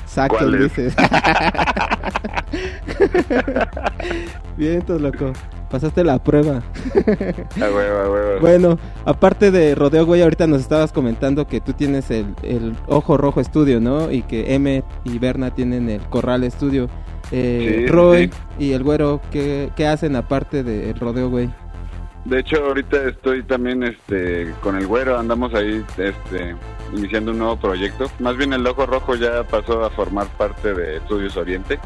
Saco, 0.05 0.37
¿Cuáles? 0.37 0.61
dices. 0.75 0.95
Vientos, 4.57 4.99
loco. 4.99 5.33
Pasaste 5.69 6.03
la 6.03 6.17
prueba. 6.23 6.61
A 7.57 7.59
huevo, 7.59 7.97
a 7.99 8.09
huevo. 8.09 8.39
Bueno, 8.39 8.79
aparte 9.05 9.51
de 9.51 9.75
Rodeo, 9.75 10.05
güey, 10.05 10.21
ahorita 10.21 10.47
nos 10.47 10.61
estabas 10.61 10.91
comentando 10.93 11.45
que 11.47 11.59
tú 11.59 11.73
tienes 11.73 12.09
el, 12.11 12.33
el 12.43 12.73
Ojo 12.87 13.17
Rojo 13.17 13.41
Estudio, 13.41 13.79
¿no? 13.81 14.11
Y 14.11 14.21
que 14.21 14.53
M 14.55 14.83
y 15.03 15.19
Berna 15.19 15.53
tienen 15.53 15.89
el 15.89 16.01
Corral 16.01 16.43
Estudio. 16.43 16.87
Eh, 17.31 17.83
Sí, 17.85 17.87
Roy 17.87 18.31
sí. 18.57 18.65
y 18.65 18.71
el 18.73 18.83
Güero, 18.83 19.19
¿qué, 19.31 19.69
qué 19.75 19.87
hacen 19.87 20.15
aparte 20.15 20.63
del 20.63 20.97
Rodeo, 20.97 21.29
güey? 21.29 21.49
De 22.23 22.39
hecho, 22.39 22.57
ahorita 22.65 23.03
estoy 23.07 23.43
también 23.43 23.83
este, 23.83 24.53
con 24.61 24.75
el 24.75 24.85
güero, 24.85 25.17
andamos 25.17 25.53
ahí 25.53 25.83
este, 25.97 26.55
iniciando 26.93 27.31
un 27.31 27.39
nuevo 27.39 27.55
proyecto. 27.57 28.09
Más 28.19 28.35
bien 28.35 28.51
el 28.51 28.67
Ojo 28.67 28.85
Rojo 28.85 29.15
ya 29.15 29.43
pasó 29.43 29.83
a 29.85 29.89
formar 29.89 30.27
parte 30.37 30.73
de 30.73 30.97
Estudios 30.97 31.37
Oriente, 31.37 31.79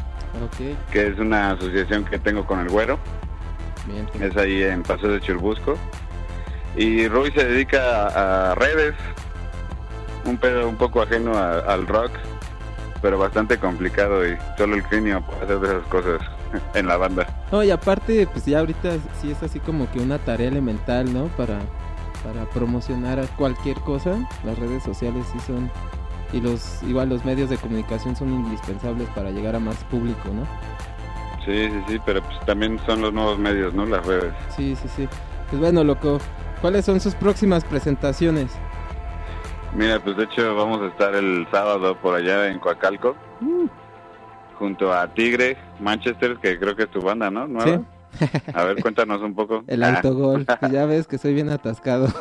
que 0.92 1.06
es 1.08 1.18
una 1.20 1.52
asociación 1.52 2.04
que 2.04 2.18
tengo 2.18 2.44
con 2.44 2.58
el 2.58 2.68
güero. 2.70 2.98
Bien. 3.86 4.06
Es 4.20 4.36
ahí 4.36 4.62
en 4.62 4.82
Paseo 4.82 5.10
de 5.10 5.20
Churbusco. 5.20 5.76
Y 6.76 7.06
Rui 7.08 7.30
se 7.32 7.44
dedica 7.44 8.06
a, 8.08 8.52
a 8.52 8.54
redes, 8.54 8.94
un 10.24 10.38
pedo 10.38 10.68
un 10.68 10.76
poco 10.76 11.02
ajeno 11.02 11.36
a- 11.36 11.58
al 11.58 11.86
rock, 11.86 12.10
pero 13.02 13.18
bastante 13.18 13.58
complicado 13.58 14.26
y 14.26 14.36
solo 14.56 14.76
el 14.76 14.84
genio 14.84 15.20
puede 15.22 15.42
hacer 15.44 15.58
de 15.60 15.68
esas 15.68 15.86
cosas 15.88 16.20
en 16.74 16.86
la 16.86 16.96
banda. 16.96 17.26
No, 17.50 17.62
y 17.62 17.70
aparte, 17.70 18.26
pues 18.32 18.46
ya 18.46 18.60
ahorita 18.60 18.92
sí 19.20 19.30
es 19.32 19.42
así 19.42 19.60
como 19.60 19.90
que 19.90 19.98
una 20.00 20.18
tarea 20.18 20.48
elemental, 20.48 21.12
¿no? 21.12 21.26
Para, 21.36 21.58
para 22.24 22.48
promocionar 22.50 23.18
a 23.18 23.26
cualquier 23.36 23.76
cosa. 23.80 24.16
Las 24.44 24.58
redes 24.58 24.82
sociales 24.82 25.26
sí 25.32 25.40
son. 25.46 25.70
Y 26.32 26.40
los 26.40 26.82
igual 26.84 27.10
los 27.10 27.22
medios 27.26 27.50
de 27.50 27.58
comunicación 27.58 28.16
son 28.16 28.30
indispensables 28.32 29.06
para 29.10 29.30
llegar 29.30 29.54
a 29.54 29.58
más 29.60 29.76
público, 29.90 30.30
¿no? 30.32 30.46
Sí, 31.44 31.68
sí, 31.68 31.82
sí, 31.88 32.00
pero 32.06 32.22
pues 32.22 32.38
también 32.46 32.78
son 32.86 33.02
los 33.02 33.12
nuevos 33.12 33.38
medios, 33.38 33.74
¿no? 33.74 33.84
Las 33.86 34.04
redes. 34.06 34.32
Sí, 34.56 34.76
sí, 34.76 34.88
sí. 34.88 35.08
Pues 35.50 35.60
bueno, 35.60 35.82
loco. 35.82 36.18
¿Cuáles 36.60 36.84
son 36.84 37.00
sus 37.00 37.14
próximas 37.14 37.64
presentaciones? 37.64 38.52
Mira, 39.74 39.98
pues 40.00 40.16
de 40.16 40.24
hecho 40.24 40.54
vamos 40.54 40.80
a 40.82 40.86
estar 40.86 41.14
el 41.14 41.46
sábado 41.50 41.96
por 41.96 42.14
allá 42.14 42.48
en 42.48 42.58
Coacalco, 42.58 43.16
Uh, 43.40 43.66
junto 44.56 44.92
a 44.92 45.08
Tigre, 45.08 45.56
Manchester, 45.80 46.36
que 46.36 46.60
creo 46.60 46.76
que 46.76 46.84
es 46.84 46.90
tu 46.90 47.00
banda, 47.00 47.28
¿no? 47.28 47.48
¿Nueva? 47.48 47.82
A 48.54 48.64
ver, 48.64 48.80
cuéntanos 48.80 49.20
un 49.22 49.34
poco. 49.34 49.64
el 49.66 49.82
autogol. 49.82 50.46
Pues 50.60 50.70
ya 50.70 50.86
ves 50.86 51.08
que 51.08 51.18
soy 51.18 51.34
bien 51.34 51.50
atascado. 51.50 52.06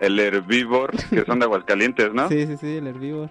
el 0.00 0.18
Herbivor, 0.18 0.96
que 1.10 1.24
son 1.24 1.38
de 1.38 1.44
Aguascalientes, 1.44 2.12
¿no? 2.12 2.28
Sí, 2.28 2.46
sí, 2.46 2.56
sí, 2.56 2.78
el 2.78 2.88
herbívoro. 2.88 3.30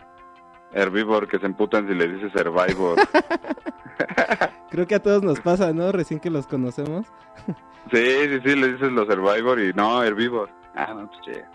Herbivor, 0.73 1.27
que 1.27 1.39
se 1.39 1.45
emputan 1.45 1.87
si 1.87 1.93
le 1.95 2.07
dices 2.07 2.31
Survivor. 2.35 2.97
Creo 4.69 4.87
que 4.87 4.95
a 4.95 5.01
todos 5.01 5.23
nos 5.23 5.39
pasa, 5.39 5.71
¿no? 5.73 5.91
Recién 5.91 6.19
que 6.19 6.29
los 6.29 6.47
conocemos. 6.47 7.07
Sí, 7.91 7.99
sí, 8.03 8.39
sí, 8.43 8.55
le 8.55 8.73
dices 8.73 8.91
los 8.91 9.07
Survivor 9.07 9.59
y 9.59 9.71
no, 9.73 10.01
Herbivor. 10.01 10.49
Ah, 10.73 10.91
no, 10.95 11.07
pues 11.07 11.21
che. 11.21 11.45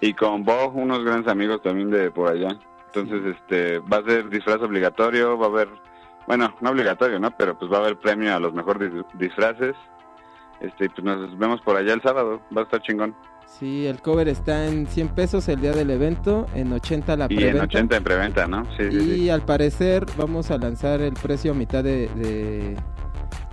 Y 0.00 0.14
con 0.14 0.42
Bo, 0.42 0.68
unos 0.70 1.04
grandes 1.04 1.30
amigos 1.30 1.60
también 1.60 1.90
de 1.90 2.10
por 2.10 2.30
allá. 2.32 2.48
Entonces, 2.86 3.36
este, 3.36 3.78
va 3.80 3.98
a 3.98 4.02
ser 4.04 4.30
disfraz 4.30 4.62
obligatorio, 4.62 5.36
va 5.36 5.44
a 5.46 5.48
haber, 5.50 5.68
bueno, 6.26 6.54
no 6.62 6.70
obligatorio, 6.70 7.20
¿no? 7.20 7.30
Pero 7.32 7.58
pues 7.58 7.70
va 7.70 7.76
a 7.76 7.80
haber 7.80 7.98
premio 7.98 8.34
a 8.34 8.40
los 8.40 8.54
mejores 8.54 8.90
dis- 8.90 9.04
disfraces. 9.18 9.74
Este, 10.60 10.86
y 10.86 10.88
pues 10.88 11.04
nos 11.04 11.36
vemos 11.36 11.60
por 11.60 11.76
allá 11.76 11.92
el 11.92 12.00
sábado, 12.00 12.40
va 12.56 12.62
a 12.62 12.64
estar 12.64 12.80
chingón. 12.80 13.14
Sí, 13.46 13.86
el 13.86 14.02
cover 14.02 14.28
está 14.28 14.66
en 14.66 14.86
100 14.86 15.08
pesos 15.08 15.48
el 15.48 15.60
día 15.60 15.72
del 15.72 15.90
evento, 15.90 16.46
en 16.54 16.72
80 16.72 17.16
la 17.16 17.26
Y 17.30 17.36
preventa. 17.36 17.58
en 17.58 17.64
80 17.64 17.96
en 17.96 18.04
preventa, 18.04 18.46
¿no? 18.46 18.64
Sí, 18.76 18.90
sí, 18.90 18.96
y 18.98 19.14
sí. 19.20 19.30
al 19.30 19.42
parecer 19.42 20.04
vamos 20.18 20.50
a 20.50 20.58
lanzar 20.58 21.00
el 21.00 21.14
precio 21.14 21.52
a 21.52 21.54
mitad 21.54 21.82
de, 21.82 22.08
de- 22.16 22.76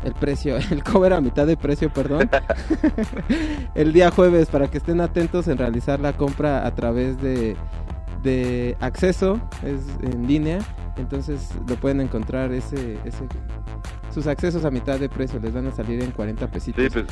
el 0.03 0.13
precio, 0.15 0.57
el 0.71 0.83
cover 0.83 1.13
a 1.13 1.21
mitad 1.21 1.47
de 1.47 1.55
precio, 1.55 1.89
perdón. 1.93 2.29
el 3.75 3.93
día 3.93 4.11
jueves 4.11 4.49
para 4.49 4.69
que 4.69 4.77
estén 4.79 4.99
atentos 4.99 5.47
en 5.47 5.57
realizar 5.57 5.99
la 5.99 6.13
compra 6.13 6.65
a 6.65 6.75
través 6.75 7.21
de 7.21 7.55
de 8.23 8.77
acceso, 8.79 9.37
es 9.63 9.81
en 10.01 10.25
línea, 10.27 10.59
entonces 10.95 11.49
lo 11.67 11.75
pueden 11.75 11.99
encontrar 11.99 12.53
ese 12.53 12.97
ese 13.03 13.25
sus 14.13 14.27
accesos 14.27 14.63
a 14.65 14.71
mitad 14.71 14.99
de 14.99 15.09
precio 15.09 15.39
les 15.39 15.53
van 15.53 15.67
a 15.67 15.71
salir 15.71 16.01
en 16.01 16.11
40 16.11 16.47
pesitos. 16.47 16.83
Sí, 16.83 16.89
pues 16.89 17.05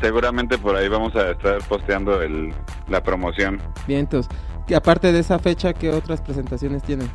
seguramente 0.00 0.58
por 0.58 0.76
ahí 0.76 0.88
vamos 0.88 1.14
a 1.16 1.30
estar 1.30 1.58
posteando 1.68 2.22
el, 2.22 2.52
la 2.88 3.02
promoción. 3.02 3.60
Vientos. 3.86 4.28
Que 4.66 4.74
aparte 4.74 5.12
de 5.12 5.20
esa 5.20 5.38
fecha, 5.38 5.72
¿qué 5.72 5.90
otras 5.90 6.20
presentaciones 6.20 6.82
tienen? 6.82 7.10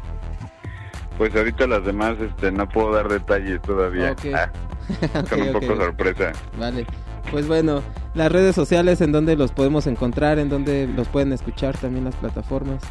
Pues 1.17 1.36
ahorita 1.36 1.67
las 1.67 1.86
demás 1.86 2.15
este, 2.19 2.51
no 2.51 2.67
puedo 2.67 2.93
dar 2.93 3.07
detalles 3.07 3.61
todavía. 3.61 4.11
Ok. 4.11 4.25
Ah, 4.34 4.51
son 5.29 5.41
un 5.41 5.53
poco 5.53 5.75
sorpresa. 5.75 6.31
Vale. 6.57 6.86
Pues 7.31 7.47
bueno, 7.47 7.81
las 8.15 8.31
redes 8.31 8.55
sociales 8.55 9.01
en 9.01 9.11
donde 9.11 9.36
los 9.36 9.51
podemos 9.51 9.88
encontrar, 9.88 10.39
en 10.39 10.49
donde 10.49 10.88
los 10.88 11.07
pueden 11.07 11.31
escuchar 11.31 11.77
también 11.77 12.05
las 12.05 12.15
plataformas. 12.15 12.81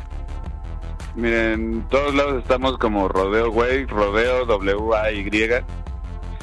Miren, 1.15 1.85
todos 1.91 2.15
lados 2.15 2.43
estamos 2.43 2.79
como 2.79 3.07
Rodeo 3.09 3.51
Way, 3.51 3.85
Rodeo 3.87 4.47
W-A-Y. 4.47 5.65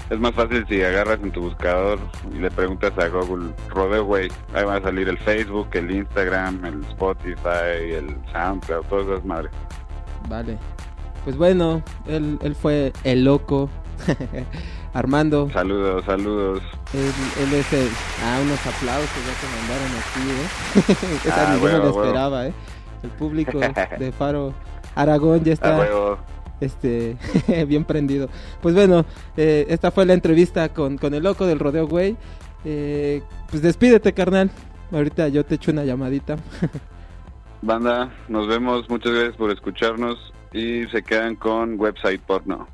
Es 0.10 0.20
más 0.20 0.34
fácil 0.34 0.66
si 0.68 0.82
agarras 0.82 1.20
en 1.22 1.32
tu 1.32 1.41
buscador 1.41 1.99
y 2.34 2.39
le 2.39 2.49
preguntas 2.49 2.91
a 2.97 3.07
Google 3.10 3.53
Rodeo 3.70 4.05
Way. 4.05 4.32
Ahí 4.55 4.64
va 4.66 4.78
a 4.78 4.82
salir 4.82 5.07
el 5.07 5.20
Facebook, 5.20 5.68
el 5.74 5.91
Instagram, 5.91 6.66
el 6.66 6.84
Spotify, 6.86 7.93
el 7.93 8.18
SoundCloud, 8.32 8.86
todas 8.86 9.07
esas 9.07 9.26
madres. 9.26 9.51
Vale. 10.28 10.57
Pues 11.24 11.38
bueno, 11.38 11.84
él, 12.07 12.39
él 12.41 12.55
fue 12.55 12.91
el 13.03 13.24
loco. 13.24 13.70
Armando, 14.93 15.47
Saludos, 15.53 16.03
saludos. 16.05 16.64
él, 16.95 17.12
él 17.43 17.53
es 17.53 17.74
el... 17.74 17.88
Ah, 18.26 18.39
unos 18.41 18.60
aplausos 18.66 19.10
ya 19.28 19.34
que 19.39 19.47
mandaron 19.60 19.91
aquí, 19.99 20.24
¿eh? 20.32 21.28
Esa 21.28 21.47
Ah, 21.49 21.53
ninguno 21.53 21.78
lo 21.78 21.89
esperaba, 21.89 22.47
¿eh? 22.47 22.53
El 23.03 23.10
público 23.12 23.60
de 23.60 24.12
Faro 24.12 24.51
Aragón 24.95 25.43
ya 25.43 25.51
A 25.51 25.53
está... 25.53 26.18
este 26.62 27.18
bien 27.68 27.86
prendido. 27.86 28.30
Pues 28.62 28.76
bueno, 28.76 29.05
eh, 29.38 29.66
esta 29.70 29.91
fue 29.91 30.05
la 30.05 30.14
entrevista 30.14 30.70
con, 30.70 30.97
con 30.97 31.14
el 31.14 31.24
loco 31.24 31.45
del 31.45 31.60
rodeo, 31.60 31.88
güey. 31.88 32.16
Eh, 32.66 33.22
pues 33.49 33.62
despídete, 33.62 34.14
carnal. 34.14 34.51
Ahorita 34.91 35.28
yo 35.28 35.45
te 35.45 35.55
echo 35.55 35.72
una 35.72 35.84
llamadita. 35.84 36.38
Banda, 37.62 38.12
nos 38.28 38.47
vemos. 38.47 38.89
Muchas 38.89 39.12
gracias 39.12 39.36
por 39.36 39.51
escucharnos 39.51 40.34
y 40.53 40.86
se 40.88 41.03
quedan 41.03 41.36
con 41.36 41.80
website 41.80 42.22
porno. 42.22 42.68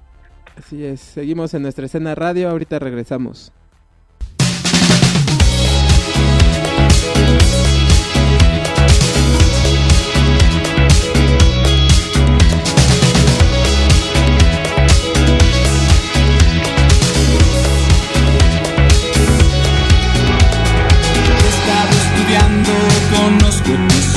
Así 0.58 0.86
es, 0.86 1.02
seguimos 1.02 1.54
en 1.54 1.64
nuestra 1.64 1.86
escena 1.86 2.16
radio. 2.16 2.50
Ahorita 2.50 2.80
regresamos. 2.80 3.52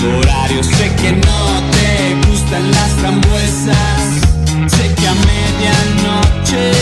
horarios. 0.02 0.66
Sé 0.66 0.94
que 0.96 1.12
no 1.12 1.62
te 1.72 2.28
gustan 2.28 2.70
las 2.70 2.90
frambuesas. 3.00 4.00
Sé 4.66 4.94
que 4.94 5.06
a 5.08 5.14
medianoche 5.14 6.72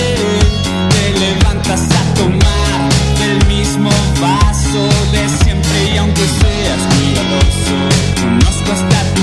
te 0.91 1.05
levantas 1.21 1.83
a 1.83 2.15
tomar 2.15 2.91
el 3.29 3.47
mismo 3.47 3.91
vaso 4.21 4.89
de 5.13 5.29
siempre. 5.45 5.95
Y 5.95 5.97
aunque 5.99 6.23
seas 6.23 6.83
cuidadoso, 6.95 7.77
conozco 8.23 8.73
hasta 8.73 9.16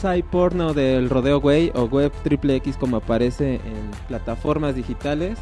website 0.00 0.24
porno 0.24 0.72
del 0.72 1.10
Rodeo 1.10 1.40
Way 1.40 1.72
o 1.74 1.84
web 1.84 2.10
triple 2.22 2.56
X 2.56 2.78
como 2.78 2.96
aparece 2.96 3.56
en 3.56 3.90
plataformas 4.08 4.74
digitales. 4.74 5.38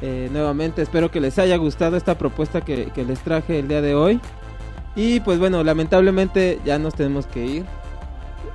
Eh, 0.00 0.28
nuevamente 0.30 0.82
espero 0.82 1.10
que 1.10 1.20
les 1.20 1.36
haya 1.40 1.56
gustado 1.56 1.96
esta 1.96 2.16
propuesta 2.16 2.60
que, 2.60 2.86
que 2.94 3.04
les 3.04 3.18
traje 3.20 3.58
el 3.58 3.66
día 3.66 3.80
de 3.80 3.96
hoy. 3.96 4.20
Y 4.94 5.18
pues 5.20 5.40
bueno, 5.40 5.64
lamentablemente 5.64 6.60
ya 6.64 6.78
nos 6.78 6.94
tenemos 6.94 7.26
que 7.26 7.44
ir. 7.44 7.64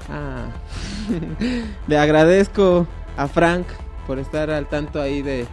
Ah. 0.10 0.46
Le 1.88 1.98
agradezco 1.98 2.88
a 3.18 3.28
Frank 3.28 3.68
por 4.06 4.20
estar 4.20 4.50
al 4.50 4.68
tanto 4.68 5.02
ahí 5.02 5.22
de, 5.22 5.46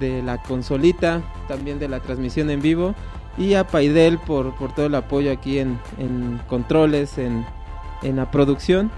de 0.00 0.20
la 0.22 0.42
consolita, 0.42 1.22
también 1.46 1.78
de 1.78 1.86
la 1.86 2.00
transmisión 2.00 2.50
en 2.50 2.60
vivo. 2.60 2.96
Y 3.38 3.54
a 3.54 3.64
Paidel 3.68 4.18
por, 4.18 4.52
por 4.56 4.74
todo 4.74 4.86
el 4.86 4.94
apoyo 4.96 5.30
aquí 5.30 5.60
en, 5.60 5.78
en 5.98 6.40
controles, 6.48 7.18
en, 7.18 7.46
en 8.02 8.16
la 8.16 8.30
producción. 8.32 8.90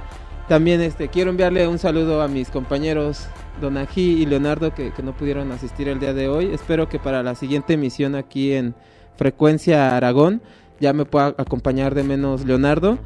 También 0.48 0.82
este, 0.82 1.08
quiero 1.08 1.30
enviarle 1.30 1.66
un 1.66 1.78
saludo 1.78 2.20
a 2.20 2.28
mis 2.28 2.50
compañeros 2.50 3.26
Donají 3.62 4.22
y 4.22 4.26
Leonardo 4.26 4.74
que, 4.74 4.92
no 5.02 5.16
pudieron 5.16 5.50
asistir 5.52 5.88
el 5.88 6.00
día 6.00 6.12
de 6.12 6.28
hoy. 6.28 6.52
Espero 6.52 6.88
que 6.88 6.98
para 6.98 7.22
la 7.22 7.34
siguiente 7.34 7.74
emisión 7.74 8.14
aquí 8.14 8.52
en 8.52 8.74
Frecuencia 9.16 9.96
Aragón 9.96 10.42
ya 10.80 10.92
me 10.92 11.06
pueda 11.06 11.28
acompañar 11.38 11.94
de 11.94 12.02
menos 12.02 12.44
Leonardo. 12.44 12.98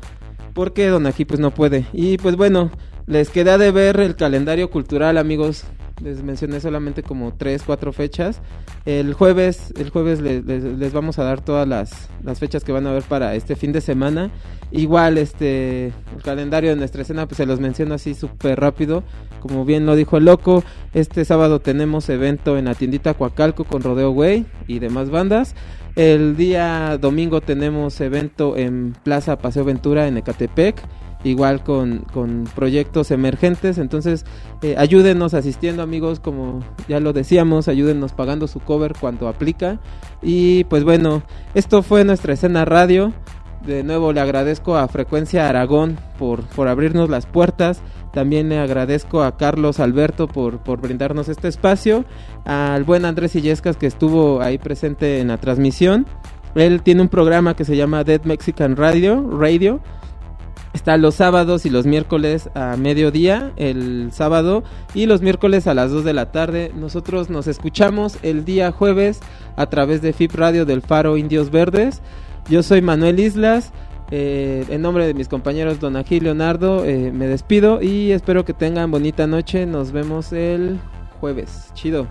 Porque 0.53 0.89
Donají 0.89 1.25
pues 1.25 1.39
no 1.39 1.53
puede. 1.53 1.87
Y 1.93 2.19
pues 2.19 2.35
bueno, 2.35 2.71
les 3.07 3.31
queda 3.31 3.57
de 3.57 3.71
ver 3.71 4.01
el 4.01 4.17
calendario 4.17 4.71
cultural 4.71 5.17
amigos 5.17 5.65
les 6.03 6.23
mencioné 6.23 6.61
solamente 6.61 7.03
como 7.03 7.35
3, 7.35 7.63
4 7.65 7.93
fechas. 7.93 8.41
El 8.85 9.15
jueves, 9.15 9.73
el 9.77 9.91
jueves 9.91 10.21
les, 10.21 10.93
vamos 10.93 11.19
a 11.19 11.25
dar 11.25 11.41
todas 11.41 11.67
las, 11.67 12.09
las 12.23 12.39
fechas 12.39 12.65
que 12.65 12.73
van 12.73 12.87
a 12.87 12.93
ver 12.93 13.03
para 13.03 13.35
este 13.35 13.57
fin 13.57 13.73
de 13.73 13.81
semana. 13.81 14.31
Igual 14.71 15.17
este 15.17 15.87
el 15.87 16.23
calendario 16.23 16.71
de 16.71 16.77
nuestra 16.77 17.03
escena 17.03 17.27
pues 17.27 17.39
se 17.39 17.47
los 17.47 17.61
menciono 17.61 17.95
así 17.95 18.15
súper 18.15 18.61
rápido. 18.61 19.03
Como 19.41 19.65
bien 19.65 19.87
lo 19.87 19.97
dijo 19.97 20.17
el 20.17 20.25
loco, 20.25 20.63
este 20.95 21.25
sábado 21.25 21.61
tenemos 21.61 22.09
evento 22.09 22.59
en 22.59 22.67
la 22.67 22.75
tiendita 22.75 23.15
Coacalco 23.15 23.65
con 23.65 23.83
Rodeo 23.83 24.11
Way 24.11 24.47
y 24.67 24.79
demás 24.79 25.11
bandas. 25.11 25.55
El 25.97 26.37
día 26.37 26.99
domingo 26.99 27.41
tenemos 27.41 28.01
evento 28.01 28.57
en 28.57 28.95
Plaza 29.03 29.39
Paseo 29.39 29.65
Ventura 29.65 30.07
en 30.07 30.17
Ecatepec 30.19 30.77
igual 31.25 31.63
con, 31.63 32.05
con 32.13 32.45
proyectos 32.55 33.11
emergentes. 33.11 33.79
Entonces, 33.79 34.25
eh, 34.63 34.77
ayúdenos 34.79 35.35
asistiendo, 35.35 35.83
amigos, 35.83 36.21
como 36.21 36.61
ya 36.89 37.01
lo 37.01 37.13
decíamos, 37.13 37.69
ayúdenos 37.69 38.13
pagando 38.13 38.47
su 38.47 38.61
cover 38.61 38.95
cuando 38.99 39.29
aplica. 39.29 39.81
Y 40.23 40.65
pues 40.65 40.85
bueno, 40.85 41.23
esto 41.55 41.83
fue 41.83 42.05
nuestra 42.05 42.35
escena 42.35 42.65
radio. 42.65 43.13
De 43.67 43.83
nuevo 43.83 44.13
le 44.13 44.21
agradezco 44.21 44.77
a 44.77 44.87
Frecuencia 44.89 45.49
Aragón 45.49 45.99
por, 46.19 46.43
por 46.43 46.69
abrirnos 46.69 47.11
las 47.11 47.27
puertas. 47.27 47.81
También 48.13 48.49
le 48.49 48.59
agradezco 48.59 49.23
a 49.23 49.37
Carlos 49.37 49.81
Alberto 49.81 50.29
por, 50.29 50.59
por 50.59 50.81
brindarnos 50.81 51.29
este 51.29 51.49
espacio. 51.49 52.05
Al 52.45 52.85
buen 52.85 53.05
Andrés 53.05 53.35
Illescas 53.35 53.77
que 53.77 53.87
estuvo 53.87 54.41
ahí 54.41 54.59
presente 54.59 55.21
en 55.21 55.29
la 55.29 55.39
transmisión. 55.39 56.07
Él 56.55 56.83
tiene 56.83 57.03
un 57.03 57.09
programa 57.09 57.55
que 57.55 57.65
se 57.65 57.77
llama 57.77 58.05
Dead 58.05 58.23
Mexican 58.25 58.77
Radio, 58.77 59.29
Radio 59.39 59.81
Está 60.73 60.97
los 60.97 61.15
sábados 61.15 61.65
y 61.67 61.71
los 61.71 61.87
miércoles 61.87 62.51
a 62.55 62.77
mediodía, 62.77 63.53
el 63.57 64.11
sábado, 64.13 64.65
y 64.95 65.07
los 65.07 65.23
miércoles 65.23 65.67
a 65.67 65.75
las 65.75 65.91
2 65.91 66.05
de 66.05 66.13
la 66.13 66.31
tarde. 66.31 66.73
Nosotros 66.75 67.31
nos 67.31 67.47
escuchamos 67.47 68.19
el 68.23 68.45
día 68.45 68.71
jueves 68.71 69.21
a 69.57 69.67
través 69.67 70.03
de 70.03 70.13
FIP 70.13 70.35
Radio 70.35 70.67
del 70.67 70.83
Faro 70.83 71.17
Indios 71.17 71.51
Verdes. 71.51 72.03
Yo 72.49 72.63
soy 72.63 72.83
Manuel 72.83 73.19
Islas. 73.19 73.73
Eh, 74.11 74.65
en 74.71 74.81
nombre 74.81 75.07
de 75.07 75.13
mis 75.13 75.29
compañeros 75.29 75.81
Don 75.81 75.97
Agil 75.97 76.25
Leonardo, 76.25 76.85
eh, 76.85 77.13
me 77.13 77.27
despido 77.27 77.83
y 77.83 78.13
espero 78.13 78.45
que 78.45 78.55
tengan 78.55 78.91
bonita 78.91 79.27
noche. 79.27 79.67
Nos 79.67 79.93
vemos 79.93 80.33
el 80.33 80.79
jueves. 81.21 81.71
Chido. 81.75 82.07